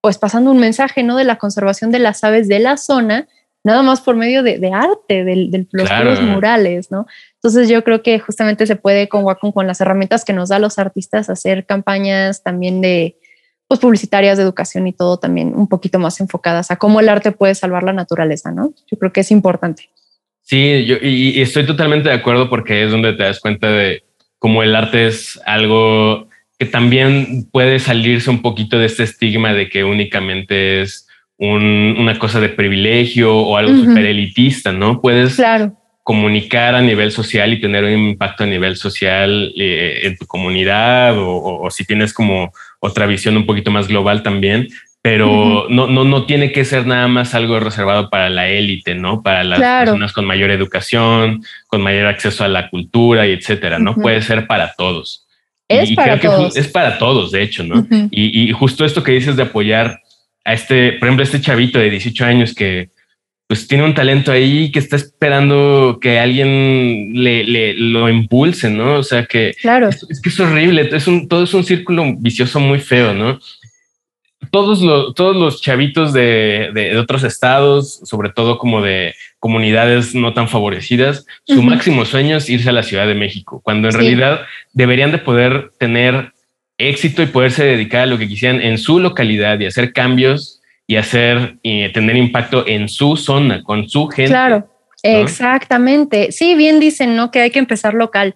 pues 0.02 0.18
pasando 0.18 0.50
un 0.50 0.58
mensaje, 0.58 1.02
¿no? 1.02 1.16
De 1.16 1.24
la 1.24 1.36
conservación 1.36 1.90
de 1.90 2.00
las 2.00 2.22
aves 2.22 2.46
de 2.46 2.58
la 2.58 2.76
zona, 2.76 3.28
nada 3.64 3.82
más 3.82 4.00
por 4.00 4.16
medio 4.16 4.42
de, 4.42 4.70
arte, 4.72 5.24
de, 5.24 5.66
los 5.72 6.22
murales, 6.22 6.90
¿no? 6.90 7.06
Entonces 7.34 7.68
yo 7.68 7.84
creo 7.84 8.02
que 8.02 8.18
justamente 8.18 8.66
se 8.66 8.76
puede 8.76 9.08
con 9.08 9.24
Wacom, 9.24 9.52
con 9.52 9.66
las 9.66 9.80
herramientas 9.80 10.24
que 10.24 10.32
nos 10.32 10.48
da 10.48 10.58
los 10.58 10.78
artistas, 10.78 11.28
hacer 11.30 11.66
campañas 11.66 12.42
también 12.42 12.80
de, 12.80 13.16
pues 13.68 13.80
publicitarias, 13.80 14.38
de 14.38 14.44
educación 14.44 14.86
y 14.86 14.92
todo 14.92 15.18
también 15.18 15.52
un 15.54 15.68
poquito 15.68 15.98
más 15.98 16.20
enfocadas 16.20 16.70
a 16.70 16.76
cómo 16.76 17.00
el 17.00 17.08
arte 17.08 17.32
puede 17.32 17.54
salvar 17.54 17.82
la 17.82 17.92
naturaleza, 17.92 18.50
¿no? 18.50 18.72
Yo 18.90 18.98
creo 18.98 19.12
que 19.12 19.20
es 19.20 19.30
importante. 19.30 19.90
Sí, 20.42 20.84
yo 20.86 20.96
y 21.00 21.40
estoy 21.40 21.66
totalmente 21.66 22.08
de 22.08 22.14
acuerdo 22.14 22.50
porque 22.50 22.84
es 22.84 22.90
donde 22.90 23.12
te 23.12 23.22
das 23.22 23.40
cuenta 23.40 23.70
de, 23.70 24.02
como 24.38 24.62
el 24.62 24.74
arte 24.74 25.06
es 25.06 25.40
algo 25.46 26.28
que 26.58 26.66
también 26.66 27.48
puede 27.52 27.78
salirse 27.78 28.28
un 28.28 28.42
poquito 28.42 28.78
de 28.78 28.86
este 28.86 29.04
estigma 29.04 29.54
de 29.54 29.68
que 29.68 29.84
únicamente 29.84 30.82
es 30.82 31.06
una 31.40 32.18
cosa 32.18 32.38
de 32.38 32.50
privilegio 32.50 33.34
o 33.34 33.56
algo 33.56 33.74
super 33.74 34.04
elitista, 34.04 34.72
¿no? 34.72 35.00
Puedes 35.00 35.40
comunicar 36.02 36.74
a 36.74 36.82
nivel 36.82 37.12
social 37.12 37.52
y 37.52 37.60
tener 37.60 37.84
un 37.84 37.92
impacto 37.92 38.44
a 38.44 38.46
nivel 38.46 38.76
social 38.76 39.52
eh, 39.56 40.00
en 40.02 40.16
tu 40.18 40.26
comunidad 40.26 41.14
o, 41.16 41.68
si 41.70 41.84
tienes 41.84 42.12
como 42.12 42.52
otra 42.80 43.06
visión 43.06 43.36
un 43.36 43.46
poquito 43.46 43.70
más 43.70 43.88
global 43.88 44.22
también, 44.22 44.68
pero 45.02 45.66
no, 45.70 45.86
no, 45.86 46.04
no 46.04 46.26
tiene 46.26 46.52
que 46.52 46.66
ser 46.66 46.86
nada 46.86 47.08
más 47.08 47.34
algo 47.34 47.58
reservado 47.58 48.10
para 48.10 48.28
la 48.28 48.48
élite, 48.48 48.94
¿no? 48.94 49.22
Para 49.22 49.42
las 49.42 49.60
personas 49.60 50.12
con 50.12 50.26
mayor 50.26 50.50
educación, 50.50 51.42
con 51.68 51.80
mayor 51.80 52.06
acceso 52.06 52.44
a 52.44 52.48
la 52.48 52.68
cultura 52.68 53.26
y 53.26 53.32
etcétera, 53.32 53.78
¿no? 53.78 53.94
Puede 53.94 54.20
ser 54.20 54.46
para 54.46 54.74
todos. 54.76 55.26
Es 55.68 55.92
para 55.92 56.18
todos. 56.20 56.56
es 56.56 56.68
para 56.68 56.98
todos, 56.98 57.30
de 57.30 57.42
hecho, 57.42 57.62
¿no? 57.62 57.86
y, 58.10 58.50
justo 58.52 58.84
esto 58.84 59.04
que 59.04 59.12
dices 59.12 59.36
de 59.36 59.44
apoyar 59.44 60.00
a 60.44 60.54
este, 60.54 60.92
por 60.92 61.08
ejemplo, 61.08 61.24
este 61.24 61.40
chavito 61.40 61.78
de 61.78 61.90
18 61.90 62.24
años 62.24 62.54
que 62.54 62.90
pues 63.46 63.66
tiene 63.66 63.84
un 63.84 63.94
talento 63.94 64.30
ahí 64.30 64.70
que 64.70 64.78
está 64.78 64.94
esperando 64.94 65.98
que 66.00 66.20
alguien 66.20 67.12
le, 67.14 67.74
lo 67.74 68.08
impulse, 68.08 68.70
¿no? 68.70 68.94
O 68.94 69.02
sea 69.02 69.26
que 69.26 69.54
claro. 69.60 69.88
es, 69.88 70.20
que 70.22 70.28
es 70.28 70.38
horrible, 70.38 70.88
es 70.92 71.08
un, 71.08 71.26
todo 71.26 71.42
es 71.42 71.52
un 71.52 71.64
círculo 71.64 72.14
vicioso 72.16 72.60
muy 72.60 72.78
feo, 72.78 73.12
¿no? 73.12 73.40
todos 74.50 74.80
los, 74.80 75.14
todos 75.14 75.36
los 75.36 75.60
chavitos 75.60 76.12
de, 76.12 76.96
otros 76.98 77.24
estados, 77.24 78.00
sobre 78.04 78.30
todo 78.30 78.58
como 78.58 78.82
de 78.82 79.14
comunidades 79.38 80.14
no 80.14 80.32
tan 80.32 80.48
favorecidas, 80.48 81.26
su 81.44 81.62
máximo 81.62 82.04
sueño 82.04 82.36
es 82.36 82.48
irse 82.48 82.68
a 82.68 82.72
la 82.72 82.82
Ciudad 82.82 83.06
de 83.06 83.14
México, 83.14 83.60
cuando 83.62 83.88
en 83.88 83.94
realidad 83.94 84.42
deberían 84.72 85.12
de 85.12 85.18
poder 85.18 85.70
tener 85.78 86.32
éxito 86.88 87.22
y 87.22 87.26
poderse 87.26 87.64
dedicar 87.64 88.02
a 88.02 88.06
lo 88.06 88.18
que 88.18 88.28
quisieran 88.28 88.60
en 88.60 88.78
su 88.78 88.98
localidad 88.98 89.58
y 89.60 89.66
hacer 89.66 89.92
cambios 89.92 90.60
y 90.86 90.96
hacer 90.96 91.58
y 91.62 91.88
tener 91.92 92.16
impacto 92.16 92.66
en 92.66 92.88
su 92.88 93.16
zona, 93.16 93.62
con 93.62 93.88
su 93.88 94.08
gente. 94.08 94.32
Claro, 94.32 94.68
exactamente. 95.02 96.32
Sí, 96.32 96.54
bien 96.54 96.80
dicen, 96.80 97.14
¿no? 97.14 97.30
Que 97.30 97.40
hay 97.40 97.50
que 97.50 97.60
empezar 97.60 97.94
local, 97.94 98.34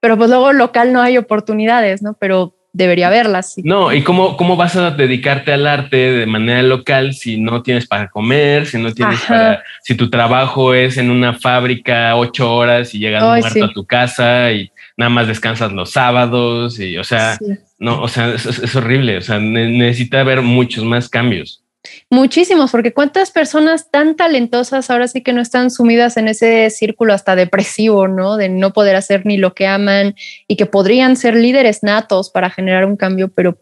pero 0.00 0.18
pues 0.18 0.28
luego 0.28 0.52
local 0.52 0.92
no 0.92 1.00
hay 1.00 1.16
oportunidades, 1.16 2.02
¿no? 2.02 2.14
Pero 2.20 2.54
debería 2.74 3.06
haberlas. 3.06 3.54
No, 3.62 3.92
¿y 3.92 4.02
cómo, 4.02 4.36
cómo 4.36 4.56
vas 4.56 4.76
a 4.76 4.90
dedicarte 4.90 5.52
al 5.52 5.66
arte 5.66 5.96
de 5.96 6.26
manera 6.26 6.62
local 6.62 7.14
si 7.14 7.38
no 7.38 7.62
tienes 7.62 7.86
para 7.86 8.08
comer, 8.08 8.66
si 8.66 8.78
no 8.78 8.92
tienes 8.92 9.20
para, 9.22 9.62
si 9.82 9.94
tu 9.94 10.10
trabajo 10.10 10.74
es 10.74 10.98
en 10.98 11.10
una 11.10 11.34
fábrica 11.34 12.16
ocho 12.16 12.52
horas 12.52 12.92
y 12.92 12.98
llegas 12.98 13.22
muerto 13.22 13.64
a 13.64 13.72
tu 13.72 13.86
casa 13.86 14.50
y 14.50 14.70
nada 14.96 15.08
más 15.08 15.26
descansas 15.26 15.72
los 15.72 15.90
sábados 15.90 16.78
y, 16.78 16.96
o 16.98 17.04
sea, 17.04 17.38
no, 17.78 18.02
o 18.02 18.08
sea, 18.08 18.34
es, 18.34 18.76
horrible, 18.76 19.18
o 19.18 19.20
sea, 19.20 19.38
necesita 19.38 20.20
haber 20.20 20.42
muchos 20.42 20.84
más 20.84 21.08
cambios. 21.08 21.62
Muchísimos, 22.08 22.70
porque 22.70 22.94
cuántas 22.94 23.30
personas 23.30 23.90
tan 23.90 24.16
talentosas 24.16 24.90
ahora 24.90 25.06
sí 25.06 25.22
que 25.22 25.34
no 25.34 25.42
están 25.42 25.70
sumidas 25.70 26.16
en 26.16 26.28
ese 26.28 26.70
círculo 26.70 27.12
hasta 27.12 27.36
depresivo, 27.36 28.08
¿no? 28.08 28.38
De 28.38 28.48
no 28.48 28.72
poder 28.72 28.96
hacer 28.96 29.26
ni 29.26 29.36
lo 29.36 29.54
que 29.54 29.66
aman 29.66 30.14
y 30.48 30.56
que 30.56 30.64
podrían 30.64 31.16
ser 31.16 31.34
líderes 31.34 31.82
natos 31.82 32.30
para 32.30 32.48
generar 32.48 32.86
un 32.86 32.96
cambio, 32.96 33.28
pero 33.28 33.58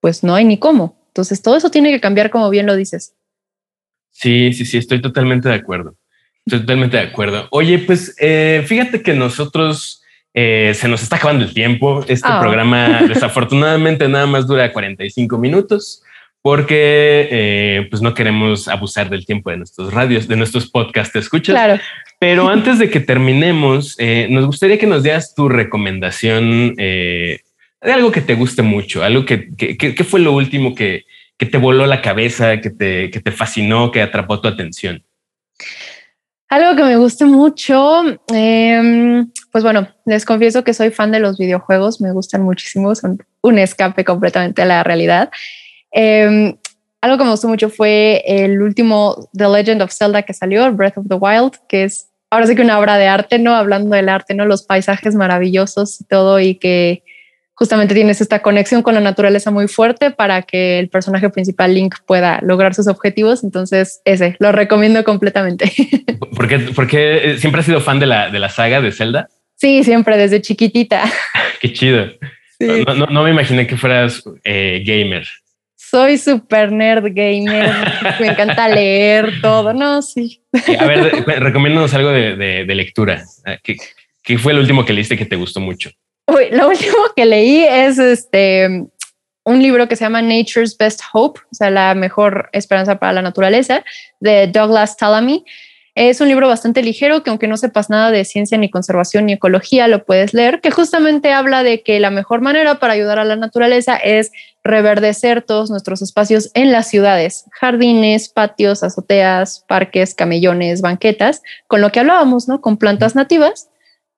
pues 0.00 0.22
no 0.22 0.36
hay 0.36 0.44
ni 0.44 0.58
cómo. 0.58 0.96
Entonces 1.08 1.42
todo 1.42 1.56
eso 1.56 1.70
tiene 1.70 1.90
que 1.90 2.00
cambiar 2.00 2.30
como 2.30 2.50
bien 2.50 2.66
lo 2.66 2.76
dices. 2.76 3.16
Sí, 4.12 4.52
sí, 4.52 4.64
sí, 4.64 4.78
estoy 4.78 5.02
totalmente 5.02 5.48
de 5.48 5.56
acuerdo. 5.56 5.96
Estoy 6.46 6.60
totalmente 6.60 6.98
de 6.98 7.02
acuerdo. 7.02 7.48
Oye, 7.50 7.80
pues 7.80 8.14
eh, 8.20 8.64
fíjate 8.66 9.02
que 9.02 9.14
nosotros 9.14 10.04
eh, 10.36 10.72
se 10.74 10.86
nos 10.86 11.02
está 11.02 11.16
acabando 11.16 11.44
el 11.44 11.54
tiempo. 11.54 12.04
Este 12.06 12.28
ah. 12.30 12.38
programa 12.38 13.02
desafortunadamente 13.08 14.06
nada 14.06 14.26
más 14.26 14.46
dura 14.46 14.72
45 14.72 15.38
minutos 15.38 16.02
porque 16.46 17.26
eh, 17.28 17.88
pues 17.90 18.02
no 18.02 18.14
queremos 18.14 18.68
abusar 18.68 19.10
del 19.10 19.26
tiempo 19.26 19.50
de 19.50 19.56
nuestros 19.56 19.92
radios, 19.92 20.28
de 20.28 20.36
nuestros 20.36 20.70
podcasts, 20.70 21.16
escuchas? 21.16 21.54
Claro. 21.54 21.80
Pero 22.20 22.48
antes 22.50 22.78
de 22.78 22.88
que 22.88 23.00
terminemos, 23.00 23.96
eh, 23.98 24.28
nos 24.30 24.46
gustaría 24.46 24.78
que 24.78 24.86
nos 24.86 25.02
dieras 25.02 25.34
tu 25.34 25.48
recomendación 25.48 26.74
eh, 26.78 27.40
de 27.82 27.92
algo 27.92 28.12
que 28.12 28.20
te 28.20 28.34
guste 28.34 28.62
mucho, 28.62 29.02
algo 29.02 29.24
que, 29.24 29.48
que, 29.56 30.04
fue 30.04 30.20
lo 30.20 30.34
último 30.34 30.76
que, 30.76 31.06
que, 31.36 31.46
te 31.46 31.58
voló 31.58 31.84
la 31.86 32.00
cabeza, 32.00 32.60
que 32.60 32.70
te, 32.70 33.10
que 33.10 33.20
te 33.20 33.32
fascinó, 33.32 33.90
que 33.90 34.02
atrapó 34.02 34.40
tu 34.40 34.46
atención. 34.46 35.02
Algo 36.48 36.76
que 36.76 36.84
me 36.84 36.96
guste 36.96 37.24
mucho, 37.24 38.02
em, 38.32 39.28
pues 39.50 39.64
bueno, 39.64 39.88
les 40.04 40.24
confieso 40.24 40.62
que 40.62 40.74
soy 40.74 40.90
fan 40.90 41.10
de 41.10 41.18
los 41.18 41.38
videojuegos, 41.38 42.00
me 42.00 42.12
gustan 42.12 42.42
muchísimo, 42.42 42.94
son 42.94 43.18
un 43.42 43.58
escape 43.58 44.04
completamente 44.04 44.62
a 44.62 44.64
la 44.64 44.84
realidad. 44.84 45.30
Em, 45.90 46.56
algo 47.00 47.18
que 47.18 47.24
me 47.24 47.30
gustó 47.30 47.48
mucho 47.48 47.68
fue 47.68 48.22
el 48.26 48.62
último 48.62 49.28
The 49.32 49.48
Legend 49.48 49.82
of 49.82 49.92
Zelda 49.92 50.22
que 50.22 50.34
salió, 50.34 50.72
Breath 50.72 50.98
of 50.98 51.08
the 51.08 51.16
Wild, 51.16 51.54
que 51.68 51.84
es 51.84 52.10
ahora 52.30 52.46
sí 52.46 52.54
que 52.54 52.62
una 52.62 52.78
obra 52.78 52.96
de 52.96 53.08
arte, 53.08 53.38
¿no? 53.40 53.54
Hablando 53.54 53.96
del 53.96 54.08
arte, 54.08 54.34
¿no? 54.34 54.44
Los 54.44 54.62
paisajes 54.62 55.14
maravillosos 55.16 56.00
y 56.00 56.04
todo, 56.04 56.38
y 56.38 56.54
que 56.56 57.02
justamente 57.56 57.94
tienes 57.94 58.20
esta 58.20 58.42
conexión 58.42 58.82
con 58.82 58.94
la 58.94 59.00
naturaleza 59.00 59.50
muy 59.50 59.66
fuerte 59.66 60.10
para 60.10 60.42
que 60.42 60.78
el 60.78 60.88
personaje 60.88 61.30
principal 61.30 61.74
Link 61.74 61.96
pueda 62.06 62.38
lograr 62.42 62.74
sus 62.74 62.86
objetivos. 62.86 63.42
Entonces, 63.42 64.02
ese 64.04 64.36
lo 64.38 64.52
recomiendo 64.52 65.02
completamente. 65.04 65.72
¿Por 66.36 66.48
qué, 66.48 66.58
porque 66.74 67.36
siempre 67.38 67.60
has 67.60 67.66
sido 67.66 67.80
fan 67.80 67.98
de 67.98 68.06
la, 68.06 68.30
de 68.30 68.38
la 68.38 68.50
saga 68.50 68.80
de 68.80 68.92
Zelda? 68.92 69.28
Sí, 69.56 69.82
siempre 69.84 70.18
desde 70.18 70.42
chiquitita. 70.42 71.02
qué 71.60 71.72
chido. 71.72 72.06
No, 72.60 73.22
me 73.22 73.30
imaginé 73.30 73.66
que 73.66 73.76
fueras 73.76 74.22
eh, 74.44 74.82
gamer. 74.86 75.26
Soy 75.74 76.18
super 76.18 76.70
nerd 76.70 77.04
gamer. 77.14 77.70
me 78.20 78.28
encanta 78.28 78.68
leer 78.68 79.40
todo. 79.40 79.72
No, 79.72 80.02
sí. 80.02 80.42
A 80.78 80.84
ver, 80.84 81.24
recomiéndanos 81.40 81.94
algo 81.94 82.10
de, 82.10 82.66
lectura. 82.68 83.24
Ah, 83.46 83.56
¿Qué, 83.62 83.76
¿Qué, 84.22 84.36
fue 84.36 84.52
el 84.52 84.58
último 84.58 84.84
que 84.84 84.92
leíste 84.92 85.16
que 85.16 85.24
te 85.24 85.36
gustó 85.36 85.60
mucho? 85.60 85.90
Lo 86.26 86.68
último 86.68 86.96
que 87.14 87.24
leí 87.24 87.64
es 87.64 87.98
este 87.98 88.88
un 89.46 89.62
libro 89.62 89.86
que 89.86 89.94
se 89.94 90.04
llama 90.04 90.22
Nature's 90.22 90.76
Best 90.76 91.00
Hope, 91.12 91.40
o 91.52 91.54
sea, 91.54 91.70
la 91.70 91.94
mejor 91.94 92.50
esperanza 92.52 92.98
para 92.98 93.12
la 93.12 93.22
naturaleza, 93.22 93.84
de 94.18 94.48
Douglas 94.48 94.96
Talamy. 94.96 95.44
Es 95.94 96.20
un 96.20 96.28
libro 96.28 96.48
bastante 96.48 96.82
ligero 96.82 97.22
que 97.22 97.30
aunque 97.30 97.46
no 97.46 97.56
sepas 97.56 97.88
nada 97.88 98.10
de 98.10 98.24
ciencia 98.24 98.58
ni 98.58 98.68
conservación 98.68 99.26
ni 99.26 99.34
ecología, 99.34 99.86
lo 99.86 100.04
puedes 100.04 100.34
leer, 100.34 100.60
que 100.60 100.72
justamente 100.72 101.32
habla 101.32 101.62
de 101.62 101.82
que 101.82 102.00
la 102.00 102.10
mejor 102.10 102.40
manera 102.40 102.80
para 102.80 102.94
ayudar 102.94 103.20
a 103.20 103.24
la 103.24 103.36
naturaleza 103.36 103.96
es 103.96 104.32
reverdecer 104.64 105.42
todos 105.42 105.70
nuestros 105.70 106.02
espacios 106.02 106.50
en 106.54 106.72
las 106.72 106.88
ciudades, 106.88 107.44
jardines, 107.52 108.28
patios, 108.28 108.82
azoteas, 108.82 109.64
parques, 109.68 110.12
camellones, 110.14 110.80
banquetas, 110.82 111.40
con 111.68 111.80
lo 111.80 111.92
que 111.92 112.00
hablábamos, 112.00 112.48
¿no? 112.48 112.60
Con 112.60 112.78
plantas 112.78 113.14
nativas 113.14 113.68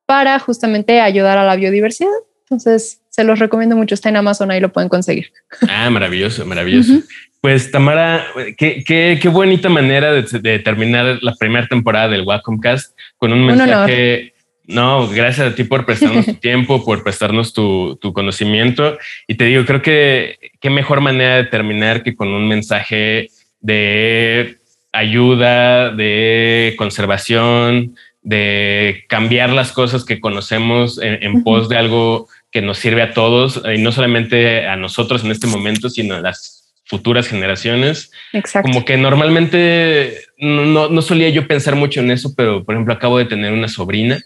para 0.09 0.39
justamente 0.39 1.03
ayudar 1.03 1.37
a 1.37 1.45
la 1.45 1.55
biodiversidad. 1.55 2.09
Entonces, 2.45 3.03
se 3.11 3.25
los 3.25 3.39
recomiendo 3.39 3.77
mucho. 3.77 3.95
Está 3.95 4.09
en 4.09 4.17
Amazon, 4.17 4.51
ahí 4.51 4.59
lo 4.59 4.73
pueden 4.73 4.89
conseguir. 4.89 5.31
Ah, 5.69 5.91
maravilloso, 5.91 6.47
maravilloso. 6.47 7.03
Pues 7.43 7.71
Tamara, 7.71 8.25
qué, 8.57 8.83
qué, 8.87 9.19
qué 9.21 9.29
bonita 9.29 9.69
manera 9.69 10.11
de, 10.15 10.59
terminar 10.61 11.19
la 11.21 11.35
primera 11.35 11.67
temporada 11.67 12.09
del 12.09 12.23
Wacomcast 12.23 12.97
con 13.19 13.35
un 13.35 13.45
mensaje. 13.45 14.33
no, 14.65 15.07
gracias 15.09 15.53
a 15.53 15.55
ti 15.55 15.65
por 15.65 15.85
prestarnos 15.85 16.25
tu 16.25 16.35
tiempo, 16.41 16.83
por 16.87 17.05
prestarnos 17.05 17.53
tu, 17.53 17.99
tu, 18.01 18.15
conocimiento. 18.15 18.97
Y 19.27 19.35
te 19.35 19.45
digo, 19.45 19.67
creo 19.67 19.83
que 19.83 20.39
qué 20.59 20.71
mejor 20.71 21.03
manera 21.03 21.37
de 21.37 21.45
terminar 21.45 22.03
que 22.03 22.17
con 22.17 22.29
un 22.29 22.49
mensaje 22.49 23.29
de 23.61 24.57
ayuda, 24.91 25.91
de 25.91 26.75
conservación, 26.79 27.95
de 28.29 29.07
cambiar 29.09 29.49
las 29.49 29.73
cosas 29.73 30.05
que 30.05 30.21
conocemos 30.21 31.01
en, 31.03 31.43
pos 31.43 31.71
de 31.71 31.79
algo 31.79 32.29
que 32.51 32.61
nos 32.61 32.77
sirve 32.77 33.01
a 33.01 33.15
todos 33.15 33.63
y 33.75 33.81
no 33.81 33.91
solamente 33.91 34.67
a 34.67 34.77
nosotros 34.77 35.25
en 35.25 35.31
este 35.31 35.47
momento, 35.47 35.89
sino 35.89 36.17
a 36.17 36.21
las 36.21 36.75
futuras 36.85 37.27
generaciones. 37.27 38.13
Exacto. 38.35 38.69
Como 38.69 38.85
que 38.85 38.99
normalmente 38.99 40.19
no, 40.37 40.91
no, 40.91 41.01
solía 41.01 41.31
yo 41.31 41.49
pensar 41.49 41.75
mucho 41.75 42.01
en 42.01 42.11
eso, 42.11 42.35
pero 42.37 42.65
por 42.65 42.75
ejemplo 42.75 42.93
acabo 42.93 43.17
de 43.17 43.25
tener 43.25 43.51
una 43.51 43.67
sobrina. 43.67 44.21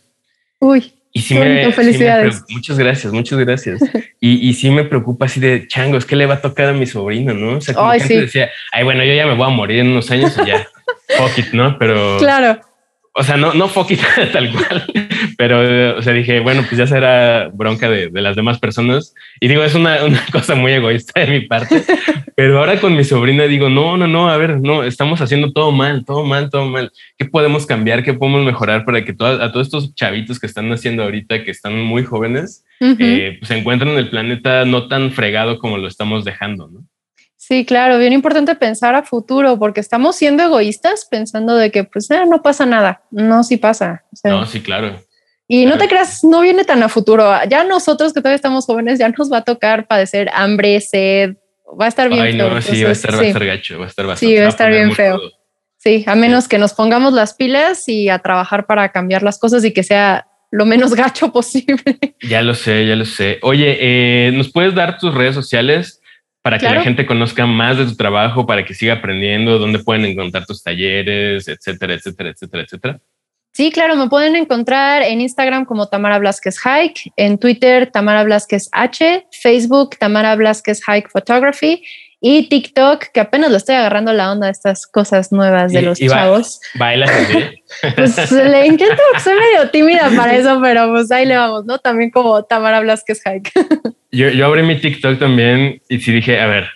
Uy. 0.58 0.92
Y 1.12 1.20
sí 1.20 1.34
me, 1.34 1.70
felicidades. 1.70 2.42
muchas 2.48 2.76
gracias, 2.76 3.12
muchas 3.12 3.38
gracias. 3.38 3.82
y, 4.20 4.48
y 4.48 4.54
sí 4.54 4.68
me 4.70 4.82
preocupa 4.82 5.26
así 5.26 5.38
de 5.38 5.68
changos, 5.68 6.04
¿qué 6.04 6.16
le 6.16 6.26
va 6.26 6.34
a 6.34 6.40
tocar 6.40 6.70
a 6.70 6.72
mi 6.72 6.86
sobrino? 6.86 7.34
No 7.34 7.58
o 7.58 7.60
sea, 7.60 7.74
como 7.74 7.92
que 7.92 8.22
decía, 8.22 8.50
ay, 8.72 8.82
bueno, 8.82 9.04
yo 9.04 9.14
ya 9.14 9.26
me 9.26 9.34
voy 9.34 9.46
a 9.46 9.50
morir 9.50 9.78
en 9.78 9.90
unos 9.90 10.10
años 10.10 10.36
y 10.42 10.48
ya, 10.48 10.66
no? 11.52 11.78
Pero 11.78 12.16
claro 12.18 12.71
o 13.14 13.22
sea, 13.22 13.36
no, 13.36 13.52
no 13.52 13.68
foquita 13.68 14.06
tal 14.32 14.50
cual, 14.50 14.84
pero 15.36 15.98
o 15.98 16.02
sea, 16.02 16.12
dije, 16.14 16.40
bueno, 16.40 16.62
pues 16.62 16.78
ya 16.78 16.86
será 16.86 17.50
bronca 17.52 17.90
de, 17.90 18.08
de 18.08 18.22
las 18.22 18.36
demás 18.36 18.58
personas. 18.58 19.14
Y 19.40 19.48
digo, 19.48 19.62
es 19.62 19.74
una, 19.74 20.04
una, 20.04 20.24
cosa 20.32 20.54
muy 20.54 20.72
egoísta 20.72 21.20
de 21.20 21.26
mi 21.26 21.40
parte, 21.40 21.84
pero 22.34 22.58
ahora 22.58 22.80
con 22.80 22.96
mi 22.96 23.04
sobrina 23.04 23.44
digo, 23.44 23.68
no, 23.68 23.96
no, 23.96 24.06
no, 24.06 24.30
a 24.30 24.36
ver, 24.38 24.60
no, 24.60 24.82
estamos 24.82 25.20
haciendo 25.20 25.52
todo 25.52 25.72
mal, 25.72 26.04
todo 26.06 26.24
mal, 26.24 26.48
todo 26.48 26.66
mal. 26.66 26.90
¿Qué 27.18 27.26
podemos 27.26 27.66
cambiar? 27.66 28.02
¿Qué 28.02 28.14
podemos 28.14 28.44
mejorar 28.44 28.84
para 28.86 29.04
que 29.04 29.12
a 29.12 29.52
todos 29.52 29.66
estos 29.66 29.94
chavitos 29.94 30.40
que 30.40 30.46
están 30.46 30.68
naciendo 30.68 31.02
ahorita, 31.02 31.44
que 31.44 31.50
están 31.50 31.78
muy 31.82 32.04
jóvenes, 32.04 32.64
eh, 32.80 33.36
pues 33.38 33.48
se 33.48 33.58
encuentren 33.58 33.92
en 33.92 33.98
el 33.98 34.08
planeta 34.08 34.64
no 34.64 34.88
tan 34.88 35.12
fregado 35.12 35.58
como 35.58 35.76
lo 35.76 35.86
estamos 35.86 36.24
dejando, 36.24 36.68
¿no? 36.68 36.80
Sí, 37.52 37.66
claro, 37.66 37.98
bien 37.98 38.14
importante 38.14 38.54
pensar 38.54 38.94
a 38.94 39.02
futuro, 39.02 39.58
porque 39.58 39.80
estamos 39.80 40.16
siendo 40.16 40.42
egoístas 40.42 41.04
pensando 41.04 41.54
de 41.54 41.70
que 41.70 41.84
pues 41.84 42.10
eh, 42.10 42.22
no 42.26 42.40
pasa 42.40 42.64
nada. 42.64 43.02
No, 43.10 43.44
sí 43.44 43.58
pasa. 43.58 44.04
no, 44.24 44.46
sí, 44.46 44.62
claro. 44.62 44.98
Y 45.46 45.66
no 45.66 45.76
te 45.76 45.86
creas, 45.86 46.24
no 46.24 46.40
viene 46.40 46.64
tan 46.64 46.82
a 46.82 46.88
futuro. 46.88 47.30
Ya 47.50 47.62
nosotros 47.64 48.14
que 48.14 48.20
todavía 48.20 48.36
estamos 48.36 48.64
jóvenes, 48.64 48.98
ya 48.98 49.10
nos 49.10 49.30
va 49.30 49.36
a 49.36 49.42
tocar 49.42 49.86
padecer 49.86 50.30
hambre, 50.32 50.80
sed. 50.80 51.34
Va 51.78 51.84
a 51.84 51.88
estar 51.88 52.08
bien 52.08 52.22
Ay, 52.22 52.36
no, 52.38 52.62
sí, 52.62 52.82
va 52.84 52.88
a 52.88 52.92
estar, 52.92 53.14
va 53.16 53.20
a 53.20 53.26
estar 53.26 53.44
gacho, 53.44 53.78
va 53.78 53.84
a 53.84 53.88
estar 53.88 54.06
bastante. 54.06 54.34
Sí, 54.34 54.40
va 54.40 54.46
a 54.46 54.48
estar 54.48 54.70
bien 54.70 54.94
feo. 54.94 55.20
Sí, 55.76 56.04
a 56.06 56.14
menos 56.14 56.48
que 56.48 56.56
nos 56.56 56.72
pongamos 56.72 57.12
las 57.12 57.34
pilas 57.34 57.86
y 57.86 58.08
a 58.08 58.20
trabajar 58.20 58.64
para 58.64 58.92
cambiar 58.92 59.22
las 59.22 59.38
cosas 59.38 59.62
y 59.66 59.74
que 59.74 59.82
sea 59.82 60.26
lo 60.50 60.64
menos 60.64 60.94
gacho 60.94 61.30
posible. 61.30 61.98
Ya 62.22 62.40
lo 62.40 62.54
sé, 62.54 62.86
ya 62.86 62.96
lo 62.96 63.04
sé. 63.04 63.40
Oye, 63.42 63.76
eh, 63.78 64.32
¿nos 64.32 64.50
puedes 64.50 64.74
dar 64.74 64.96
tus 64.96 65.12
redes 65.12 65.34
sociales? 65.34 66.01
Para 66.42 66.58
que 66.58 66.68
la 66.68 66.82
gente 66.82 67.06
conozca 67.06 67.46
más 67.46 67.78
de 67.78 67.86
tu 67.86 67.96
trabajo, 67.96 68.46
para 68.46 68.64
que 68.64 68.74
siga 68.74 68.94
aprendiendo, 68.94 69.58
dónde 69.58 69.78
pueden 69.78 70.04
encontrar 70.04 70.44
tus 70.44 70.62
talleres, 70.62 71.46
etcétera, 71.46 71.94
etcétera, 71.94 72.30
etcétera, 72.30 72.62
etcétera. 72.64 73.00
Sí, 73.52 73.70
claro, 73.70 73.96
me 73.96 74.08
pueden 74.08 74.34
encontrar 74.34 75.02
en 75.02 75.20
Instagram 75.20 75.66
como 75.66 75.88
Tamara 75.88 76.18
Blasquez 76.18 76.58
Hike, 76.58 77.12
en 77.16 77.38
Twitter 77.38 77.90
Tamara 77.90 78.24
Blasquez 78.24 78.68
H, 78.72 79.26
Facebook 79.30 79.98
Tamara 79.98 80.34
Blasquez 80.34 80.82
Hike 80.86 81.10
Photography 81.10 81.82
y 82.24 82.48
TikTok, 82.48 83.06
que 83.12 83.18
apenas 83.18 83.50
lo 83.50 83.56
estoy 83.56 83.74
agarrando 83.74 84.12
la 84.12 84.30
onda 84.30 84.46
de 84.46 84.52
estas 84.52 84.86
cosas 84.86 85.32
nuevas 85.32 85.72
de 85.72 85.82
los 85.82 85.98
chavos. 85.98 86.60
¿Bailas 86.74 87.10
así? 87.10 87.38
Pues 87.96 88.30
le 88.30 88.66
intento, 88.66 89.02
soy 89.24 89.32
medio 89.34 89.70
tímida 89.70 90.10
para 90.14 90.36
eso, 90.36 90.60
pero 90.62 90.90
pues 90.90 91.10
ahí 91.10 91.26
le 91.26 91.36
vamos, 91.36 91.64
¿no? 91.64 91.78
También 91.78 92.10
como 92.10 92.44
Tamara 92.44 92.80
Blasquez 92.80 93.22
Hike. 93.24 93.50
Yo, 94.14 94.28
yo 94.28 94.44
abrí 94.44 94.62
mi 94.62 94.78
TikTok 94.78 95.18
también 95.18 95.80
y 95.88 95.98
sí 95.98 96.12
dije, 96.12 96.38
a 96.38 96.46
ver. 96.46 96.66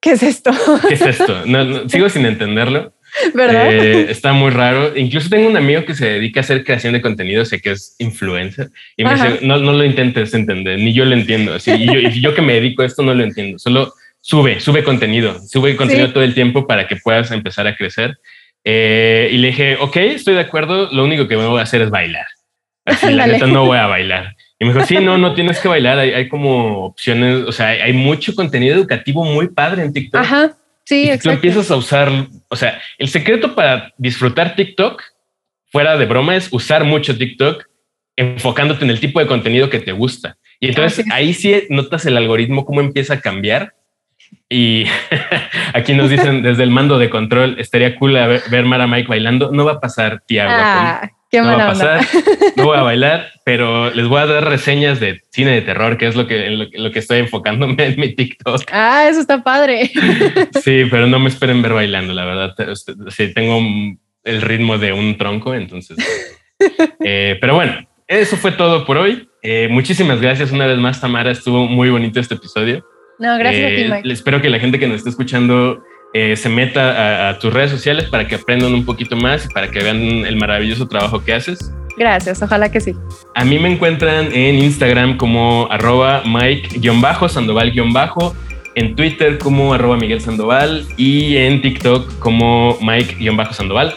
¿Qué 0.00 0.12
es 0.12 0.22
esto? 0.22 0.52
¿Qué 0.86 0.94
es 0.94 1.02
esto? 1.02 1.42
No, 1.46 1.88
sigo 1.88 2.08
sin 2.08 2.24
entenderlo. 2.26 2.92
¿Verdad? 3.34 3.72
Eh, 3.72 4.06
está 4.08 4.32
muy 4.32 4.50
raro. 4.50 4.96
Incluso 4.96 5.28
tengo 5.28 5.48
un 5.48 5.56
amigo 5.56 5.84
que 5.84 5.96
se 5.96 6.06
dedica 6.06 6.38
a 6.38 6.42
hacer 6.42 6.62
creación 6.62 6.92
de 6.92 7.02
contenido, 7.02 7.44
sé 7.44 7.60
que 7.60 7.72
es 7.72 7.96
influencer, 7.98 8.70
y 8.96 9.02
me 9.02 9.14
dice, 9.14 9.40
no, 9.42 9.58
no 9.58 9.72
lo 9.72 9.84
intentes 9.84 10.32
entender, 10.32 10.78
ni 10.78 10.92
yo 10.94 11.04
lo 11.04 11.14
entiendo. 11.14 11.54
Así, 11.54 11.72
y, 11.72 11.86
yo, 11.86 11.98
y 11.98 12.20
yo 12.20 12.36
que 12.36 12.42
me 12.42 12.54
dedico 12.54 12.82
a 12.82 12.86
esto 12.86 13.02
no 13.02 13.14
lo 13.14 13.24
entiendo, 13.24 13.58
solo 13.58 13.92
sube, 14.20 14.60
sube 14.60 14.84
contenido, 14.84 15.38
sube 15.46 15.76
contenido 15.76 16.12
todo 16.12 16.22
el 16.22 16.34
tiempo 16.34 16.66
para 16.66 16.86
que 16.86 16.96
puedas 16.96 17.30
empezar 17.30 17.66
a 17.66 17.76
crecer. 17.76 18.18
Eh, 18.64 19.30
y 19.32 19.38
le 19.38 19.48
dije, 19.48 19.76
ok, 19.80 19.96
estoy 19.96 20.34
de 20.34 20.40
acuerdo, 20.40 20.90
lo 20.92 21.04
único 21.04 21.26
que 21.26 21.36
voy 21.36 21.58
a 21.58 21.62
hacer 21.62 21.82
es 21.82 21.90
bailar. 21.90 22.26
Así, 22.84 23.10
la 23.10 23.26
neta 23.26 23.46
no 23.46 23.66
voy 23.66 23.78
a 23.78 23.86
bailar. 23.86 24.36
Y 24.58 24.66
me 24.66 24.74
dijo, 24.74 24.84
sí, 24.84 24.96
no, 24.96 25.16
no 25.16 25.34
tienes 25.34 25.58
que 25.58 25.68
bailar, 25.68 25.98
hay, 25.98 26.10
hay 26.10 26.28
como 26.28 26.84
opciones, 26.84 27.44
o 27.46 27.52
sea, 27.52 27.68
hay, 27.68 27.92
mucho 27.92 28.34
contenido 28.34 28.74
educativo 28.74 29.24
muy 29.24 29.48
padre 29.48 29.82
en 29.82 29.92
TikTok. 29.92 30.20
Ajá, 30.20 30.56
sí, 30.84 31.10
y 31.10 31.18
Tú 31.18 31.30
empiezas 31.30 31.70
a 31.70 31.76
usar, 31.76 32.10
o 32.48 32.56
sea, 32.56 32.80
el 32.98 33.08
secreto 33.08 33.54
para 33.54 33.92
disfrutar 33.96 34.54
TikTok, 34.56 35.02
fuera 35.70 35.96
de 35.96 36.04
broma, 36.04 36.36
es 36.36 36.48
usar 36.52 36.84
mucho 36.84 37.16
TikTok 37.16 37.64
enfocándote 38.16 38.84
en 38.84 38.90
el 38.90 39.00
tipo 39.00 39.18
de 39.18 39.26
contenido 39.26 39.70
que 39.70 39.80
te 39.80 39.92
gusta. 39.92 40.36
Y 40.58 40.68
entonces 40.68 41.06
ahí 41.10 41.32
sí 41.32 41.64
notas 41.70 42.04
el 42.04 42.18
algoritmo 42.18 42.66
cómo 42.66 42.80
empieza 42.80 43.14
a 43.14 43.20
cambiar. 43.20 43.72
Y 44.48 44.86
aquí 45.74 45.94
nos 45.94 46.10
dicen 46.10 46.42
desde 46.42 46.64
el 46.64 46.70
mando 46.70 46.98
de 46.98 47.08
control, 47.08 47.56
estaría 47.58 47.96
cool 47.96 48.14
ver, 48.14 48.42
ver 48.50 48.64
Mara 48.64 48.86
Mike 48.86 49.08
bailando. 49.08 49.50
No 49.52 49.64
va 49.64 49.72
a 49.72 49.80
pasar, 49.80 50.22
tía. 50.26 50.46
Ah, 50.48 51.10
Qué 51.30 51.40
no 51.40 51.46
va 51.46 51.64
a 51.64 51.68
pasar, 51.68 52.00
no 52.56 52.64
voy 52.64 52.76
a 52.76 52.82
bailar, 52.82 53.28
pero 53.44 53.90
les 53.90 54.08
voy 54.08 54.18
a 54.20 54.26
dar 54.26 54.44
reseñas 54.48 54.98
de 54.98 55.20
cine 55.30 55.52
de 55.52 55.62
terror, 55.62 55.96
que 55.96 56.08
es 56.08 56.16
lo 56.16 56.26
que, 56.26 56.50
lo, 56.50 56.90
que 56.90 56.98
estoy 56.98 57.20
enfocándome 57.20 57.86
en 57.86 58.00
mi 58.00 58.12
TikTok. 58.16 58.62
Ah, 58.72 59.06
eso 59.08 59.20
está 59.20 59.42
padre. 59.42 59.92
Sí, 60.62 60.82
pero 60.90 61.06
no 61.06 61.20
me 61.20 61.28
esperen 61.28 61.62
ver 61.62 61.72
bailando, 61.72 62.12
la 62.12 62.24
verdad. 62.24 62.54
Sí, 63.08 63.32
tengo 63.32 63.60
el 64.24 64.42
ritmo 64.42 64.76
de 64.76 64.92
un 64.92 65.16
tronco, 65.16 65.54
entonces. 65.54 65.96
Eh, 67.04 67.38
pero 67.40 67.54
bueno, 67.54 67.88
eso 68.08 68.36
fue 68.36 68.50
todo 68.52 68.84
por 68.84 68.98
hoy. 68.98 69.28
Eh, 69.42 69.68
muchísimas 69.70 70.20
gracias 70.20 70.50
una 70.50 70.66
vez 70.66 70.78
más, 70.78 71.00
Tamara. 71.00 71.30
Estuvo 71.30 71.66
muy 71.66 71.90
bonito 71.90 72.18
este 72.18 72.34
episodio. 72.34 72.84
No, 73.20 73.38
gracias 73.38 73.64
a 73.64 73.68
ti, 73.68 73.82
eh, 73.82 73.88
Mike. 73.90 74.12
Espero 74.12 74.40
que 74.40 74.48
la 74.48 74.58
gente 74.58 74.78
que 74.78 74.88
nos 74.88 74.96
esté 74.96 75.10
escuchando 75.10 75.84
eh, 76.14 76.34
se 76.36 76.48
meta 76.48 77.28
a, 77.28 77.38
tus 77.38 77.52
redes 77.52 77.70
sociales 77.70 78.08
para 78.08 78.26
que 78.26 78.34
aprendan 78.34 78.74
un 78.74 78.84
poquito 78.84 79.14
más 79.14 79.44
y 79.44 79.48
para 79.48 79.70
que 79.70 79.80
vean 79.80 79.98
el 79.98 80.36
maravilloso 80.36 80.88
trabajo 80.88 81.22
que 81.22 81.34
haces. 81.34 81.72
Gracias, 81.96 82.42
ojalá 82.42 82.72
que 82.72 82.80
sí. 82.80 82.96
A 83.34 83.44
mí 83.44 83.58
me 83.58 83.70
encuentran 83.70 84.32
en 84.32 84.56
Instagram 84.56 85.18
como 85.18 85.68
arroba 85.70 86.22
Mike-Sandoval- 86.24 87.74
en 88.74 88.94
Twitter 88.94 89.38
como 89.38 89.74
arroba 89.74 89.96
Miguel 89.96 90.20
Sandoval 90.20 90.86
y 90.96 91.36
en 91.36 91.62
TikTok 91.62 92.18
como 92.18 92.78
Mike-Sandoval. 92.80 93.94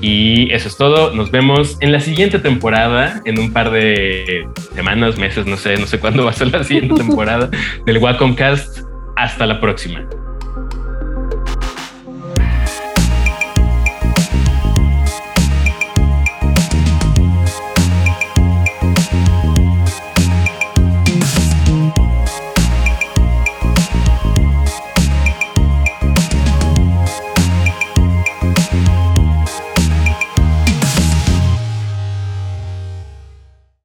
Y 0.00 0.52
eso 0.52 0.68
es 0.68 0.76
todo. 0.76 1.14
Nos 1.14 1.30
vemos 1.30 1.76
en 1.80 1.92
la 1.92 2.00
siguiente 2.00 2.38
temporada, 2.38 3.22
en 3.24 3.38
un 3.38 3.52
par 3.52 3.70
de 3.70 4.46
semanas, 4.74 5.18
meses, 5.18 5.46
no 5.46 5.56
sé, 5.56 5.76
no 5.76 5.86
sé 5.86 5.98
cuándo 5.98 6.24
va 6.24 6.30
a 6.30 6.34
ser 6.34 6.52
la 6.52 6.64
siguiente 6.64 6.94
temporada 7.02 7.50
del 7.84 7.98
Wacom 7.98 8.34
Cast. 8.34 8.80
Hasta 9.16 9.46
la 9.46 9.60
próxima. 9.60 10.06